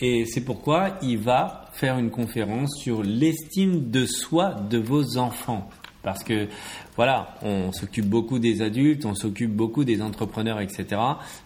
Et 0.00 0.24
c'est 0.26 0.44
pourquoi 0.44 0.96
il 1.02 1.18
va 1.18 1.68
faire 1.72 1.98
une 1.98 2.10
conférence 2.10 2.76
sur 2.78 3.02
l'estime 3.02 3.90
de 3.90 4.06
soi 4.06 4.54
de 4.70 4.78
vos 4.78 5.18
enfants. 5.18 5.68
Parce 6.02 6.24
que 6.24 6.48
voilà, 6.96 7.34
on 7.42 7.72
s'occupe 7.72 8.06
beaucoup 8.06 8.38
des 8.38 8.62
adultes, 8.62 9.04
on 9.04 9.14
s'occupe 9.14 9.52
beaucoup 9.52 9.84
des 9.84 10.00
entrepreneurs, 10.02 10.60
etc. 10.60 10.86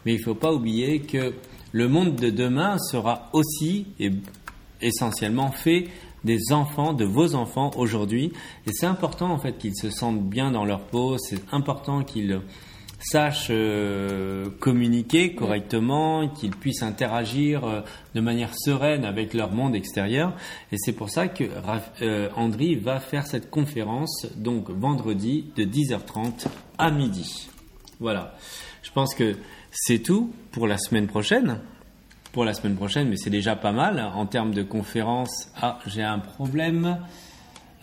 Mais 0.05 0.15
il 0.15 0.19
ne 0.19 0.23
faut 0.23 0.35
pas 0.35 0.53
oublier 0.53 1.01
que 1.01 1.35
le 1.73 1.89
monde 1.89 2.17
de 2.17 2.31
demain 2.31 2.77
sera 2.79 3.29
aussi 3.33 3.87
et 3.99 4.11
essentiellement 4.81 5.51
fait 5.51 5.89
des 6.29 6.53
enfants, 6.53 6.93
de 6.93 7.07
vos 7.07 7.35
enfants 7.35 7.71
aujourd'hui. 7.77 8.33
Et 8.67 8.73
c'est 8.75 8.87
important 8.87 9.31
en 9.31 9.39
fait 9.39 9.57
qu'ils 9.57 9.75
se 9.75 9.89
sentent 9.89 10.23
bien 10.23 10.51
dans 10.51 10.67
leur 10.67 10.81
peau, 10.81 11.17
c'est 11.17 11.41
important 11.53 12.05
qu'ils 12.05 12.43
sachent 13.01 13.49
euh, 13.51 14.51
communiquer 14.61 15.35
correctement, 15.35 16.29
qu'ils 16.29 16.55
puissent 16.55 16.83
interagir 16.83 17.65
euh, 17.65 17.81
de 18.15 18.21
manière 18.21 18.51
sereine 18.55 19.07
avec 19.07 19.33
leur 19.33 19.53
monde 19.53 19.75
extérieur. 19.75 20.35
Et 20.71 20.77
c'est 20.77 20.93
pour 20.93 21.09
ça 21.09 21.29
que 21.29 21.45
euh, 22.03 22.29
Andri 22.37 22.75
va 22.75 23.01
faire 23.01 23.27
cette 23.27 23.49
conférence 23.49 24.27
donc 24.37 24.69
vendredi 24.69 25.47
de 25.57 25.65
10h30 25.65 26.47
à 26.77 26.91
midi. 26.91 27.49
Voilà. 28.01 28.35
Je 28.83 28.91
pense 28.91 29.15
que 29.15 29.37
c'est 29.71 30.01
tout 30.01 30.31
pour 30.53 30.67
la 30.67 30.77
semaine 30.77 31.07
prochaine 31.07 31.61
pour 32.33 32.45
la 32.45 32.53
semaine 32.55 32.77
prochaine, 32.77 33.09
mais 33.09 33.17
c'est 33.17 33.31
déjà 33.31 33.57
pas 33.57 33.73
mal 33.73 34.01
en 34.01 34.27
termes 34.27 34.53
de 34.53 34.63
conférence. 34.63 35.49
Ah, 35.61 35.79
j'ai 35.87 36.03
un 36.03 36.19
problème. 36.19 36.99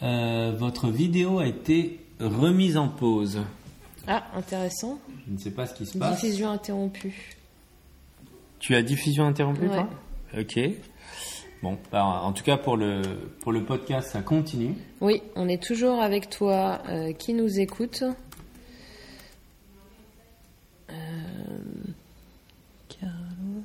Euh, 0.03 0.53
votre 0.57 0.89
vidéo 0.89 1.39
a 1.39 1.47
été 1.47 1.99
remise 2.19 2.77
en 2.77 2.87
pause. 2.87 3.41
Ah, 4.07 4.23
intéressant. 4.35 4.99
Je 5.27 5.33
ne 5.33 5.37
sais 5.37 5.51
pas 5.51 5.65
ce 5.65 5.73
qui 5.73 5.85
se 5.85 5.97
passe. 5.97 6.21
Diffusion 6.21 6.51
interrompue. 6.51 7.35
Tu 8.59 8.75
as 8.75 8.81
diffusion 8.83 9.25
interrompue, 9.25 9.67
Ouais. 9.67 9.75
toi 9.75 9.89
Ok. 10.39 10.59
Bon, 11.63 11.77
bah, 11.91 12.03
en 12.05 12.31
tout 12.33 12.43
cas 12.43 12.57
pour 12.57 12.77
le 12.77 13.01
pour 13.39 13.51
le 13.51 13.63
podcast, 13.63 14.11
ça 14.11 14.21
continue. 14.21 14.75
Oui, 15.01 15.21
on 15.35 15.47
est 15.47 15.61
toujours 15.63 16.01
avec 16.01 16.29
toi 16.29 16.81
euh, 16.89 17.13
qui 17.13 17.33
nous 17.33 17.59
écoute. 17.59 18.03
Euh, 20.91 20.93
Carlos. 22.89 23.63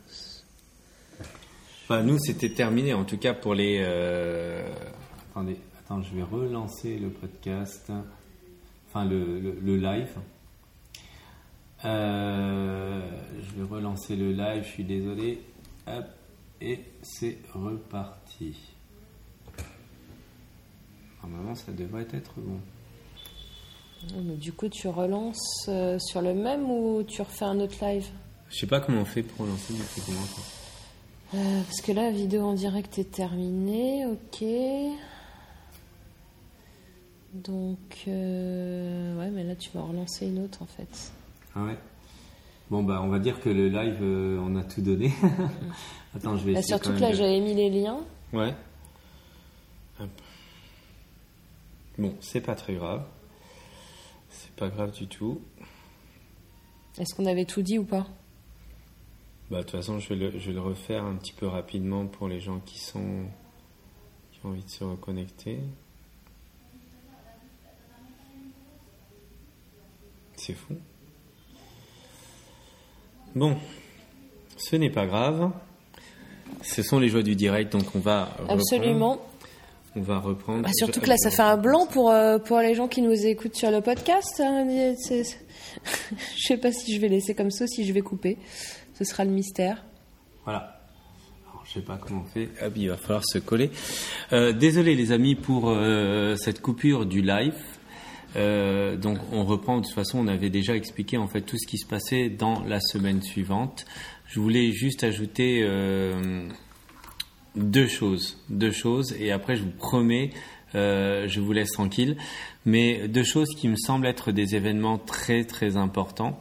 Bah, 1.91 2.05
nous, 2.05 2.21
c'était 2.21 2.51
terminé 2.51 2.95
en 2.95 3.03
tout 3.05 3.19
cas 3.19 3.35
pour 3.35 3.53
les. 3.53 3.83
euh, 3.85 4.65
Attendez, 5.33 5.57
attends, 5.81 6.01
je 6.03 6.15
vais 6.15 6.23
relancer 6.23 6.97
le 6.97 7.11
podcast, 7.11 7.91
enfin 8.89 9.05
le, 9.05 9.41
le, 9.41 9.59
le 9.61 9.77
live. 9.77 10.09
Euh, 11.85 13.01
je 13.43 13.61
vais 13.61 13.69
relancer 13.69 14.15
le 14.15 14.31
live, 14.31 14.63
je 14.63 14.69
suis 14.69 14.85
désolé. 14.85 15.43
Hop, 15.89 16.05
et 16.61 16.79
c'est 17.03 17.39
reparti. 17.55 18.57
Normalement, 21.25 21.57
ça 21.57 21.73
devrait 21.73 22.07
être 22.13 22.35
bon. 22.37 22.61
Mais 24.23 24.37
du 24.37 24.53
coup, 24.53 24.69
tu 24.69 24.87
relances 24.87 25.67
euh, 25.69 25.99
sur 25.99 26.23
le 26.23 26.35
même 26.35 26.71
ou 26.71 27.03
tu 27.03 27.21
refais 27.21 27.47
un 27.47 27.59
autre 27.59 27.85
live? 27.85 28.07
Je 28.49 28.59
sais 28.59 28.69
pas 28.69 28.79
comment 28.79 29.01
on 29.01 29.05
fait 29.05 29.25
pour 29.25 29.45
lancer 29.45 29.75
du 29.75 29.81
coup, 29.83 30.01
comment 30.07 30.21
on 30.21 30.41
fait? 30.41 30.60
Euh, 31.35 31.63
Parce 31.63 31.81
que 31.81 31.93
là, 31.93 32.05
la 32.05 32.11
vidéo 32.11 32.43
en 32.43 32.55
direct 32.55 32.99
est 32.99 33.11
terminée, 33.11 34.05
ok. 34.07 34.45
Donc, 37.35 37.79
euh, 38.09 39.17
ouais, 39.19 39.31
mais 39.31 39.45
là, 39.45 39.55
tu 39.55 39.71
vas 39.73 39.83
relancer 39.83 40.27
une 40.27 40.41
autre 40.45 40.63
en 40.63 40.67
fait. 40.67 41.13
Ah 41.55 41.63
ouais. 41.65 41.77
Bon 42.71 42.85
bah 42.85 43.01
on 43.03 43.09
va 43.09 43.19
dire 43.19 43.41
que 43.41 43.49
le 43.49 43.69
live 43.69 43.99
euh, 44.01 44.39
on 44.41 44.55
a 44.55 44.63
tout 44.63 44.81
donné. 44.81 45.13
Attends 46.15 46.37
je 46.37 46.45
vais 46.45 46.53
Bah, 46.53 46.59
essayer 46.61 46.75
surtout 46.75 46.91
quand 46.91 46.95
que 46.97 47.01
même 47.01 47.11
là, 47.11 47.11
de- 47.11 47.17
j'avais 47.17 47.41
mis 47.41 47.55
les 47.55 47.69
liens. 47.71 47.99
Ouais. 48.33 48.55
Hop. 50.01 50.09
Bon, 51.99 52.15
c'est 52.21 52.41
pas 52.41 52.55
très 52.55 52.75
grave. 52.75 53.05
C'est 54.31 54.53
pas 54.55 54.69
grave 54.69 54.93
du 54.93 55.09
tout. 55.09 55.41
Est-ce 56.99 57.13
qu'on 57.17 57.27
avait 57.27 57.45
tout 57.45 57.63
dit 57.63 57.79
ou 57.79 57.85
pas? 57.85 58.07
Bah, 59.51 59.59
de 59.59 59.63
toute 59.63 59.73
façon, 59.73 59.99
je 59.99 60.09
vais, 60.11 60.15
le, 60.17 60.39
je 60.39 60.47
vais 60.49 60.53
le 60.53 60.61
refaire 60.61 61.05
un 61.05 61.17
petit 61.17 61.33
peu 61.33 61.47
rapidement 61.47 62.07
pour 62.07 62.29
les 62.29 62.41
gens 62.41 62.61
qui 62.61 62.79
sont 62.79 63.25
qui 64.33 64.39
ont 64.45 64.51
envie 64.51 64.63
de 64.63 64.71
se 64.71 64.85
reconnecter. 64.85 65.59
C'est 70.37 70.55
fou. 70.55 70.75
Bon, 73.35 73.57
ce 74.57 74.77
n'est 74.77 74.91
pas 74.91 75.07
grave. 75.07 75.51
Ce 76.63 76.83
sont 76.83 76.99
les 76.99 77.09
joies 77.09 77.23
du 77.23 77.37
direct, 77.37 77.73
donc 77.73 77.95
on 77.95 77.99
va 78.01 78.35
Absolument. 78.49 79.13
reprendre. 79.13 79.27
On 79.97 80.01
va 80.01 80.19
reprendre. 80.21 80.63
Bah, 80.63 80.71
surtout 80.73 81.01
que 81.01 81.09
là, 81.09 81.17
ça 81.17 81.31
fait 81.31 81.43
un 81.43 81.57
blanc 81.57 81.87
pour, 81.87 82.11
euh, 82.11 82.39
pour 82.39 82.59
les 82.61 82.75
gens 82.75 82.87
qui 82.89 83.03
nous 83.03 83.27
écoutent 83.27 83.57
sur 83.57 83.71
le 83.71 83.81
podcast. 83.81 84.41
hein. 84.41 84.67
Je 85.11 86.43
sais 86.47 86.57
pas 86.57 86.73
si 86.73 86.95
je 86.95 87.01
vais 87.01 87.09
laisser 87.09 87.35
comme 87.35 87.51
ça 87.51 87.65
ou 87.65 87.69
si 87.69 87.85
je 87.85 87.93
vais 87.93 88.01
couper. 88.01 88.39
Ce 89.01 89.07
sera 89.07 89.25
le 89.25 89.31
mystère. 89.31 89.83
Voilà. 90.45 90.79
Je 91.65 91.73
sais 91.73 91.81
pas 91.81 91.97
comment 91.97 92.25
on 92.27 92.31
fait. 92.31 92.51
Ah 92.61 92.67
il 92.77 92.91
va 92.91 92.99
falloir 92.99 93.25
se 93.25 93.39
coller. 93.39 93.71
Euh, 94.35 94.53
désolé 94.53 94.95
les 94.95 95.11
amis 95.11 95.37
pour 95.37 95.71
euh, 95.71 96.37
cette 96.37 96.61
coupure 96.61 97.07
du 97.07 97.23
live. 97.23 97.55
Euh, 98.37 98.99
donc 98.99 99.17
on 99.33 99.47
reprend. 99.47 99.79
De 99.79 99.87
toute 99.87 99.95
façon, 99.95 100.19
on 100.19 100.27
avait 100.27 100.51
déjà 100.51 100.77
expliqué 100.77 101.17
en 101.17 101.29
fait 101.29 101.41
tout 101.41 101.57
ce 101.59 101.67
qui 101.67 101.79
se 101.79 101.87
passait 101.87 102.29
dans 102.29 102.63
la 102.65 102.79
semaine 102.79 103.23
suivante. 103.23 103.87
Je 104.27 104.39
voulais 104.39 104.71
juste 104.71 105.03
ajouter 105.03 105.67
deux 107.57 107.89
choses, 107.89 108.37
deux 108.51 108.71
choses, 108.71 109.15
et 109.19 109.33
après 109.33 109.57
je 109.57 109.63
vous 109.63 109.71
promets, 109.71 110.31
je 110.75 111.41
vous 111.41 111.53
laisse 111.53 111.73
tranquille. 111.73 112.19
Mais 112.67 113.09
deux 113.09 113.25
choses 113.25 113.49
qui 113.57 113.67
me 113.67 113.77
semblent 113.77 114.07
être 114.07 114.31
des 114.31 114.57
événements 114.57 114.99
très 114.99 115.45
très 115.45 115.79
importants. 115.79 116.39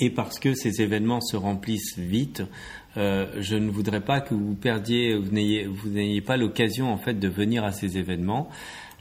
Et 0.00 0.10
parce 0.10 0.38
que 0.38 0.54
ces 0.54 0.80
événements 0.80 1.20
se 1.20 1.36
remplissent 1.36 1.98
vite, 1.98 2.42
euh, 2.96 3.26
je 3.40 3.56
ne 3.56 3.70
voudrais 3.70 4.00
pas 4.00 4.20
que 4.20 4.34
vous 4.34 4.54
perdiez, 4.54 5.16
vous 5.16 5.30
n'ayez, 5.30 6.20
pas 6.20 6.36
l'occasion 6.36 6.92
en 6.92 6.98
fait 6.98 7.14
de 7.14 7.28
venir 7.28 7.64
à 7.64 7.72
ces 7.72 7.98
événements. 7.98 8.48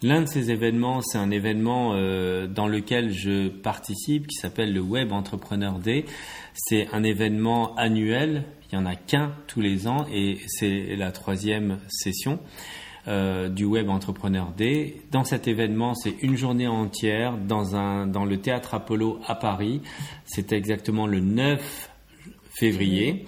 L'un 0.03 0.21
de 0.21 0.27
ces 0.27 0.51
événements, 0.51 1.01
c'est 1.01 1.17
un 1.17 1.31
événement 1.31 1.93
euh, 1.93 2.45
dans 2.47 2.67
lequel 2.67 3.11
je 3.11 3.47
participe, 3.47 4.27
qui 4.27 4.35
s'appelle 4.35 4.73
le 4.73 4.81
Web 4.81 5.11
Entrepreneur 5.11 5.79
Day. 5.79 6.05
C'est 6.53 6.87
un 6.93 7.03
événement 7.03 7.75
annuel. 7.75 8.43
Il 8.71 8.75
y 8.75 8.77
en 8.77 8.85
a 8.85 8.95
qu'un 8.95 9.33
tous 9.47 9.61
les 9.61 9.87
ans 9.87 10.05
et 10.13 10.37
c'est 10.47 10.95
la 10.95 11.11
troisième 11.11 11.79
session 11.87 12.39
euh, 13.07 13.47
du 13.47 13.63
Web 13.63 13.89
Entrepreneur 13.89 14.51
Day. 14.57 14.97
Dans 15.13 15.23
cet 15.23 15.47
événement, 15.47 15.95
c'est 15.95 16.15
une 16.21 16.35
journée 16.35 16.67
entière 16.67 17.37
dans, 17.37 18.25
le 18.25 18.37
théâtre 18.37 18.73
Apollo 18.73 19.21
à 19.25 19.35
Paris. 19.35 19.81
C'était 20.25 20.57
exactement 20.57 21.07
le 21.07 21.21
9 21.21 21.89
février. 22.49 23.25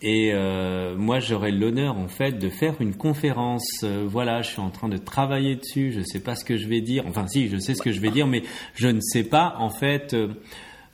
Et 0.00 0.30
euh, 0.32 0.96
moi, 0.96 1.20
j'aurai 1.20 1.50
l'honneur 1.50 1.98
en 1.98 2.08
fait 2.08 2.38
de 2.38 2.48
faire 2.48 2.76
une 2.80 2.94
conférence. 2.94 3.80
Euh, 3.84 4.06
voilà, 4.08 4.40
je 4.40 4.48
suis 4.48 4.60
en 4.60 4.70
train 4.70 4.88
de 4.88 4.96
travailler 4.96 5.56
dessus. 5.56 5.92
Je 5.92 5.98
ne 5.98 6.04
sais 6.04 6.20
pas 6.20 6.34
ce 6.34 6.46
que 6.46 6.56
je 6.56 6.66
vais 6.66 6.80
dire. 6.80 7.04
Enfin, 7.06 7.26
si, 7.28 7.48
je 7.48 7.58
sais 7.58 7.74
ce 7.74 7.82
que 7.82 7.92
je 7.92 8.00
vais 8.00 8.10
dire, 8.10 8.26
mais 8.26 8.44
je 8.76 8.88
ne 8.88 9.00
sais 9.02 9.24
pas 9.24 9.56
en 9.58 9.68
fait 9.68 10.16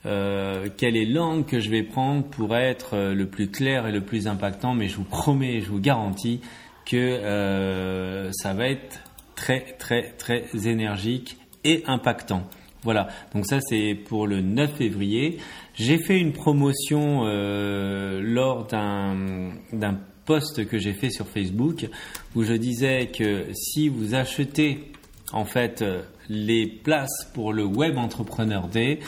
quelle 0.03 0.97
est 0.97 1.05
l'angle 1.05 1.45
que 1.45 1.59
je 1.59 1.69
vais 1.69 1.83
prendre 1.83 2.25
pour 2.25 2.55
être 2.55 3.13
le 3.13 3.25
plus 3.27 3.49
clair 3.49 3.87
et 3.87 3.93
le 3.93 4.01
plus 4.01 4.27
impactant. 4.27 4.73
Mais 4.73 4.89
je 4.89 4.97
vous 4.97 5.05
promets, 5.05 5.61
je 5.61 5.69
vous 5.69 5.79
garantis 5.79 6.41
que 6.85 6.95
euh, 6.95 8.31
ça 8.31 8.53
va 8.53 8.67
être 8.67 9.01
très, 9.35 9.61
très, 9.77 10.11
très 10.13 10.45
énergique 10.65 11.37
et 11.63 11.83
impactant. 11.87 12.43
Voilà, 12.83 13.07
donc 13.33 13.47
ça 13.47 13.59
c'est 13.61 13.95
pour 13.95 14.27
le 14.27 14.41
9 14.41 14.75
février. 14.75 15.39
J'ai 15.73 15.97
fait 15.97 16.19
une 16.19 16.33
promotion 16.33 17.23
euh, 17.25 18.21
lors 18.23 18.67
d'un 18.67 19.99
post 20.25 20.67
que 20.67 20.77
j'ai 20.77 20.93
fait 20.93 21.09
sur 21.09 21.27
Facebook 21.27 21.87
où 22.35 22.43
je 22.43 22.53
disais 22.53 23.07
que 23.07 23.45
si 23.53 23.89
vous 23.89 24.13
achetez 24.13 24.91
en 25.33 25.45
fait 25.45 25.81
euh, 25.81 26.03
les 26.29 26.67
places 26.67 27.29
pour 27.33 27.53
le 27.53 27.65
Web 27.65 27.97
Entrepreneur 27.97 28.67
Day, 28.67 28.99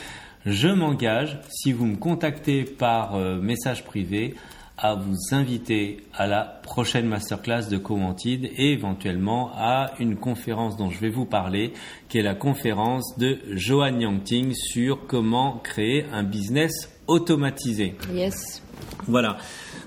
je 0.44 0.68
m'engage, 0.68 1.38
si 1.48 1.72
vous 1.72 1.86
me 1.86 1.96
contactez 1.96 2.64
par 2.64 3.18
message 3.18 3.84
privé, 3.84 4.34
à 4.78 4.94
vous 4.94 5.16
inviter 5.32 5.98
à 6.14 6.28
la 6.28 6.44
prochaine 6.44 7.06
masterclass 7.06 7.68
de 7.68 7.78
Comentide 7.78 8.48
et 8.56 8.72
éventuellement 8.72 9.50
à 9.56 9.90
une 9.98 10.16
conférence 10.16 10.76
dont 10.76 10.88
je 10.88 11.00
vais 11.00 11.10
vous 11.10 11.26
parler, 11.26 11.72
qui 12.08 12.18
est 12.18 12.22
la 12.22 12.36
conférence 12.36 13.18
de 13.18 13.38
Johan 13.50 13.98
Yangting 13.98 14.54
sur 14.54 15.06
comment 15.08 15.58
créer 15.58 16.06
un 16.12 16.22
business 16.22 16.96
automatisé. 17.08 17.96
Yes. 18.12 18.62
Voilà. 19.08 19.38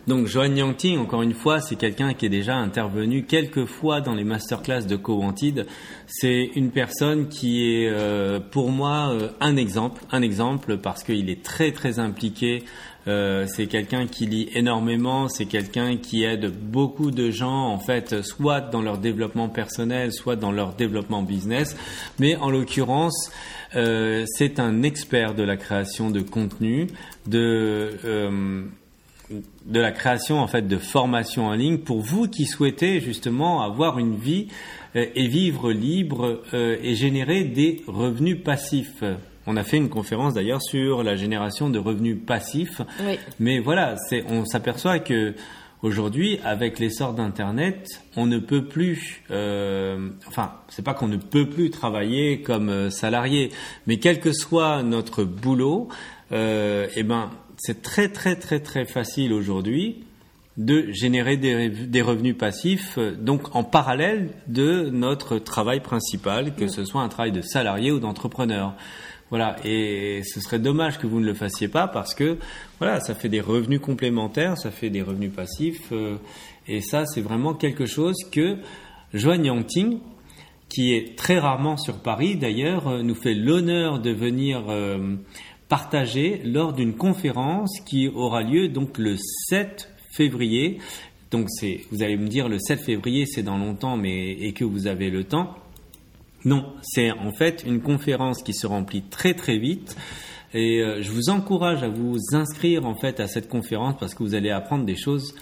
Donc 0.07 0.25
Johan 0.25 0.55
Yangting, 0.55 0.97
encore 0.97 1.21
une 1.21 1.35
fois, 1.35 1.61
c'est 1.61 1.75
quelqu'un 1.75 2.13
qui 2.13 2.25
est 2.25 2.29
déjà 2.29 2.55
intervenu 2.55 3.23
quelques 3.23 3.65
fois 3.65 4.01
dans 4.01 4.15
les 4.15 4.23
masterclass 4.23 4.81
de 4.81 4.95
Cowanted. 4.95 5.67
C'est 6.07 6.49
une 6.55 6.71
personne 6.71 7.27
qui 7.29 7.63
est 7.71 7.87
euh, 7.87 8.39
pour 8.39 8.71
moi 8.71 9.11
euh, 9.13 9.29
un 9.39 9.55
exemple, 9.57 10.01
un 10.11 10.23
exemple 10.23 10.77
parce 10.77 11.03
qu'il 11.03 11.29
est 11.29 11.43
très 11.43 11.71
très 11.71 11.99
impliqué. 11.99 12.63
Euh, 13.07 13.47
c'est 13.47 13.65
quelqu'un 13.65 14.05
qui 14.05 14.27
lit 14.27 14.49
énormément, 14.53 15.27
c'est 15.27 15.45
quelqu'un 15.45 15.97
qui 15.97 16.23
aide 16.23 16.51
beaucoup 16.51 17.09
de 17.11 17.31
gens 17.31 17.67
en 17.67 17.79
fait, 17.79 18.21
soit 18.21 18.61
dans 18.61 18.81
leur 18.81 18.99
développement 18.99 19.49
personnel, 19.49 20.13
soit 20.13 20.35
dans 20.35 20.51
leur 20.51 20.73
développement 20.73 21.23
business. 21.23 21.75
Mais 22.19 22.35
en 22.35 22.49
l'occurrence, 22.49 23.31
euh, 23.75 24.25
c'est 24.27 24.59
un 24.59 24.83
expert 24.83 25.33
de 25.33 25.43
la 25.43 25.57
création 25.57 26.11
de 26.11 26.21
contenu, 26.21 26.87
de 27.25 27.91
euh, 28.05 28.63
de 29.65 29.79
la 29.79 29.91
création 29.91 30.39
en 30.39 30.47
fait 30.47 30.67
de 30.67 30.77
formations 30.77 31.47
en 31.47 31.53
ligne 31.53 31.77
pour 31.77 32.01
vous 32.01 32.27
qui 32.27 32.45
souhaitez 32.45 32.99
justement 32.99 33.61
avoir 33.61 33.97
une 33.97 34.17
vie 34.17 34.49
et 34.93 35.27
vivre 35.27 35.71
libre 35.71 36.41
et 36.53 36.95
générer 36.95 37.45
des 37.45 37.81
revenus 37.87 38.43
passifs. 38.43 39.05
On 39.51 39.57
a 39.57 39.65
fait 39.65 39.75
une 39.75 39.89
conférence 39.89 40.33
d'ailleurs 40.33 40.61
sur 40.61 41.03
la 41.03 41.17
génération 41.17 41.69
de 41.69 41.77
revenus 41.77 42.17
passifs. 42.25 42.81
Oui. 43.05 43.19
Mais 43.41 43.59
voilà, 43.59 43.97
c'est, 44.07 44.23
on 44.29 44.45
s'aperçoit 44.45 44.99
que 44.99 45.33
aujourd'hui, 45.81 46.39
avec 46.45 46.79
l'essor 46.79 47.13
d'Internet, 47.13 48.01
on 48.15 48.27
ne 48.27 48.39
peut 48.39 48.63
plus, 48.63 49.25
euh, 49.29 50.07
enfin, 50.25 50.53
c'est 50.69 50.85
pas 50.85 50.93
qu'on 50.93 51.09
ne 51.09 51.17
peut 51.17 51.49
plus 51.49 51.69
travailler 51.69 52.41
comme 52.41 52.69
euh, 52.69 52.89
salarié, 52.89 53.51
mais 53.87 53.97
quel 53.97 54.21
que 54.21 54.31
soit 54.31 54.83
notre 54.83 55.25
boulot, 55.25 55.89
euh, 56.31 56.87
eh 56.95 57.03
ben, 57.03 57.29
c'est 57.57 57.81
très 57.81 58.07
très 58.07 58.37
très 58.37 58.61
très 58.61 58.85
facile 58.85 59.33
aujourd'hui 59.33 60.05
de 60.55 60.91
générer 60.91 61.35
des, 61.35 61.69
des 61.69 62.01
revenus 62.01 62.37
passifs, 62.37 62.97
euh, 62.97 63.15
donc 63.15 63.53
en 63.55 63.65
parallèle 63.65 64.29
de 64.47 64.89
notre 64.89 65.39
travail 65.39 65.81
principal, 65.81 66.55
que 66.55 66.67
ce 66.67 66.85
soit 66.85 67.01
un 67.01 67.09
travail 67.09 67.33
de 67.33 67.41
salarié 67.41 67.91
ou 67.91 67.99
d'entrepreneur. 67.99 68.75
Voilà, 69.31 69.55
et 69.63 70.23
ce 70.25 70.41
serait 70.41 70.59
dommage 70.59 70.99
que 70.99 71.07
vous 71.07 71.21
ne 71.21 71.25
le 71.25 71.33
fassiez 71.33 71.69
pas 71.69 71.87
parce 71.87 72.13
que 72.13 72.37
voilà, 72.79 72.99
ça 72.99 73.15
fait 73.15 73.29
des 73.29 73.39
revenus 73.39 73.79
complémentaires, 73.79 74.57
ça 74.57 74.71
fait 74.71 74.89
des 74.89 75.01
revenus 75.01 75.31
passifs, 75.33 75.87
euh, 75.93 76.17
et 76.67 76.81
ça 76.81 77.05
c'est 77.05 77.21
vraiment 77.21 77.53
quelque 77.53 77.85
chose 77.85 78.17
que 78.29 78.57
Joanne 79.13 79.45
Yangting, 79.45 79.99
qui 80.67 80.93
est 80.93 81.17
très 81.17 81.39
rarement 81.39 81.77
sur 81.77 81.99
Paris 81.99 82.35
d'ailleurs, 82.35 82.89
euh, 82.89 83.03
nous 83.03 83.15
fait 83.15 83.33
l'honneur 83.33 84.01
de 84.01 84.11
venir 84.11 84.65
euh, 84.67 85.15
partager 85.69 86.41
lors 86.43 86.73
d'une 86.73 86.95
conférence 86.95 87.79
qui 87.85 88.09
aura 88.09 88.43
lieu 88.43 88.67
donc 88.67 88.97
le 88.97 89.15
7 89.47 89.93
février. 90.11 90.79
Donc 91.31 91.47
c'est, 91.47 91.85
vous 91.89 92.03
allez 92.03 92.17
me 92.17 92.27
dire 92.27 92.49
le 92.49 92.59
7 92.59 92.81
février 92.81 93.25
c'est 93.25 93.43
dans 93.43 93.57
longtemps, 93.57 93.95
mais 93.95 94.31
et 94.31 94.51
que 94.51 94.65
vous 94.65 94.87
avez 94.87 95.09
le 95.09 95.23
temps. 95.23 95.55
Non, 96.43 96.73
c'est 96.81 97.11
en 97.11 97.31
fait 97.31 97.63
une 97.67 97.81
conférence 97.81 98.41
qui 98.41 98.53
se 98.53 98.65
remplit 98.65 99.03
très 99.03 99.33
très 99.33 99.57
vite. 99.57 99.95
Et 100.53 100.81
euh, 100.81 101.01
je 101.01 101.11
vous 101.11 101.29
encourage 101.29 101.83
à 101.83 101.87
vous 101.87 102.17
inscrire 102.33 102.85
en 102.85 102.95
fait 102.95 103.19
à 103.19 103.27
cette 103.27 103.47
conférence 103.47 103.95
parce 103.99 104.13
que 104.13 104.23
vous 104.23 104.35
allez 104.35 104.49
apprendre 104.49 104.85
des 104.85 104.97
choses 104.97 105.35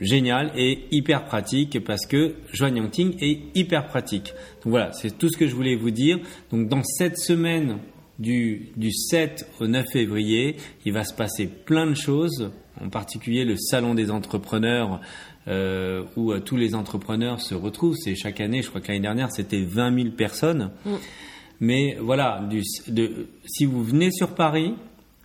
géniales 0.00 0.50
et 0.56 0.86
hyper 0.90 1.24
pratiques 1.24 1.82
parce 1.84 2.06
que 2.06 2.36
Joanne 2.52 2.76
Yangting 2.76 3.16
est 3.20 3.40
hyper 3.54 3.86
pratique. 3.86 4.32
Voilà, 4.64 4.92
c'est 4.92 5.18
tout 5.18 5.28
ce 5.28 5.36
que 5.36 5.46
je 5.46 5.54
voulais 5.54 5.76
vous 5.76 5.90
dire. 5.90 6.18
Donc 6.50 6.68
dans 6.68 6.82
cette 6.82 7.18
semaine 7.18 7.78
du 8.18 8.92
7 8.92 9.48
au 9.60 9.66
9 9.66 9.84
février, 9.92 10.56
il 10.84 10.92
va 10.92 11.04
se 11.04 11.14
passer 11.14 11.46
plein 11.46 11.86
de 11.86 11.94
choses, 11.94 12.52
en 12.80 12.88
particulier 12.88 13.44
le 13.44 13.56
salon 13.56 13.94
des 13.94 14.10
entrepreneurs 14.10 15.00
euh, 15.48 16.02
où 16.16 16.32
euh, 16.32 16.40
tous 16.40 16.56
les 16.56 16.74
entrepreneurs 16.74 17.40
se 17.40 17.54
retrouvent. 17.54 17.96
C'est 17.96 18.14
chaque 18.14 18.40
année, 18.40 18.62
je 18.62 18.68
crois 18.68 18.80
que 18.80 18.88
l'année 18.88 19.00
dernière 19.00 19.30
c'était 19.30 19.62
20 19.62 19.94
000 19.94 20.10
personnes. 20.10 20.70
Mais 21.60 21.96
voilà, 22.00 22.46
du, 22.50 22.62
de, 22.88 23.28
si 23.44 23.64
vous 23.64 23.82
venez 23.84 24.10
sur 24.10 24.34
Paris, 24.34 24.74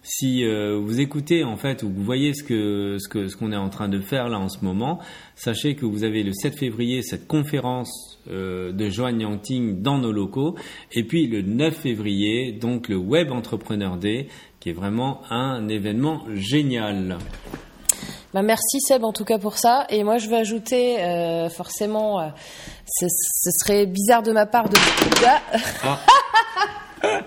si 0.03 0.45
euh, 0.45 0.77
vous 0.77 0.99
écoutez 0.99 1.43
en 1.43 1.57
fait 1.57 1.83
ou 1.83 1.89
vous 1.89 2.03
voyez 2.03 2.33
ce 2.33 2.43
que 2.43 2.97
ce 2.99 3.07
que 3.07 3.27
ce 3.27 3.35
qu'on 3.35 3.51
est 3.51 3.57
en 3.57 3.69
train 3.69 3.89
de 3.89 3.99
faire 3.99 4.29
là 4.29 4.39
en 4.39 4.49
ce 4.49 4.63
moment, 4.63 4.99
sachez 5.35 5.75
que 5.75 5.85
vous 5.85 6.03
avez 6.03 6.23
le 6.23 6.33
7 6.33 6.57
février 6.57 7.01
cette 7.01 7.27
conférence 7.27 8.19
euh, 8.29 8.71
de 8.71 8.89
Joanne 8.89 9.21
Yangting 9.21 9.81
dans 9.81 9.97
nos 9.97 10.11
locaux 10.11 10.55
et 10.93 11.03
puis 11.03 11.27
le 11.27 11.41
9 11.41 11.75
février 11.75 12.51
donc 12.51 12.87
le 12.87 12.97
Web 12.97 13.31
Entrepreneur 13.31 13.97
Day 13.97 14.27
qui 14.59 14.69
est 14.69 14.73
vraiment 14.73 15.21
un 15.29 15.67
événement 15.67 16.25
génial. 16.33 17.17
Bah 18.33 18.43
merci 18.43 18.79
Seb 18.81 19.03
en 19.03 19.11
tout 19.11 19.25
cas 19.25 19.39
pour 19.39 19.57
ça. 19.57 19.85
Et 19.89 20.03
moi 20.03 20.17
je 20.19 20.29
veux 20.29 20.37
ajouter 20.37 21.01
euh, 21.01 21.49
forcément, 21.49 22.19
euh, 22.19 22.27
ce, 22.87 23.07
ce 23.09 23.49
serait 23.63 23.85
bizarre 23.87 24.21
de 24.23 24.31
ma 24.31 24.45
part 24.45 24.69
de. 24.69 24.77
Ah. 25.83 25.99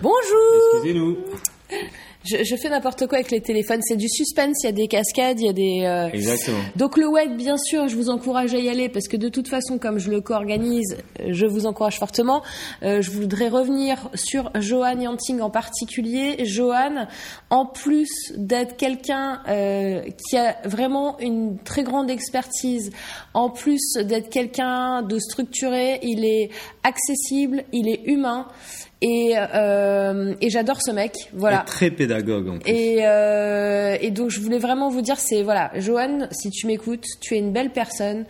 Bonjour. 0.00 0.74
Excusez-nous. 0.74 1.18
Je, 2.24 2.42
je 2.42 2.56
fais 2.56 2.68
n'importe 2.70 3.06
quoi 3.06 3.18
avec 3.18 3.30
les 3.30 3.40
téléphones. 3.40 3.80
C'est 3.82 3.96
du 3.96 4.08
suspense. 4.08 4.56
Il 4.62 4.66
y 4.66 4.68
a 4.68 4.72
des 4.72 4.88
cascades, 4.88 5.40
il 5.40 5.46
y 5.46 5.48
a 5.48 5.52
des. 5.52 5.82
euh, 5.84 6.08
Exactement. 6.12 6.58
Donc 6.76 6.96
le 6.96 7.06
web, 7.06 7.36
bien 7.36 7.56
sûr, 7.58 7.88
je 7.88 7.96
vous 7.96 8.08
encourage 8.08 8.54
à 8.54 8.58
y 8.58 8.68
aller 8.68 8.88
parce 8.88 9.08
que 9.08 9.16
de 9.16 9.28
toute 9.28 9.48
façon, 9.48 9.78
comme 9.78 9.98
je 9.98 10.10
le 10.10 10.20
co-organise, 10.20 10.96
je 11.28 11.46
vous 11.46 11.66
encourage 11.66 11.98
fortement. 11.98 12.42
Euh, 12.82 13.02
je 13.02 13.10
voudrais 13.10 13.48
revenir 13.48 14.08
sur 14.14 14.50
Johan 14.54 14.98
Yanting 15.00 15.40
en 15.40 15.50
particulier. 15.50 16.44
Johan, 16.44 17.06
en 17.50 17.66
plus 17.66 18.08
d'être 18.36 18.76
quelqu'un 18.76 19.40
euh, 19.48 20.02
qui 20.28 20.36
a 20.36 20.56
vraiment 20.64 21.18
une 21.20 21.58
très 21.58 21.82
grande 21.82 22.10
expertise, 22.10 22.90
en 23.34 23.50
plus 23.50 23.82
d'être 24.00 24.30
quelqu'un 24.30 25.02
de 25.02 25.18
structuré, 25.18 25.98
il 26.02 26.24
est 26.24 26.50
accessible, 26.82 27.64
il 27.72 27.88
est 27.88 28.00
humain. 28.06 28.48
Et, 29.06 29.34
euh, 29.36 30.34
et 30.40 30.48
j'adore 30.48 30.80
ce 30.80 30.90
mec, 30.90 31.12
voilà. 31.34 31.60
Et 31.60 31.66
très 31.66 31.90
pédagogue 31.90 32.48
en 32.48 32.58
plus. 32.58 32.72
Et, 32.72 33.00
euh, 33.00 33.98
et 34.00 34.10
donc 34.10 34.30
je 34.30 34.40
voulais 34.40 34.56
vraiment 34.56 34.88
vous 34.88 35.02
dire, 35.02 35.18
c'est 35.18 35.42
voilà, 35.42 35.70
Johan, 35.76 36.26
si 36.30 36.48
tu 36.48 36.66
m'écoutes, 36.66 37.04
tu 37.20 37.34
es 37.34 37.38
une 37.38 37.52
belle 37.52 37.70
personne. 37.70 38.24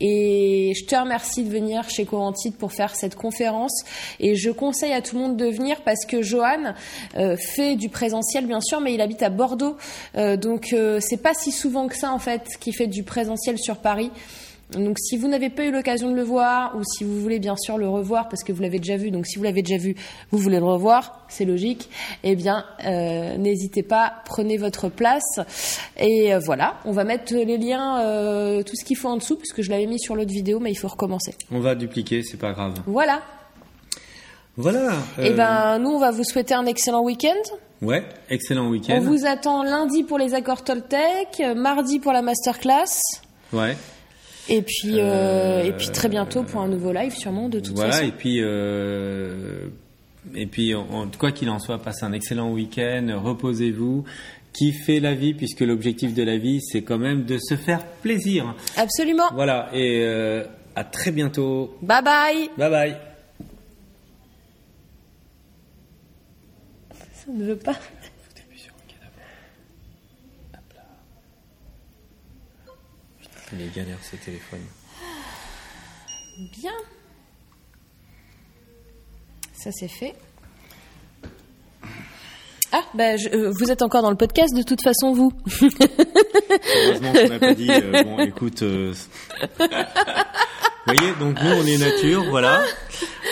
Et 0.00 0.74
je 0.76 0.84
te 0.84 0.94
remercie 0.94 1.42
de 1.42 1.50
venir 1.50 1.88
chez 1.88 2.04
Corantide 2.04 2.54
pour 2.56 2.72
faire 2.72 2.94
cette 2.94 3.16
conférence. 3.16 3.82
Et 4.20 4.36
je 4.36 4.50
conseille 4.50 4.92
à 4.92 5.00
tout 5.00 5.16
le 5.16 5.22
monde 5.22 5.36
de 5.36 5.46
venir 5.46 5.80
parce 5.82 6.04
que 6.06 6.22
Johan 6.22 6.74
euh, 7.16 7.36
fait 7.36 7.74
du 7.74 7.88
présentiel, 7.88 8.46
bien 8.46 8.60
sûr, 8.60 8.80
mais 8.80 8.94
il 8.94 9.00
habite 9.00 9.22
à 9.22 9.30
Bordeaux. 9.30 9.76
Euh, 10.16 10.36
donc 10.36 10.72
euh, 10.72 11.00
c'est 11.00 11.16
pas 11.22 11.34
si 11.34 11.50
souvent 11.50 11.88
que 11.88 11.96
ça, 11.96 12.12
en 12.12 12.18
fait, 12.18 12.42
qu'il 12.60 12.76
fait 12.76 12.86
du 12.86 13.02
présentiel 13.02 13.58
sur 13.58 13.78
Paris. 13.78 14.10
Donc 14.76 14.98
si 14.98 15.16
vous 15.16 15.28
n'avez 15.28 15.48
pas 15.48 15.64
eu 15.64 15.70
l'occasion 15.72 16.10
de 16.10 16.14
le 16.14 16.22
voir 16.22 16.76
ou 16.76 16.82
si 16.84 17.02
vous 17.02 17.20
voulez 17.20 17.38
bien 17.38 17.56
sûr 17.56 17.78
le 17.78 17.88
revoir 17.88 18.28
parce 18.28 18.44
que 18.44 18.52
vous 18.52 18.60
l'avez 18.60 18.78
déjà 18.78 18.96
vu, 18.98 19.10
donc 19.10 19.26
si 19.26 19.38
vous 19.38 19.44
l'avez 19.44 19.62
déjà 19.62 19.80
vu, 19.80 19.94
vous 20.30 20.38
voulez 20.38 20.58
le 20.58 20.64
revoir, 20.66 21.24
c'est 21.28 21.46
logique, 21.46 21.88
eh 22.22 22.36
bien 22.36 22.66
euh, 22.84 23.38
n'hésitez 23.38 23.82
pas, 23.82 24.12
prenez 24.26 24.58
votre 24.58 24.90
place 24.90 25.40
et 25.96 26.34
euh, 26.34 26.38
voilà, 26.44 26.76
on 26.84 26.92
va 26.92 27.04
mettre 27.04 27.32
les 27.34 27.56
liens, 27.56 28.00
euh, 28.02 28.62
tout 28.62 28.76
ce 28.76 28.84
qu'il 28.84 28.98
faut 28.98 29.08
en 29.08 29.16
dessous 29.16 29.36
puisque 29.36 29.62
je 29.62 29.70
l'avais 29.70 29.86
mis 29.86 29.98
sur 29.98 30.14
l'autre 30.14 30.32
vidéo 30.32 30.60
mais 30.60 30.70
il 30.70 30.76
faut 30.76 30.88
recommencer. 30.88 31.34
On 31.50 31.60
va 31.60 31.74
dupliquer, 31.74 32.22
c'est 32.22 32.36
pas 32.36 32.52
grave. 32.52 32.74
Voilà. 32.86 33.22
Voilà. 34.58 34.92
Euh, 35.18 35.34
ben 35.34 35.78
nous 35.78 35.90
on 35.90 35.98
va 35.98 36.10
vous 36.10 36.24
souhaiter 36.24 36.52
un 36.52 36.66
excellent 36.66 37.02
week-end. 37.02 37.56
Ouais, 37.80 38.04
excellent 38.28 38.66
On 38.66 38.70
week-end. 38.70 39.00
vous 39.00 39.24
attend 39.24 39.62
lundi 39.62 40.02
pour 40.02 40.18
les 40.18 40.34
accords 40.34 40.62
Toltec, 40.64 41.42
mardi 41.56 42.00
pour 42.00 42.12
la 42.12 42.20
masterclass. 42.20 43.00
Ouais. 43.52 43.76
Et 44.48 44.62
puis, 44.62 44.94
euh, 44.98 45.62
et 45.64 45.72
puis 45.72 45.88
très 45.88 46.08
bientôt 46.08 46.42
pour 46.42 46.60
un 46.62 46.68
nouveau 46.68 46.92
live, 46.92 47.14
sûrement, 47.14 47.48
de 47.48 47.60
toute 47.60 47.74
Voilà, 47.76 47.92
façon. 47.92 48.04
et 48.06 48.12
puis, 48.12 48.38
euh, 48.40 49.66
et 50.34 50.46
puis, 50.46 50.72
quoi 51.18 51.32
qu'il 51.32 51.50
en 51.50 51.58
soit, 51.58 51.78
passez 51.82 52.04
un 52.04 52.12
excellent 52.12 52.50
week-end, 52.52 53.06
reposez-vous, 53.22 54.04
kiffez 54.54 55.00
la 55.00 55.14
vie, 55.14 55.34
puisque 55.34 55.60
l'objectif 55.60 56.14
de 56.14 56.22
la 56.22 56.38
vie, 56.38 56.60
c'est 56.62 56.82
quand 56.82 56.98
même 56.98 57.24
de 57.24 57.38
se 57.38 57.56
faire 57.56 57.84
plaisir. 57.86 58.54
Absolument. 58.76 59.28
Voilà, 59.34 59.68
et 59.74 60.00
euh, 60.04 60.44
à 60.74 60.84
très 60.84 61.10
bientôt. 61.10 61.76
Bye 61.82 62.02
bye. 62.02 62.50
Bye 62.56 62.70
bye. 62.70 62.96
Ça 67.12 67.32
ne 67.32 67.44
veut 67.44 67.56
pas. 67.58 67.76
Il 73.52 73.62
est 73.62 73.74
galère 73.74 73.98
ce 74.02 74.16
téléphone. 74.16 74.60
Bien. 76.60 76.72
Ça 79.54 79.70
c'est 79.72 79.88
fait. 79.88 80.14
Ah, 82.70 82.82
bah, 82.94 83.16
je- 83.16 83.30
euh, 83.30 83.50
vous 83.58 83.70
êtes 83.70 83.80
encore 83.80 84.02
dans 84.02 84.10
le 84.10 84.16
podcast 84.16 84.54
de 84.54 84.62
toute 84.62 84.82
façon, 84.82 85.14
vous. 85.14 85.32
Heureusement 85.62 87.12
qu'on 87.14 87.28
n'a 87.28 87.38
pas 87.38 87.54
dit, 87.54 87.70
euh, 87.70 88.02
bon, 88.04 88.18
écoute. 88.18 88.62
euh, 88.62 88.92
Vous 90.88 90.94
voyez, 90.96 91.14
donc 91.18 91.42
nous, 91.42 91.50
on 91.50 91.66
est 91.66 91.78
nature, 91.78 92.24
voilà. 92.30 92.62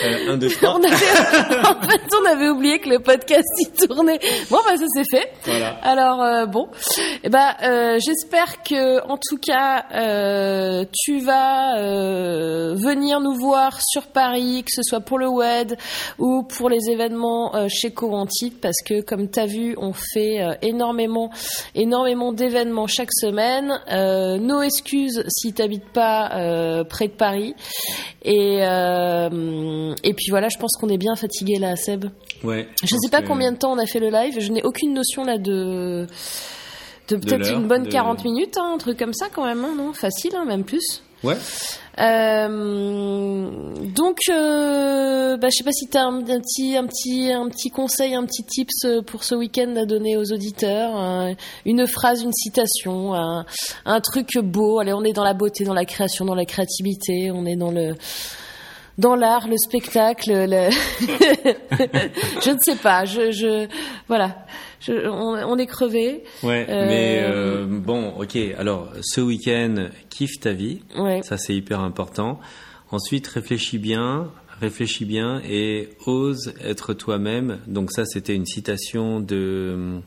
Euh, 0.05 0.33
un, 0.33 0.37
deux, 0.37 0.49
trois. 0.49 0.75
On 0.75 0.83
avait, 0.83 0.93
en 1.67 1.87
fait, 1.87 2.01
on 2.21 2.25
avait 2.25 2.49
oublié 2.49 2.79
que 2.79 2.89
le 2.89 2.99
podcast 2.99 3.47
y 3.57 3.87
tournait. 3.87 4.19
Bon, 4.51 4.57
bah, 4.65 4.77
ça 4.77 4.85
c'est 4.93 5.09
fait. 5.09 5.31
Voilà. 5.43 5.69
Alors, 5.81 6.21
euh, 6.21 6.45
bon. 6.45 6.67
Eh 7.23 7.29
ben, 7.29 7.55
euh, 7.63 7.97
j'espère 7.99 8.61
que, 8.61 9.01
en 9.07 9.17
tout 9.17 9.37
cas, 9.37 9.85
euh, 9.93 10.85
tu 10.93 11.19
vas 11.19 11.77
venir 12.75 13.19
nous 13.21 13.33
voir 13.33 13.79
sur 13.81 14.03
Paris, 14.07 14.63
que 14.63 14.71
ce 14.71 14.83
soit 14.83 15.01
pour 15.01 15.17
le 15.17 15.27
web 15.27 15.73
ou 16.19 16.43
pour 16.43 16.69
les 16.69 16.89
événements 16.89 17.67
chez 17.69 17.91
Corantite, 17.91 18.61
parce 18.61 18.81
que, 18.85 19.01
comme 19.01 19.29
tu 19.31 19.39
as 19.39 19.45
vu, 19.47 19.75
on 19.79 19.93
fait 19.93 20.59
énormément, 20.61 21.31
énormément 21.73 22.33
d'événements 22.33 22.87
chaque 22.87 23.13
semaine. 23.13 23.79
Nos 24.39 24.61
excuses 24.61 25.23
si 25.27 25.53
t'habites 25.53 25.89
pas 25.91 26.29
euh, 26.33 26.83
près 26.83 27.07
de 27.07 27.13
Paris. 27.13 27.46
Et, 28.23 28.59
euh, 28.61 29.93
et 30.03 30.13
puis 30.13 30.27
voilà, 30.29 30.47
je 30.49 30.57
pense 30.59 30.71
qu'on 30.79 30.89
est 30.89 30.97
bien 30.97 31.15
fatigué 31.15 31.59
là, 31.59 31.75
Seb. 31.75 32.05
Ouais. 32.43 32.67
Je 32.83 32.95
sais 33.01 33.09
pas 33.09 33.21
combien 33.21 33.51
de 33.51 33.57
temps 33.57 33.71
on 33.73 33.77
a 33.79 33.85
fait 33.85 33.99
le 33.99 34.09
live. 34.09 34.39
Je 34.39 34.51
n'ai 34.51 34.63
aucune 34.63 34.93
notion 34.93 35.23
là 35.23 35.37
de 35.37 36.07
de 37.09 37.15
peut-être 37.15 37.53
une 37.53 37.67
bonne 37.67 37.83
de- 37.83 37.89
40 37.89 38.25
minutes, 38.25 38.57
hein, 38.57 38.71
un 38.75 38.77
truc 38.77 38.99
comme 38.99 39.13
ça 39.13 39.27
quand 39.33 39.45
même, 39.45 39.63
hein, 39.63 39.73
non? 39.77 39.93
Facile, 39.93 40.31
hein, 40.35 40.43
même 40.45 40.65
plus. 40.65 41.01
Ouais. 41.23 41.35
Euh, 41.99 43.49
donc, 43.95 44.17
euh, 44.29 45.35
bah, 45.37 45.47
je 45.51 45.57
sais 45.57 45.63
pas 45.63 45.71
si 45.71 45.87
tu 45.87 45.97
as 45.97 46.03
un, 46.03 46.19
un 46.19 46.39
petit, 46.39 46.77
un 46.77 46.85
petit, 46.85 47.31
un 47.31 47.49
petit 47.49 47.69
conseil, 47.69 48.13
un 48.13 48.23
petit 48.25 48.43
tips 48.43 48.85
euh, 48.85 49.01
pour 49.01 49.23
ce 49.23 49.33
week-end 49.33 49.75
à 49.77 49.85
donner 49.85 50.15
aux 50.15 50.31
auditeurs, 50.31 50.95
un- 50.95 51.33
une 51.65 51.87
phrase, 51.87 52.21
une 52.21 52.33
citation, 52.33 53.13
un, 53.15 54.01
truc 54.01 54.37
beau. 54.37 54.79
Allez, 54.79 54.93
on 54.93 55.03
est 55.03 55.13
dans 55.13 55.23
la 55.23 55.33
beauté, 55.33 55.63
dans 55.63 55.73
la 55.73 55.85
création, 55.85 56.23
dans 56.25 56.35
la 56.35 56.45
créativité, 56.45 57.31
on 57.31 57.45
est 57.45 57.55
dans 57.55 57.71
le 57.71 57.95
dans 58.99 59.13
l'art, 59.15 59.47
le 59.47 59.57
spectacle, 59.57 60.31
le... 60.31 60.69
je 62.43 62.49
ne 62.49 62.57
sais 62.59 62.75
pas, 62.75 63.05
je 63.05 63.67
voilà, 64.07 64.43
je, 64.79 65.07
on, 65.07 65.33
on 65.51 65.57
est 65.57 65.65
crevé. 65.65 66.23
Ouais, 66.43 66.65
Euh, 66.69 66.87
mais 66.87 67.19
euh, 67.23 67.65
bon, 67.67 68.09
ok. 68.19 68.37
Alors, 68.57 68.91
ce 69.01 69.21
week-end, 69.21 69.87
kiffe 70.09 70.39
ta 70.39 70.51
vie. 70.53 70.81
Ouais. 70.97 71.21
Ça, 71.23 71.37
c'est 71.37 71.55
hyper 71.55 71.79
important. 71.79 72.39
Ensuite, 72.91 73.27
réfléchis 73.27 73.79
bien, 73.79 74.29
réfléchis 74.61 75.05
bien 75.05 75.41
et 75.49 75.89
ose 76.05 76.53
être 76.63 76.93
toi-même. 76.93 77.59
Donc 77.67 77.91
ça, 77.91 78.05
c'était 78.05 78.33
une 78.35 78.45
citation 78.45 79.19
de 79.19 79.99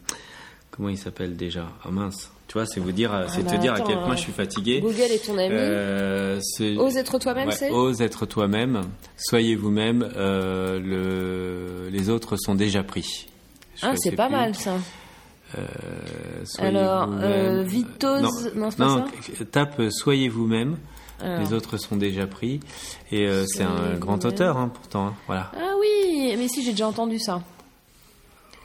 comment 0.70 0.88
il 0.88 0.96
s'appelle 0.98 1.36
déjà? 1.36 1.66
Ah 1.84 1.90
mince. 1.90 2.30
Tu 2.48 2.54
vois, 2.54 2.66
c'est 2.66 2.80
vous 2.80 2.90
dire, 2.90 3.12
c'est 3.28 3.44
bah 3.44 3.52
te 3.52 3.56
dire 3.60 3.74
à 3.74 3.80
quel 3.80 3.96
point 3.98 4.16
je 4.16 4.22
suis 4.22 4.32
fatigué. 4.32 4.80
Google 4.80 5.02
est 5.02 5.24
ton 5.24 5.38
ami. 5.38 5.50
Euh, 5.52 6.40
c'est- 6.42 6.76
Ose 6.76 6.96
être 6.96 7.18
toi-même, 7.20 7.46
Ouais, 7.48 7.54
c'est? 7.54 7.70
ose 7.70 8.00
être 8.02 8.26
toi-même. 8.26 8.80
Soyez 9.16 9.54
vous-même. 9.54 10.08
euh, 10.16 10.80
le... 10.80 11.88
Les 11.90 12.08
autres 12.10 12.36
sont 12.36 12.56
déjà 12.56 12.82
pris. 12.82 13.28
Ah, 13.82 13.92
c'est 13.96 14.12
pas 14.12 14.26
plus. 14.26 14.36
mal 14.36 14.54
ça. 14.54 14.74
Euh, 15.58 15.62
Alors, 16.58 17.08
euh, 17.20 17.64
Vitose- 17.64 18.52
non, 18.54 18.70
c'est 18.70 18.76
pas 18.78 18.84
non, 18.86 19.04
tape 19.50 19.80
euh, 19.80 19.90
Soyez 19.90 20.28
vous-même. 20.28 20.76
Les 21.22 21.52
autres 21.52 21.76
sont 21.76 21.96
déjà 21.96 22.26
pris. 22.26 22.60
Et 23.12 23.26
euh, 23.26 23.44
c'est 23.46 23.62
un 23.64 23.98
grand 23.98 24.24
auteur, 24.24 24.56
hein, 24.56 24.70
pourtant. 24.72 25.08
hein. 25.08 25.14
Voilà. 25.26 25.50
Ah 25.54 25.72
oui, 25.78 26.34
mais 26.38 26.48
si 26.48 26.62
j'ai 26.62 26.70
déjà 26.70 26.86
entendu 26.88 27.18
ça. 27.18 27.42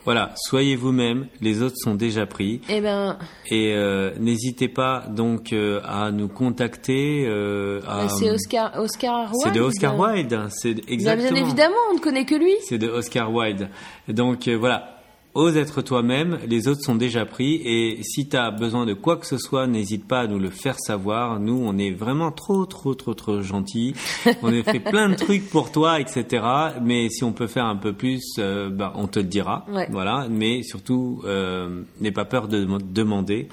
Voilà. 0.06 0.32
Soyez 0.38 0.76
vous-même. 0.78 1.28
Les 1.42 1.62
autres 1.64 1.76
sont 1.78 1.96
déjà 1.96 2.26
pris. 2.28 2.62
Eh 2.70 2.80
ben, 2.80 3.18
Et 3.50 3.74
euh, 3.74 4.12
n'hésitez 4.20 4.68
pas 4.70 5.04
donc 5.10 5.52
euh, 5.52 5.82
à 5.84 6.12
nous 6.12 6.28
contacter. 6.30 7.26
euh, 7.28 7.82
à- 7.88 8.08
c'est 8.08 8.30
Oscar, 8.32 8.72
Oscar 8.80 9.32
Wilde. 9.34 9.42
C'est 9.44 9.52
de 9.52 9.62
Oscar 9.62 10.00
Wilde. 10.00 10.40
C'est 10.52 10.76
Bien, 10.76 10.84
exactement. 10.88 11.32
bien 11.34 11.44
évidemment, 11.44 11.76
on 11.92 11.96
ne 11.96 12.00
connaît 12.00 12.26
que 12.26 12.36
lui. 12.36 12.54
C'est 12.64 12.78
de 12.78 12.88
Oscar 12.88 13.34
Wilde. 13.34 13.68
Donc 14.08 14.48
euh, 14.48 14.56
voilà. 14.56 14.95
Ose 15.36 15.58
être 15.58 15.82
toi-même, 15.82 16.40
les 16.48 16.68
autres 16.68 16.82
sont 16.82 16.96
déjà 16.96 17.26
pris 17.26 17.56
et 17.66 18.00
si 18.04 18.28
tu 18.28 18.36
as 18.38 18.52
besoin 18.52 18.86
de 18.86 18.94
quoi 18.94 19.18
que 19.18 19.28
ce 19.28 19.38
soit, 19.38 19.68
n'hésite 19.68 20.08
pas 20.08 20.22
à 20.22 20.28
nous 20.28 20.40
le 20.40 20.50
faire 20.50 20.80
savoir. 20.80 21.40
Nous, 21.40 21.62
on 21.62 21.78
est 21.78 21.92
vraiment 21.92 22.32
trop, 22.32 22.66
trop, 22.66 22.96
trop, 22.96 23.14
trop 23.14 23.42
gentils. 23.42 23.94
On 24.42 24.58
a 24.58 24.64
fait 24.64 24.80
plein 24.80 25.10
de 25.10 25.16
trucs 25.16 25.50
pour 25.50 25.72
toi, 25.72 26.00
etc. 26.00 26.44
Mais 26.82 27.10
si 27.10 27.24
on 27.24 27.34
peut 27.34 27.48
faire 27.48 27.66
un 27.66 27.76
peu 27.76 27.94
plus, 27.94 28.24
euh, 28.40 28.70
bah, 28.70 28.94
on 28.96 29.08
te 29.08 29.20
le 29.20 29.26
dira. 29.26 29.66
Ouais. 29.70 29.88
Voilà. 29.92 30.28
Mais 30.30 30.64
surtout, 30.64 31.22
euh, 31.26 31.84
n'aie 32.00 32.12
pas 32.12 32.26
peur 32.26 32.48
de 32.48 32.64
dem- 32.64 32.80
demander. 32.82 33.50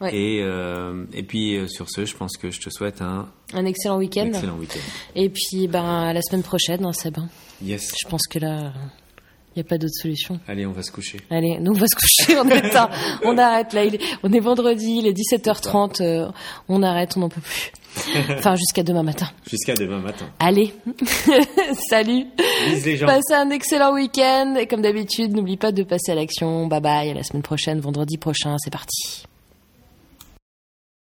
Ouais. 0.00 0.14
Et, 0.14 0.42
euh, 0.42 1.06
et 1.14 1.22
puis 1.22 1.56
euh, 1.56 1.66
sur 1.68 1.88
ce, 1.88 2.04
je 2.04 2.14
pense 2.14 2.36
que 2.36 2.50
je 2.50 2.60
te 2.60 2.68
souhaite 2.70 3.00
un 3.02 3.28
Un 3.54 3.64
excellent 3.64 3.96
week-end. 3.98 4.26
excellent 4.26 4.56
week-end. 4.58 4.78
Et 5.14 5.28
puis, 5.30 5.66
ben, 5.68 5.82
à 5.84 6.12
la 6.12 6.20
semaine 6.22 6.42
prochaine, 6.42 6.84
hein, 6.84 6.92
Seb. 6.92 7.16
hein. 7.18 7.28
Yes. 7.62 7.94
Je 8.00 8.06
pense 8.08 8.26
que 8.28 8.38
là, 8.38 8.72
il 9.56 9.60
n'y 9.60 9.66
a 9.66 9.68
pas 9.68 9.78
d'autre 9.78 9.94
solution. 9.94 10.38
Allez, 10.46 10.66
on 10.66 10.72
va 10.72 10.82
se 10.82 10.92
coucher. 10.92 11.18
Allez, 11.30 11.58
nous 11.58 11.72
on 11.72 11.74
va 11.78 11.86
se 11.86 11.96
coucher, 11.96 12.38
on 12.38 12.48
est 12.50 12.68
tard. 12.70 12.90
On 13.24 13.38
arrête 13.38 13.72
là, 13.72 13.84
il 13.84 13.94
est- 13.94 14.00
on 14.22 14.30
est 14.32 14.38
vendredi, 14.40 14.98
il 15.00 15.06
est 15.06 15.12
17h30, 15.16 16.02
euh, 16.02 16.28
on 16.68 16.82
arrête, 16.82 17.16
on 17.16 17.20
n'en 17.20 17.28
peut 17.28 17.40
plus. 17.40 17.72
Enfin, 18.36 18.54
jusqu'à 18.56 18.82
demain 18.82 19.02
matin. 19.02 19.26
Jusqu'à 19.48 19.74
demain 19.74 20.00
matin. 20.00 20.26
Allez, 20.38 20.74
salut. 21.88 22.26
Les 22.84 22.96
gens. 22.98 23.06
Passez 23.06 23.32
un 23.34 23.48
excellent 23.50 23.94
week-end 23.94 24.54
et 24.60 24.66
comme 24.66 24.82
d'habitude, 24.82 25.32
n'oublie 25.34 25.56
pas 25.56 25.72
de 25.72 25.82
passer 25.82 26.12
à 26.12 26.14
l'action. 26.14 26.66
Bye 26.66 26.80
bye, 26.82 27.10
à 27.10 27.14
la 27.14 27.22
semaine 27.22 27.42
prochaine, 27.42 27.80
vendredi 27.80 28.18
prochain, 28.18 28.54
c'est 28.58 28.70
parti. 28.70 29.24